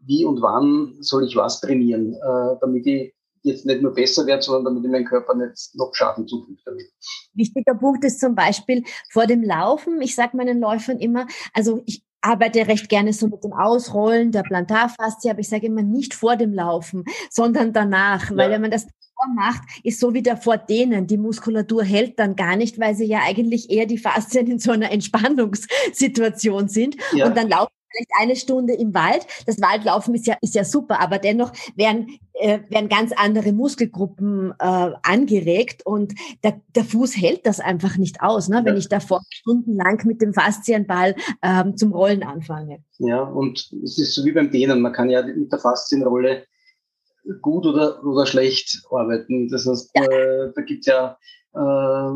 wie 0.00 0.24
und 0.24 0.42
wann 0.42 0.96
soll 1.00 1.26
ich 1.26 1.36
was 1.36 1.60
trainieren, 1.60 2.14
äh, 2.14 2.56
damit 2.60 2.86
ich 2.86 3.14
jetzt 3.42 3.64
nicht 3.66 3.82
nur 3.82 3.94
besser 3.94 4.26
werde, 4.26 4.42
sondern 4.42 4.74
damit 4.74 4.84
ich 4.84 4.90
meinem 4.90 5.04
Körper 5.04 5.34
nicht 5.34 5.70
noch 5.74 5.94
Schaden 5.94 6.26
zufügt 6.26 6.60
damit. 6.64 6.90
Wichtiger 7.34 7.74
Punkt 7.74 8.04
ist 8.04 8.20
zum 8.20 8.34
Beispiel 8.34 8.82
vor 9.10 9.26
dem 9.26 9.42
Laufen. 9.42 10.02
Ich 10.02 10.16
sage 10.16 10.36
meinen 10.36 10.58
Läufern 10.60 10.98
immer, 10.98 11.26
also 11.54 11.82
ich 11.86 12.02
arbeite 12.20 12.66
recht 12.66 12.88
gerne 12.88 13.12
so 13.12 13.28
mit 13.28 13.44
dem 13.44 13.52
Ausrollen 13.52 14.32
der 14.32 14.42
Plantarfaszie, 14.42 15.30
aber 15.30 15.40
ich 15.40 15.48
sage 15.48 15.66
immer 15.66 15.82
nicht 15.82 16.14
vor 16.14 16.36
dem 16.36 16.52
Laufen, 16.52 17.04
sondern 17.30 17.72
danach, 17.72 18.30
ja. 18.30 18.36
weil 18.36 18.50
wenn 18.50 18.60
man 18.60 18.70
das 18.70 18.86
macht, 19.34 19.62
ist 19.82 19.98
so 19.98 20.14
wie 20.14 20.22
der 20.22 20.36
vor 20.36 20.56
denen. 20.56 21.06
Die 21.06 21.16
Muskulatur 21.16 21.82
hält 21.82 22.18
dann 22.18 22.36
gar 22.36 22.56
nicht, 22.56 22.78
weil 22.78 22.94
sie 22.94 23.06
ja 23.06 23.20
eigentlich 23.24 23.70
eher 23.70 23.86
die 23.86 23.98
Faszien 23.98 24.46
in 24.46 24.58
so 24.58 24.70
einer 24.70 24.92
Entspannungssituation 24.92 26.68
sind. 26.68 26.96
Ja. 27.12 27.26
Und 27.26 27.36
dann 27.36 27.48
laufen 27.48 27.72
vielleicht 27.90 28.10
eine 28.20 28.36
Stunde 28.36 28.74
im 28.74 28.94
Wald. 28.94 29.26
Das 29.46 29.60
Waldlaufen 29.60 30.14
ist 30.14 30.26
ja, 30.26 30.36
ist 30.40 30.54
ja 30.54 30.64
super, 30.64 31.00
aber 31.00 31.18
dennoch 31.18 31.52
werden, 31.76 32.18
äh, 32.34 32.60
werden 32.68 32.88
ganz 32.88 33.12
andere 33.16 33.52
Muskelgruppen 33.52 34.52
äh, 34.58 34.90
angeregt 35.02 35.84
und 35.84 36.14
der, 36.44 36.60
der 36.74 36.84
Fuß 36.84 37.16
hält 37.16 37.46
das 37.46 37.60
einfach 37.60 37.96
nicht 37.96 38.20
aus, 38.20 38.48
ne, 38.48 38.62
wenn 38.64 38.76
ich 38.76 38.88
davor 38.88 39.22
stundenlang 39.30 40.00
mit 40.04 40.22
dem 40.22 40.34
Faszienball 40.34 41.14
ähm, 41.42 41.76
zum 41.76 41.92
Rollen 41.92 42.22
anfange. 42.22 42.82
Ja, 42.98 43.22
und 43.22 43.70
es 43.82 43.98
ist 43.98 44.14
so 44.14 44.24
wie 44.24 44.32
beim 44.32 44.50
Dehnen. 44.50 44.80
Man 44.80 44.92
kann 44.92 45.10
ja 45.10 45.22
mit 45.22 45.52
der 45.52 45.58
Faszienrolle 45.58 46.44
gut 47.42 47.66
oder, 47.66 48.04
oder 48.04 48.26
schlecht 48.26 48.82
arbeiten. 48.90 49.48
Das 49.48 49.66
heißt, 49.66 49.90
ja. 49.94 50.04
äh, 50.04 50.52
da 50.54 50.62
gibt's 50.62 50.86
ja 50.86 51.18
äh, 51.54 52.10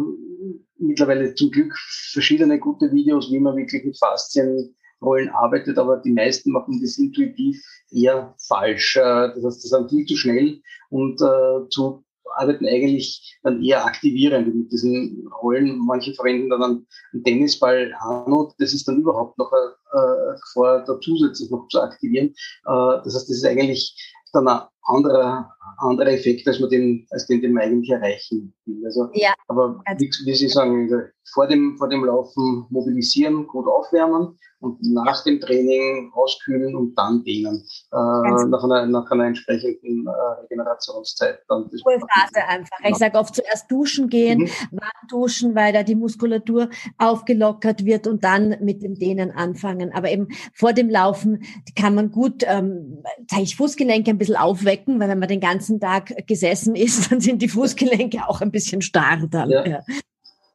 mittlerweile 0.79 1.35
zum 1.35 1.51
Glück 1.51 1.77
verschiedene 2.13 2.59
gute 2.59 2.93
Videos, 2.93 3.31
wie 3.31 3.41
man 3.41 3.57
wirklich 3.57 3.85
mit 3.85 3.99
Faszien 3.99 4.75
Rollen 5.03 5.29
arbeitet, 5.31 5.79
aber 5.79 5.99
die 5.99 6.13
meisten 6.13 6.53
machen 6.53 6.81
das 6.81 6.99
intuitiv 6.99 7.63
eher 7.91 8.35
falsch. 8.49 8.97
Äh, 8.97 9.01
das 9.35 9.45
heißt, 9.45 9.65
das 9.65 9.71
sind 9.71 9.91
viel 9.91 10.07
zu 10.07 10.17
schnell 10.17 10.61
und 10.91 11.21
äh, 11.21 11.69
zu 11.71 12.05
arbeiten 12.37 12.67
eigentlich 12.67 13.39
dann 13.43 13.63
eher 13.63 13.85
aktivierend 13.85 14.55
mit 14.55 14.73
diesen 14.73 15.29
Rollen. 15.43 15.79
Manche 15.79 16.15
verwenden 16.15 16.51
dann 16.51 16.87
einen 17.13 17.25
Tennisball 17.25 17.93
Hanut. 18.01 18.55
Das 18.59 18.73
ist 18.73 18.89
dann 18.89 19.01
überhaupt 19.01 19.37
noch 19.39 19.53
äh, 19.53 20.37
vor, 20.53 20.83
da 20.87 20.99
zusätzlich 21.01 21.51
noch 21.51 21.69
zu 21.69 21.81
aktivieren. 21.81 22.29
Äh, 22.29 23.03
das 23.05 23.15
heißt, 23.15 23.29
das 23.29 23.37
ist 23.37 23.47
eigentlich 23.47 23.95
dann 24.33 24.49
anderer, 24.85 25.51
anderer 25.79 26.13
Effekt, 26.13 26.47
als 26.47 26.61
man 26.61 26.71
den, 26.71 27.07
als 27.11 27.27
den, 27.27 27.41
den 27.41 27.53
man 27.53 27.65
eigentlich 27.65 27.91
erreichen 27.91 28.55
will. 28.67 28.85
Also, 28.85 29.09
ja. 29.15 29.33
aber 29.49 29.83
wie, 29.99 30.11
wie 30.25 30.35
Sie 30.35 30.49
sagen, 30.49 30.91
vor 31.33 31.47
dem, 31.47 31.77
vor 31.79 31.89
dem 31.89 32.05
Laufen 32.05 32.67
mobilisieren, 32.71 33.47
gut 33.47 33.67
aufwärmen 33.67 34.39
und 34.63 34.79
nach 34.81 35.25
dem 35.25 35.41
Training 35.41 36.13
auskühlen 36.15 36.77
und 36.77 36.95
dann 36.95 37.25
dehnen. 37.25 37.67
Äh, 37.93 38.47
nach, 38.47 38.63
einer, 38.63 38.87
nach 38.87 39.11
einer 39.11 39.27
entsprechenden 39.27 40.07
äh, 40.07 40.43
Regenerationszeit. 40.43 41.41
Dann 41.49 41.65
Ruhephase 41.85 42.47
einfach. 42.47 42.79
Ich 42.85 42.97
sage 42.97 43.19
oft 43.19 43.35
zuerst 43.35 43.71
duschen 43.71 44.09
gehen, 44.09 44.43
mhm. 44.43 44.79
warm 44.79 45.09
duschen, 45.09 45.55
weil 45.57 45.73
da 45.73 45.83
die 45.83 45.97
Muskulatur 45.97 46.71
aufgelockert 46.99 47.85
wird 47.85 48.07
und 48.07 48.23
dann 48.23 48.57
mit 48.61 48.83
dem 48.83 48.95
Dehnen 48.95 49.33
anfangen. 49.33 49.93
Aber 49.93 50.11
eben 50.11 50.29
vor 50.55 50.73
dem 50.73 50.89
Laufen 50.89 51.43
kann 51.77 51.97
man 51.97 52.13
gut, 52.13 52.45
ähm, 52.47 53.03
ich 53.41 53.57
Fußgelenke 53.57 54.11
ein 54.11 54.19
bisschen 54.19 54.37
aufwecken, 54.73 55.01
weil 55.01 55.09
wenn 55.09 55.19
man 55.19 55.29
den 55.29 55.41
ganzen 55.41 55.81
Tag 55.81 56.27
gesessen 56.27 56.75
ist, 56.75 57.11
dann 57.11 57.21
sind 57.21 57.43
die 57.43 57.49
Fußgelenke 57.49 58.29
auch 58.29 58.41
ein 58.41 58.51
bisschen 58.51 58.83
starr 58.83 59.27
dann. 59.31 59.51
Ja, 59.51 59.67
ja. 59.67 59.81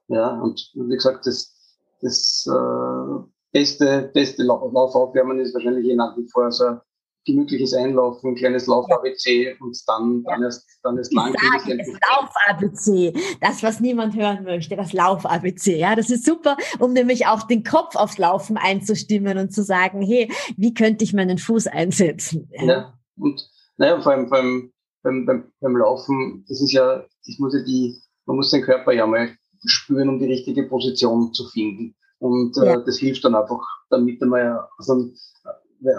ja 0.08 0.42
und 0.42 0.72
wie 0.76 0.96
gesagt, 0.96 1.26
das, 1.26 1.54
das 2.02 2.48
äh, 2.48 3.24
beste, 3.52 4.12
beste 4.14 4.44
Laufaufwärmen 4.44 5.40
ist 5.40 5.54
wahrscheinlich 5.54 5.86
je 5.86 5.96
nach 5.96 6.18
wie 6.18 6.28
vor 6.32 6.52
so 6.52 6.66
ein 6.66 6.82
gemütliches 7.26 7.74
Einlaufen, 7.74 8.30
ein 8.30 8.36
kleines 8.36 8.68
Lauf-ABC 8.68 9.58
und 9.60 9.78
dann, 9.86 10.24
dann 10.24 10.44
erst, 10.44 10.66
dann 10.82 10.98
erst 10.98 11.14
lang. 11.14 11.34
Das 11.34 11.68
Lauf-ABC, 11.68 13.14
das, 13.42 13.62
was 13.64 13.82
niemand 13.82 14.16
hören 14.16 14.46
möchte, 14.46 14.78
das 14.78 14.94
Lauf-ABC. 14.94 15.78
Ja, 15.78 15.94
das 15.98 16.10
ist 16.10 16.26
super, 16.26 16.56
um 16.80 16.94
nämlich 16.94 17.28
auch 17.28 17.44
den 17.44 17.66
Kopf 17.66 17.98
aufs 17.98 18.18
Laufen 18.18 18.56
einzustimmen 18.56 19.38
und 19.38 19.52
zu 19.52 19.62
sagen, 19.62 20.02
hey, 20.02 20.32
wie 20.56 20.74
könnte 20.74 21.04
ich 21.04 21.12
meinen 21.12 21.38
Fuß 21.38 21.68
einsetzen? 21.68 22.50
Ja 22.66 22.98
und 23.20 23.50
naja, 23.78 24.02
vor 24.02 24.12
allem, 24.12 24.28
vor 24.28 24.38
allem 24.38 24.72
beim, 25.04 25.26
beim, 25.26 25.52
beim 25.60 25.78
Laufen, 25.78 26.46
das 26.48 26.62
ist 26.62 26.74
ja, 26.74 26.98
das 27.26 27.40
muss 27.40 27.54
ja 27.54 27.64
die, 27.64 27.96
man 28.26 28.36
muss 28.36 28.52
den 28.52 28.64
Körper 28.64 28.92
ja 28.92 29.06
mal 29.06 29.30
spüren, 29.66 30.10
um 30.10 30.20
die 30.20 30.26
richtige 30.26 30.64
Position 30.64 31.34
zu 31.34 31.48
finden. 31.50 31.96
Und 32.20 32.58
äh, 32.58 32.66
ja. 32.66 32.78
das 32.78 32.98
hilft 32.98 33.24
dann 33.24 33.36
einfach, 33.36 33.62
damit 33.90 34.22
man 34.22 34.60
aus, 34.78 34.90
einem, 34.90 35.14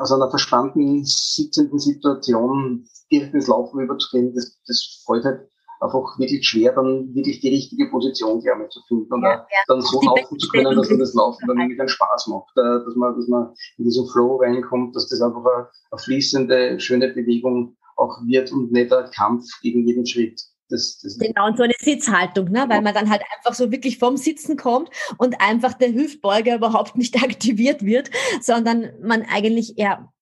aus 0.00 0.12
einer 0.12 0.30
verspannten, 0.30 1.04
sitzenden 1.04 1.78
Situation 1.78 2.86
direkt 3.10 3.34
ins 3.34 3.46
Laufen 3.46 3.80
überzugehen, 3.80 4.34
das, 4.34 4.58
das 4.66 5.02
fällt 5.06 5.24
halt 5.24 5.48
einfach 5.80 6.18
wirklich 6.18 6.46
schwer, 6.46 6.72
dann 6.72 7.14
wirklich 7.14 7.40
die 7.40 7.48
richtige 7.48 7.88
Position 7.90 8.40
gerne 8.40 8.68
zu 8.68 8.80
finden 8.88 9.12
und 9.12 9.22
ja, 9.22 9.30
ja. 9.30 9.46
dann 9.66 9.80
so 9.80 10.00
laufen 10.00 10.38
zu 10.38 10.48
können, 10.48 10.76
dass 10.76 10.90
man 10.90 10.98
das 10.98 11.14
Laufen 11.14 11.46
dann 11.46 11.56
nämlich 11.56 11.78
einen 11.78 11.88
Spaß 11.88 12.26
macht, 12.28 12.50
äh, 12.56 12.84
dass 12.84 12.96
man, 12.96 13.14
dass 13.14 13.28
man 13.28 13.54
in 13.76 13.84
diesen 13.84 14.08
Flow 14.08 14.36
reinkommt, 14.36 14.96
dass 14.96 15.08
das 15.08 15.20
einfach 15.20 15.44
eine, 15.44 15.68
eine 15.90 15.98
fließende, 15.98 16.80
schöne 16.80 17.08
Bewegung 17.08 17.76
auch 17.96 18.18
wird 18.26 18.52
und 18.52 18.72
nicht 18.72 18.92
ein 18.92 19.10
Kampf 19.10 19.44
gegen 19.62 19.86
jeden 19.86 20.06
Schritt. 20.06 20.40
Das, 20.70 21.00
das 21.02 21.16
genau, 21.18 21.46
und 21.46 21.56
so 21.56 21.62
eine 21.62 21.72
Sitzhaltung, 21.78 22.50
ne? 22.50 22.66
weil 22.68 22.82
man 22.82 22.92
dann 22.92 23.08
halt 23.08 23.22
einfach 23.36 23.54
so 23.54 23.72
wirklich 23.72 23.98
vom 23.98 24.18
Sitzen 24.18 24.58
kommt 24.58 24.90
und 25.16 25.40
einfach 25.40 25.72
der 25.72 25.94
Hüftbeuger 25.94 26.56
überhaupt 26.56 26.96
nicht 26.96 27.16
aktiviert 27.22 27.82
wird, 27.82 28.10
sondern 28.42 28.90
man 29.00 29.22
eigentlich 29.22 29.78
eher 29.78 30.12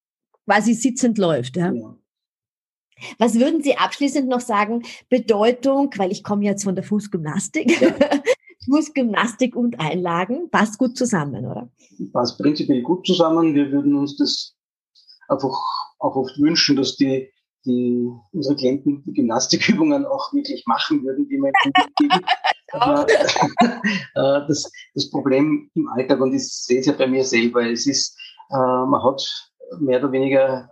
quasi 0.45 0.75
sitzend 0.75 1.19
läuft. 1.19 1.57
Ja? 1.57 1.73
ja. 1.73 1.97
Was 3.19 3.39
würden 3.39 3.63
Sie 3.63 3.77
abschließend 3.77 4.29
noch 4.29 4.41
sagen, 4.41 4.83
Bedeutung, 5.09 5.91
weil 5.97 6.13
ich 6.13 6.23
komme 6.23 6.45
jetzt 6.45 6.65
von 6.65 6.75
der 6.75 6.85
Fußgymnastik, 6.85 7.81
ja. 7.81 7.95
Fußgymnastik 8.65 9.55
und 9.55 9.79
Einlagen, 9.79 10.51
passt 10.51 10.79
gut 10.79 10.97
zusammen, 10.97 11.47
oder? 11.47 11.71
Passt 12.13 12.39
prinzipiell 12.39 12.83
gut 12.83 13.07
zusammen. 13.07 13.55
Wir 13.55 13.71
würden 13.71 13.95
uns 13.95 14.17
das 14.17 14.55
einfach 15.29 15.57
auch 15.99 16.17
oft 16.17 16.39
wünschen, 16.39 16.77
dass 16.77 16.97
die 16.97 17.31
die 17.67 18.09
unsere 18.33 18.57
Klienten 18.57 19.03
die 19.05 19.13
Gymnastikübungen 19.13 20.07
auch 20.07 20.33
wirklich 20.33 20.65
machen 20.67 21.05
würden, 21.05 21.29
die 21.29 21.37
geben. 21.97 22.25
Aber, 22.73 23.07
äh, 24.15 24.47
das, 24.47 24.71
das 24.95 25.11
Problem 25.11 25.71
im 25.75 25.89
Alltag, 25.89 26.21
und 26.21 26.35
ich 26.35 26.49
sehe 26.49 26.81
es 26.81 26.87
ja 26.87 26.93
bei 26.93 27.07
mir 27.07 27.25
selber, 27.25 27.69
es 27.69 27.87
ist, 27.87 28.17
äh, 28.51 28.57
man 28.57 29.03
hat 29.03 29.23
mehr 29.81 29.99
oder 29.99 30.13
weniger 30.13 30.71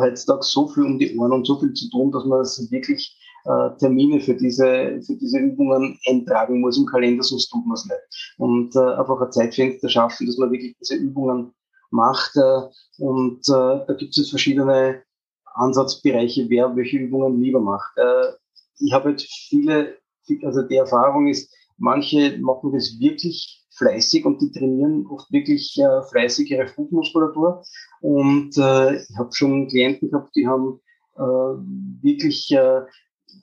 heutzutage 0.00 0.42
so 0.42 0.68
viel 0.68 0.84
um 0.84 0.98
die 0.98 1.16
Ohren 1.16 1.32
und 1.32 1.46
so 1.46 1.58
viel 1.58 1.72
zu 1.72 1.88
tun, 1.90 2.12
dass 2.12 2.24
man 2.24 2.40
das 2.40 2.70
wirklich 2.70 3.16
äh, 3.44 3.70
Termine 3.78 4.20
für 4.20 4.34
diese, 4.34 5.00
für 5.02 5.16
diese 5.16 5.38
Übungen 5.38 5.98
eintragen 6.08 6.60
muss 6.60 6.78
im 6.78 6.86
Kalender, 6.86 7.22
sonst 7.22 7.48
tut 7.50 7.66
man 7.66 7.74
es 7.74 7.84
nicht. 7.84 8.34
Und 8.38 8.74
äh, 8.76 8.94
einfach 8.94 9.20
ein 9.20 9.32
Zeitfenster 9.32 9.88
schaffen, 9.88 10.26
dass 10.26 10.38
man 10.38 10.50
wirklich 10.50 10.76
diese 10.80 10.96
Übungen 10.96 11.52
macht. 11.90 12.36
Äh, 12.36 12.60
und 12.98 13.40
äh, 13.48 13.84
da 13.86 13.94
gibt 13.98 14.16
es 14.16 14.30
verschiedene 14.30 15.02
Ansatzbereiche, 15.54 16.46
wer 16.48 16.74
welche 16.76 16.98
Übungen 16.98 17.40
lieber 17.40 17.60
macht. 17.60 17.96
Äh, 17.96 18.32
ich 18.80 18.92
habe 18.92 19.10
jetzt 19.10 19.26
viele, 19.48 19.96
also 20.42 20.62
die 20.62 20.76
Erfahrung 20.76 21.28
ist, 21.28 21.54
manche 21.76 22.38
machen 22.38 22.72
das 22.72 22.98
wirklich 22.98 23.63
fleißig 23.76 24.24
und 24.24 24.40
die 24.40 24.50
trainieren 24.52 25.06
oft 25.08 25.30
wirklich 25.32 25.76
äh, 25.78 26.02
fleißig 26.10 26.50
ihre 26.50 26.68
Fußmuskulatur. 26.68 27.64
Und 28.00 28.56
äh, 28.56 28.96
ich 28.96 29.16
habe 29.16 29.30
schon 29.32 29.68
Klienten 29.68 30.10
gehabt, 30.10 30.34
die 30.36 30.46
haben 30.46 30.80
äh, 31.16 31.20
wirklich 32.02 32.50
äh, 32.52 32.82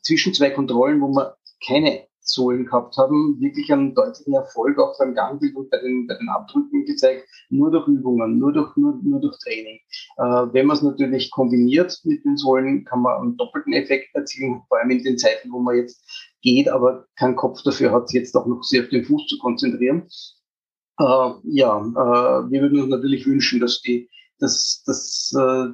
zwischen 0.01 0.33
zwei 0.33 0.49
Kontrollen, 0.51 1.01
wo 1.01 1.07
man 1.07 1.31
keine 1.65 2.07
Sohlen 2.23 2.65
gehabt 2.65 2.97
haben, 2.97 3.39
wirklich 3.39 3.71
einen 3.71 3.95
deutlichen 3.95 4.33
Erfolg 4.33 4.77
auch 4.79 4.97
beim 4.97 5.13
Gangbild 5.13 5.55
und 5.55 5.69
bei 5.69 5.77
den, 5.79 6.07
bei 6.07 6.15
den 6.15 6.29
Abdrücken 6.29 6.85
gezeigt, 6.85 7.27
nur 7.49 7.71
durch 7.71 7.87
Übungen, 7.87 8.37
nur 8.37 8.53
durch, 8.53 8.75
nur, 8.77 8.99
nur 9.03 9.19
durch 9.19 9.37
Training. 9.39 9.79
Äh, 10.17 10.53
wenn 10.53 10.67
man 10.67 10.77
es 10.77 10.83
natürlich 10.83 11.31
kombiniert 11.31 11.99
mit 12.03 12.23
den 12.23 12.37
Sohlen, 12.37 12.85
kann 12.85 13.01
man 13.01 13.21
einen 13.21 13.37
doppelten 13.37 13.73
Effekt 13.73 14.13
erzielen, 14.15 14.61
vor 14.67 14.79
allem 14.79 14.91
in 14.91 15.03
den 15.03 15.17
Zeiten, 15.17 15.51
wo 15.51 15.59
man 15.59 15.75
jetzt 15.75 16.31
geht, 16.41 16.69
aber 16.69 17.05
keinen 17.17 17.35
Kopf 17.35 17.61
dafür 17.63 17.91
hat, 17.91 18.11
jetzt 18.13 18.35
auch 18.35 18.45
noch 18.45 18.63
sehr 18.63 18.83
auf 18.83 18.89
den 18.89 19.03
Fuß 19.03 19.27
zu 19.27 19.37
konzentrieren. 19.39 20.07
Äh, 20.99 21.31
ja, 21.43 21.79
äh, 21.79 22.51
wir 22.51 22.61
würden 22.61 22.81
uns 22.81 22.89
natürlich 22.89 23.25
wünschen, 23.25 23.59
dass 23.59 23.81
die, 23.81 24.09
dass, 24.39 24.83
dass 24.85 25.33
äh, 25.37 25.73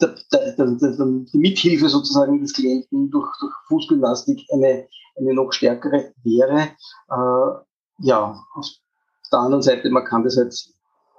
der, 0.00 1.06
Mithilfe 1.32 1.88
sozusagen 1.88 2.40
des 2.40 2.54
Klienten 2.54 3.10
durch, 3.10 3.28
durch 3.40 3.52
Fußgymnastik 3.68 4.40
eine, 4.52 4.88
eine 5.20 5.34
noch 5.34 5.52
stärkere 5.52 6.12
wäre. 6.22 6.70
Äh, 7.10 8.06
ja, 8.06 8.42
auf 8.54 8.66
der 9.32 9.38
anderen 9.38 9.62
Seite, 9.62 9.90
man 9.90 10.04
kann 10.04 10.24
das 10.24 10.36
halt 10.36 10.54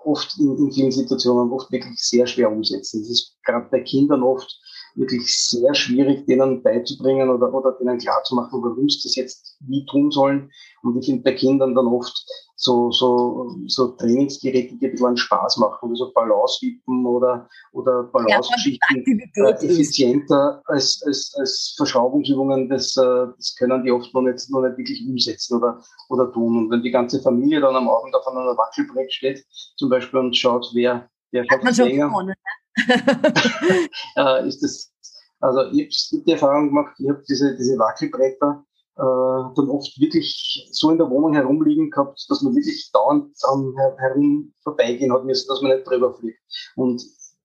oft 0.03 0.37
in, 0.39 0.57
in 0.57 0.71
vielen 0.71 0.91
Situationen 0.91 1.51
oft 1.51 1.71
wirklich 1.71 1.97
sehr 1.97 2.25
schwer 2.25 2.51
umsetzen. 2.51 3.01
Das 3.01 3.09
ist 3.09 3.37
gerade 3.43 3.67
bei 3.69 3.81
Kindern 3.81 4.23
oft 4.23 4.51
wirklich 4.95 5.37
sehr 5.37 5.73
schwierig, 5.73 6.25
denen 6.25 6.63
beizubringen 6.63 7.29
oder, 7.29 7.53
oder 7.53 7.73
denen 7.73 7.97
klarzumachen, 7.97 8.61
warum 8.61 8.89
sie 8.89 8.99
das 9.03 9.15
jetzt 9.15 9.57
wie 9.61 9.85
tun 9.85 10.11
sollen. 10.11 10.51
Und 10.83 10.97
ich 10.97 11.05
finde 11.05 11.23
bei 11.23 11.33
Kindern 11.33 11.75
dann 11.75 11.87
oft 11.87 12.25
so, 12.63 12.91
so, 12.91 13.55
so 13.65 13.87
Trainingsgeräte, 13.93 14.75
die 14.75 14.85
ein 14.85 14.91
bisschen 14.91 15.17
Spaß 15.17 15.57
machen, 15.57 15.91
wie 15.91 15.95
so 15.97 16.11
Balance-Wippen 16.13 17.07
oder, 17.07 17.49
oder 17.71 18.03
Balance-Geschichten 18.03 19.03
ja, 19.35 19.49
äh, 19.49 19.65
effizienter 19.65 20.61
als, 20.65 21.01
als, 21.07 21.33
als 21.39 21.73
Verschraubungsübungen, 21.75 22.69
das, 22.69 22.95
äh, 22.97 23.25
das 23.35 23.55
können 23.57 23.83
die 23.83 23.91
oft 23.91 24.13
noch 24.13 24.21
nicht, 24.21 24.47
noch 24.51 24.61
nicht 24.61 24.77
wirklich 24.77 25.03
umsetzen 25.07 25.57
oder, 25.57 25.81
oder 26.09 26.31
tun. 26.31 26.55
Und 26.55 26.69
wenn 26.69 26.83
die 26.83 26.91
ganze 26.91 27.19
Familie 27.19 27.61
dann 27.61 27.75
am 27.75 27.89
Abend 27.89 28.13
auf 28.13 28.27
einem 28.27 28.55
Wackelbrett 28.55 29.11
steht, 29.11 29.43
zum 29.77 29.89
Beispiel 29.89 30.19
und 30.19 30.37
schaut, 30.37 30.69
wer, 30.75 31.09
wer 31.31 31.45
schafft 31.45 31.65
es 31.65 31.77
länger, 31.77 32.09
gewonnen, 32.09 32.35
äh, 34.17 34.47
ist 34.47 34.61
das, 34.61 34.93
also 35.39 35.61
ich 35.71 36.09
habe 36.13 36.23
die 36.25 36.31
Erfahrung 36.31 36.67
gemacht, 36.67 36.93
ich 36.99 37.09
habe 37.09 37.23
diese, 37.27 37.57
diese 37.57 37.79
Wackelbretter 37.79 38.63
dann 39.01 39.69
oft 39.69 39.99
wirklich 39.99 40.69
so 40.71 40.91
in 40.91 40.97
der 40.97 41.09
Wohnung 41.09 41.33
herumliegen 41.33 41.89
gehabt, 41.89 42.23
dass 42.29 42.41
man 42.41 42.55
wirklich 42.55 42.91
dauernd 42.93 43.35
am 43.43 43.75
herum 43.97 44.53
vorbeigehen 44.63 45.11
hat 45.11 45.25
müssen, 45.25 45.47
dass 45.47 45.61
man 45.61 45.75
nicht 45.75 45.87
drüber 45.87 46.13
fliegt. 46.13 46.39
Und 46.75 47.01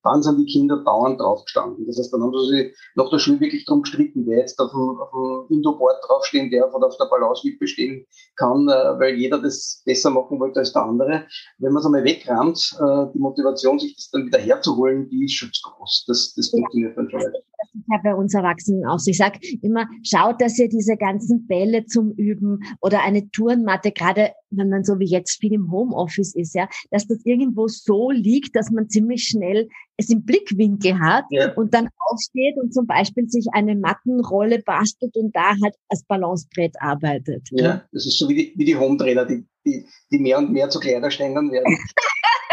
dann 0.06 0.22
sind 0.22 0.38
die 0.38 0.46
Kinder 0.46 0.76
dauernd 0.84 1.20
draufgestanden. 1.20 1.84
Das 1.86 1.98
heißt, 1.98 2.12
dann 2.12 2.22
haben 2.22 2.32
sie 2.38 2.56
sich 2.56 2.76
nach 2.94 3.10
der 3.10 3.18
Schule 3.18 3.40
wirklich 3.40 3.64
drum 3.64 3.82
gestritten, 3.82 4.24
wer 4.26 4.38
jetzt 4.38 4.58
auf 4.60 4.70
dem, 4.70 5.00
auf 5.00 5.48
dem 5.48 5.56
Indoor-Board 5.56 5.96
draufstehen 6.06 6.50
darf 6.50 6.72
oder 6.74 6.86
auf 6.86 6.96
der 6.96 7.06
Balance 7.06 7.42
stehen 7.64 8.06
kann, 8.36 8.68
äh, 8.68 8.98
weil 9.00 9.16
jeder 9.16 9.38
das 9.38 9.82
besser 9.84 10.10
machen 10.10 10.38
wollte 10.38 10.60
als 10.60 10.72
der 10.72 10.82
andere. 10.82 11.26
Wenn 11.58 11.72
man 11.72 11.80
es 11.80 11.86
einmal 11.86 12.04
wegrammt, 12.04 12.76
äh, 12.78 13.12
die 13.12 13.18
Motivation, 13.18 13.78
sich 13.78 13.96
das 13.96 14.10
dann 14.10 14.26
wieder 14.26 14.38
herzuholen, 14.38 15.08
die 15.08 15.24
ist 15.24 15.34
schon 15.34 15.52
zu 15.52 15.68
groß. 15.70 16.04
Das, 16.06 16.34
das 16.34 16.50
funktioniert 16.50 16.96
dann 16.96 17.10
schon 17.10 17.20
weiter. 17.20 17.40
Ja 17.88 18.00
bei 18.02 18.14
uns 18.14 18.34
Erwachsenen 18.34 18.86
auch 18.86 18.98
so. 18.98 19.10
Ich 19.10 19.18
sage 19.18 19.38
immer, 19.62 19.86
schaut, 20.02 20.40
dass 20.40 20.58
ihr 20.58 20.68
diese 20.68 20.96
ganzen 20.96 21.46
Bälle 21.46 21.86
zum 21.86 22.12
Üben 22.12 22.60
oder 22.80 23.02
eine 23.02 23.30
Turnmatte, 23.30 23.92
gerade 23.92 24.32
wenn 24.50 24.68
man 24.68 24.84
so 24.84 24.98
wie 24.98 25.06
jetzt 25.06 25.40
viel 25.40 25.52
im 25.52 25.70
Homeoffice 25.70 26.34
ist, 26.34 26.54
ja, 26.54 26.68
dass 26.90 27.06
das 27.06 27.18
irgendwo 27.24 27.68
so 27.68 28.10
liegt, 28.10 28.56
dass 28.56 28.70
man 28.70 28.88
ziemlich 28.88 29.24
schnell 29.24 29.68
es 29.96 30.10
im 30.10 30.24
Blickwinkel 30.24 30.98
hat 31.00 31.24
ja. 31.30 31.52
und 31.54 31.72
dann 31.74 31.88
aufsteht 32.10 32.56
und 32.58 32.72
zum 32.72 32.86
Beispiel 32.86 33.28
sich 33.28 33.46
eine 33.52 33.74
Mattenrolle 33.76 34.62
bastelt 34.62 35.16
und 35.16 35.34
da 35.34 35.50
halt 35.62 35.74
als 35.88 36.04
Balancebrett 36.04 36.74
arbeitet. 36.80 37.48
Ja, 37.50 37.84
das 37.92 38.06
ist 38.06 38.18
so 38.18 38.28
wie 38.28 38.34
die, 38.34 38.52
wie 38.56 38.64
die 38.64 38.76
Home-Trainer, 38.76 39.24
die, 39.24 39.46
die, 39.64 39.86
die 40.10 40.18
mehr 40.18 40.38
und 40.38 40.52
mehr 40.52 40.68
zu 40.68 40.80
Kleiderständern 40.80 41.50
werden. 41.50 41.78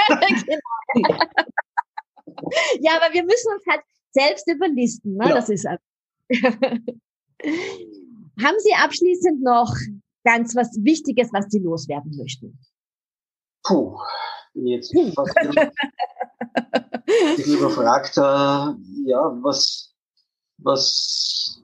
genau. 0.45 1.17
ja, 2.81 2.91
aber 2.95 3.13
wir 3.13 3.23
müssen 3.23 3.51
uns 3.53 3.63
halt 3.69 3.81
selbst 4.13 4.47
überlisten. 4.47 5.15
Ne? 5.15 5.29
Ja. 5.29 5.35
Das 5.35 5.49
ist 5.49 5.65
Haben 8.41 8.59
Sie 8.59 8.73
abschließend 8.73 9.43
noch 9.43 9.75
ganz 10.23 10.55
was 10.55 10.69
Wichtiges, 10.81 11.29
was 11.33 11.45
Sie 11.49 11.59
loswerden 11.59 12.15
möchten? 12.17 12.57
Puh, 13.63 13.97
bin 14.53 14.67
jetzt 14.67 14.93
fast 15.15 15.37
ich 17.37 17.47
überfragt, 17.47 18.17
äh, 18.17 19.09
ja, 19.09 19.37
was, 19.41 19.93
was. 20.57 21.61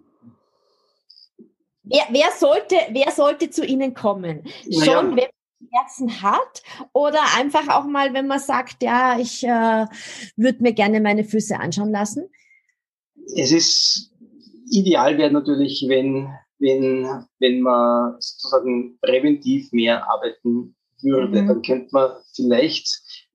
Wer, 1.84 2.04
wer, 2.10 2.32
sollte, 2.38 2.76
wer 2.92 3.12
sollte 3.12 3.50
zu 3.50 3.66
Ihnen 3.66 3.94
kommen? 3.94 4.44
Schon, 4.64 4.84
ja. 4.86 5.16
wenn 5.16 5.30
Herzen 5.72 6.22
hat 6.22 6.64
oder 6.94 7.20
einfach 7.38 7.68
auch 7.68 7.86
mal, 7.86 8.14
wenn 8.14 8.28
man 8.28 8.40
sagt, 8.40 8.82
ja, 8.84 9.20
ich 9.20 9.44
äh, 9.44 9.86
würde 10.36 10.64
mir 10.64 10.74
gerne 10.74 11.02
meine 11.02 11.24
Füße 11.24 11.60
anschauen 11.60 11.92
lassen? 11.92 12.30
Es 13.36 13.52
ist 13.52 14.12
ideal 14.72 15.18
wäre 15.18 15.32
natürlich, 15.32 15.86
wenn, 15.88 16.30
wenn, 16.60 17.26
wenn 17.40 17.62
man 17.62 18.16
sozusagen 18.20 18.98
präventiv 19.02 19.72
mehr 19.72 20.10
arbeiten 20.10 20.76
würde, 21.02 21.42
mhm. 21.42 21.48
dann 21.48 21.62
könnte 21.62 21.90
man 21.92 22.12
vielleicht, 22.36 22.88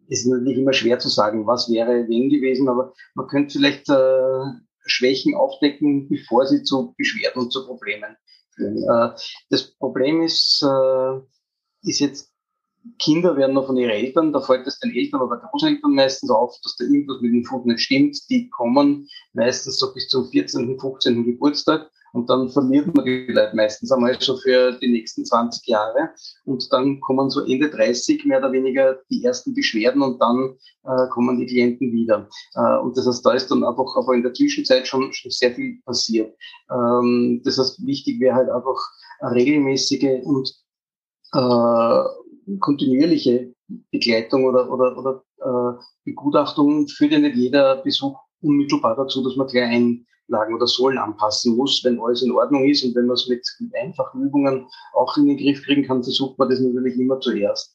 es 0.09 0.21
ist 0.21 0.27
natürlich 0.27 0.59
immer 0.59 0.73
schwer 0.73 0.99
zu 0.99 1.09
sagen, 1.09 1.47
was 1.47 1.71
wäre 1.71 2.09
wenn 2.09 2.29
gewesen, 2.29 2.69
aber 2.69 2.93
man 3.15 3.27
könnte 3.27 3.59
vielleicht 3.59 3.89
äh, 3.89 4.45
Schwächen 4.87 5.35
aufdecken, 5.35 6.09
bevor 6.09 6.47
sie 6.47 6.63
zu 6.63 6.95
Beschwerden 6.99 7.43
und 7.43 7.53
zu 7.53 7.67
Problemen 7.67 8.17
führen. 8.55 8.77
Äh, 8.79 9.17
das 9.51 9.75
Problem 9.77 10.23
ist, 10.23 10.63
äh, 10.63 11.21
ist 11.85 12.01
jetzt, 12.01 12.31
Kinder 12.99 13.37
werden 13.37 13.55
noch 13.55 13.67
von 13.67 13.77
ihren 13.77 13.91
Eltern, 13.91 14.33
da 14.33 14.41
fällt 14.41 14.67
es 14.67 14.79
den 14.79 14.95
Eltern 14.95 15.23
oder 15.23 15.39
Großeltern 15.39 15.95
meistens 15.95 16.31
auf, 16.31 16.55
dass 16.63 16.77
da 16.77 16.85
irgendwas 16.85 17.21
mit 17.23 17.33
dem 17.33 17.45
Fuß 17.45 17.65
nicht 17.65 17.81
stimmt. 17.81 18.19
Die 18.29 18.51
kommen 18.51 19.09
meistens 19.33 19.79
so 19.79 19.93
bis 19.95 20.09
zum 20.09 20.29
14., 20.29 20.79
15. 20.79 21.25
Geburtstag 21.25 21.91
und 22.15 22.31
dann 22.31 22.49
verliert 22.49 22.95
man 22.95 23.05
die 23.05 23.27
Leute 23.27 23.57
meistens 23.57 23.91
einmal 23.91 24.17
so 24.21 24.37
für 24.37 24.79
die 24.79 24.87
nächsten 24.87 25.25
20 25.25 25.67
Jahre. 25.67 26.11
Und 26.45 26.73
dann 26.73 27.01
kommen 27.01 27.29
so 27.29 27.45
Ende 27.45 27.69
30 27.69 28.25
mehr 28.25 28.39
oder 28.39 28.53
weniger 28.53 29.01
die 29.11 29.25
ersten 29.25 29.53
Beschwerden 29.53 30.01
und 30.01 30.23
dann 30.23 30.57
äh, 30.85 31.09
kommen 31.11 31.41
die 31.41 31.47
Klienten 31.47 31.93
wieder. 31.93 32.29
Äh, 32.55 32.79
und 32.79 32.97
das 32.97 33.09
heißt, 33.09 33.27
da 33.27 33.33
ist 33.33 33.51
dann 33.51 33.65
einfach 33.65 33.97
aber 33.97 34.15
in 34.15 34.23
der 34.23 34.33
Zwischenzeit 34.33 34.87
schon, 34.87 35.13
schon 35.13 35.33
sehr 35.33 35.55
viel 35.57 35.81
passiert. 35.85 36.33
Ähm, 36.71 37.43
das 37.45 37.59
heißt, 37.59 37.85
wichtig 37.85 38.21
wäre 38.21 38.37
halt 38.37 38.49
einfach 38.49 38.79
eine 39.19 39.35
regelmäßige 39.35 40.23
und 40.23 40.55
äh, 41.35 42.57
kontinuierliche 42.61 43.55
Begleitung 43.91 44.45
oder, 44.45 44.71
oder, 44.71 44.97
oder 44.97 45.23
äh, 45.39 45.83
Begutachtung 46.05 46.87
führt 46.89 47.13
ja 47.13 47.19
nicht 47.19 47.37
jeder 47.37 47.83
Besuch 47.83 48.19
unmittelbar 48.41 48.97
dazu, 48.97 49.23
dass 49.23 49.37
man 49.37 49.47
gleich 49.47 49.65
Einlagen 49.65 50.55
oder 50.55 50.67
Sohlen 50.67 50.99
anpassen 50.99 51.57
muss, 51.57 51.83
wenn 51.85 52.01
alles 52.01 52.23
in 52.23 52.33
Ordnung 52.33 52.65
ist 52.65 52.85
und 52.85 52.95
wenn 52.95 53.07
man 53.07 53.15
es 53.15 53.29
mit, 53.29 53.47
mit 53.61 53.75
einfachen 53.75 54.23
Übungen 54.23 54.67
auch 54.93 55.17
in 55.17 55.27
den 55.27 55.39
Griff 55.39 55.63
kriegen 55.63 55.85
kann, 55.85 56.03
versucht 56.03 56.39
man 56.39 56.51
das 56.51 56.61
natürlich 56.61 56.99
immer 56.99 57.21
zuerst. 57.21 57.75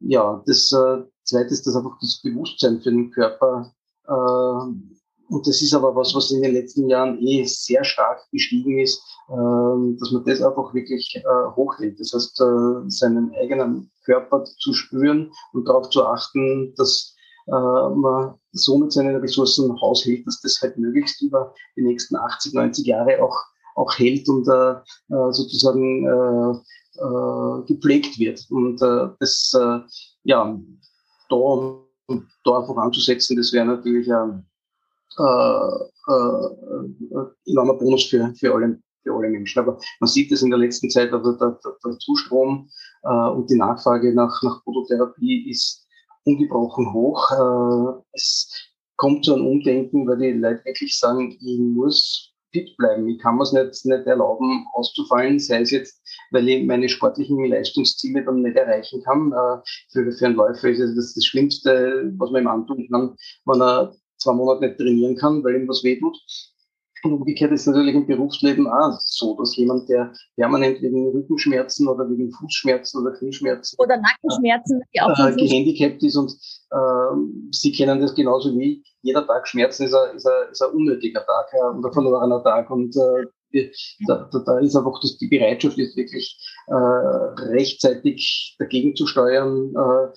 Ja, 0.00 0.42
das 0.46 0.70
äh, 0.72 1.02
Zweite 1.24 1.48
ist, 1.48 1.66
dass 1.66 1.76
einfach 1.76 1.96
das 2.00 2.20
Bewusstsein 2.22 2.80
für 2.80 2.90
den 2.90 3.10
Körper 3.10 3.74
äh, 4.06 4.94
und 5.28 5.46
das 5.46 5.62
ist 5.62 5.74
aber 5.74 5.94
was, 5.96 6.14
was 6.14 6.30
in 6.30 6.42
den 6.42 6.52
letzten 6.52 6.88
Jahren 6.88 7.18
eh 7.20 7.44
sehr 7.44 7.84
stark 7.84 8.20
gestiegen 8.30 8.78
ist, 8.78 9.02
äh, 9.28 9.96
dass 9.98 10.12
man 10.12 10.24
das 10.24 10.42
einfach 10.42 10.74
wirklich 10.74 11.14
äh, 11.16 11.56
hochhält. 11.56 11.98
Das 11.98 12.12
heißt, 12.12 12.40
äh, 12.40 12.88
seinen 12.88 13.34
eigenen 13.34 13.90
Körper 14.04 14.44
zu 14.44 14.72
spüren 14.72 15.32
und 15.52 15.66
darauf 15.68 15.88
zu 15.90 16.04
achten, 16.04 16.74
dass 16.76 17.14
äh, 17.46 17.50
man 17.50 18.34
so 18.52 18.78
mit 18.78 18.92
seinen 18.92 19.16
Ressourcen 19.16 19.80
haushält, 19.80 20.26
dass 20.26 20.40
das 20.40 20.60
halt 20.62 20.78
möglichst 20.78 21.22
über 21.22 21.54
die 21.76 21.82
nächsten 21.82 22.16
80, 22.16 22.54
90 22.54 22.86
Jahre 22.86 23.22
auch, 23.22 23.36
auch 23.76 23.98
hält 23.98 24.28
und 24.28 24.46
äh 24.48 24.74
sozusagen 25.32 26.06
äh, 26.06 26.58
äh, 26.96 27.62
gepflegt 27.66 28.18
wird. 28.18 28.46
Und 28.50 28.80
äh, 28.82 29.08
das, 29.18 29.52
äh, 29.54 29.80
ja, 30.24 30.58
da, 31.28 31.80
da 32.44 32.58
einfach 32.58 32.76
anzusetzen, 32.76 33.36
das 33.36 33.52
wäre 33.52 33.66
natürlich 33.66 34.12
ein 34.12 34.46
äh, 35.18 36.12
äh, 36.12 37.50
enormer 37.50 37.74
Bonus 37.74 38.06
für, 38.06 38.32
für 38.38 38.54
alle 38.54 38.78
für 39.04 39.14
alle 39.14 39.28
Menschen. 39.28 39.60
Aber 39.60 39.78
man 40.00 40.08
sieht 40.08 40.32
es 40.32 40.42
in 40.42 40.50
der 40.50 40.58
letzten 40.58 40.90
Zeit, 40.90 41.12
also 41.12 41.32
der, 41.32 41.58
der, 41.62 41.72
der 41.84 41.98
Zustrom 41.98 42.68
äh, 43.04 43.28
und 43.28 43.48
die 43.50 43.56
Nachfrage 43.56 44.14
nach, 44.14 44.42
nach 44.42 44.62
Phototherapie 44.64 45.50
ist 45.50 45.86
ungebrochen 46.24 46.92
hoch. 46.92 47.30
Äh, 47.30 48.02
es 48.12 48.50
kommt 48.96 49.24
zu 49.24 49.34
einem 49.34 49.46
Umdenken, 49.46 50.06
weil 50.06 50.18
die 50.18 50.32
Leute 50.32 50.64
wirklich 50.64 50.98
sagen, 50.98 51.36
ich 51.40 51.58
muss 51.58 52.32
fit 52.52 52.76
bleiben. 52.76 53.08
Ich 53.08 53.18
kann 53.20 53.36
mir 53.36 53.42
es 53.42 53.52
nicht, 53.52 53.84
nicht 53.84 54.06
erlauben, 54.06 54.64
auszufallen, 54.74 55.40
sei 55.40 55.62
es 55.62 55.72
jetzt, 55.72 56.00
weil 56.30 56.48
ich 56.48 56.64
meine 56.64 56.88
sportlichen 56.88 57.44
Leistungsziele 57.44 58.24
dann 58.24 58.42
nicht 58.42 58.56
erreichen 58.56 59.02
kann. 59.02 59.32
Äh, 59.32 59.60
für, 59.92 60.12
für 60.12 60.26
einen 60.26 60.36
Läufer 60.36 60.70
ist 60.70 60.80
das 60.96 61.14
das 61.14 61.24
Schlimmste, 61.24 62.12
was 62.16 62.30
man 62.30 62.42
ihm 62.42 62.48
antun 62.48 62.88
kann, 62.90 63.16
wenn 63.44 63.60
er 63.60 63.94
zwei 64.24 64.34
Monate 64.34 64.66
nicht 64.66 64.78
trainieren 64.78 65.16
kann, 65.16 65.44
weil 65.44 65.56
ihm 65.56 65.68
was 65.68 65.84
wehtut. 65.84 66.16
Und 67.04 67.12
umgekehrt 67.12 67.52
ist 67.52 67.66
natürlich 67.66 67.94
im 67.94 68.06
Berufsleben 68.06 68.66
auch 68.66 68.98
so, 69.04 69.36
dass 69.36 69.54
jemand, 69.56 69.90
der 69.90 70.10
permanent 70.36 70.80
wegen 70.80 71.10
Rückenschmerzen 71.10 71.86
oder 71.86 72.08
wegen 72.08 72.32
Fußschmerzen 72.32 73.02
oder 73.02 73.14
Knieschmerzen 73.14 73.76
oder 73.78 73.98
Nackenschmerzen 73.98 74.80
äh, 74.90 75.00
äh, 75.00 75.36
gehandicapt 75.36 76.02
ist 76.02 76.16
und 76.16 76.32
äh, 76.70 77.48
Sie 77.50 77.72
kennen 77.72 78.00
das 78.00 78.14
genauso 78.14 78.58
wie 78.58 78.82
jeder 79.02 79.26
Tag 79.26 79.46
Schmerzen 79.46 79.84
ist 79.84 79.94
ein, 79.94 80.16
ist 80.16 80.26
ein, 80.26 80.50
ist 80.50 80.62
ein 80.62 80.74
unnötiger 80.74 81.20
Tag 81.26 81.46
ja, 81.52 81.68
und 81.68 81.84
ein 81.84 81.92
verlorener 81.92 82.42
Tag 82.42 82.70
und 82.70 82.96
äh, 82.96 83.70
da, 84.06 84.28
da, 84.32 84.38
da 84.38 84.58
ist 84.60 84.74
einfach 84.74 84.98
dass 85.00 85.18
die 85.18 85.28
Bereitschaft 85.28 85.78
ist 85.78 85.96
wirklich 85.96 86.38
äh, 86.68 86.74
rechtzeitig 86.74 88.56
dagegen 88.58 88.96
zu 88.96 89.06
steuern, 89.06 89.74
äh, 89.76 90.16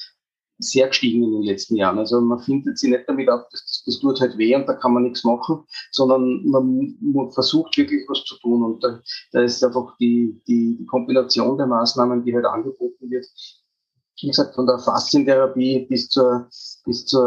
sehr 0.60 0.88
gestiegen 0.88 1.24
in 1.24 1.32
den 1.32 1.44
letzten 1.44 1.76
Jahren. 1.76 2.00
Also 2.00 2.20
man 2.20 2.40
findet 2.40 2.80
sie 2.80 2.90
nicht 2.90 3.04
damit 3.08 3.30
auf, 3.30 3.42
das, 3.52 3.64
das, 3.64 3.77
das 3.88 4.00
tut 4.00 4.22
halt 4.22 4.38
weh 4.38 4.56
und 4.56 4.68
da 4.68 4.74
kann 4.74 4.94
man 4.94 5.04
nichts 5.04 5.24
machen, 5.24 5.64
sondern 5.92 6.46
man 6.46 7.32
versucht 7.32 7.76
wirklich 7.78 8.04
was 8.08 8.24
zu 8.26 8.38
tun. 8.40 8.64
Und 8.64 8.84
da, 8.84 9.02
da 9.32 9.42
ist 9.42 9.64
einfach 9.64 9.96
die, 9.98 10.40
die, 10.48 10.78
die 10.78 10.86
Kombination 10.86 11.58
der 11.58 11.68
Maßnahmen, 11.68 12.24
die 12.24 12.36
halt 12.36 12.46
angeboten 12.46 13.10
wird, 13.10 13.26
wie 14.22 14.28
gesagt, 14.28 14.56
von 14.56 14.68
der 14.68 14.80
Faszientherapie 14.80 15.86
bis 15.90 16.10
zur, 16.10 16.48
bis 16.86 17.06
zur 17.06 17.24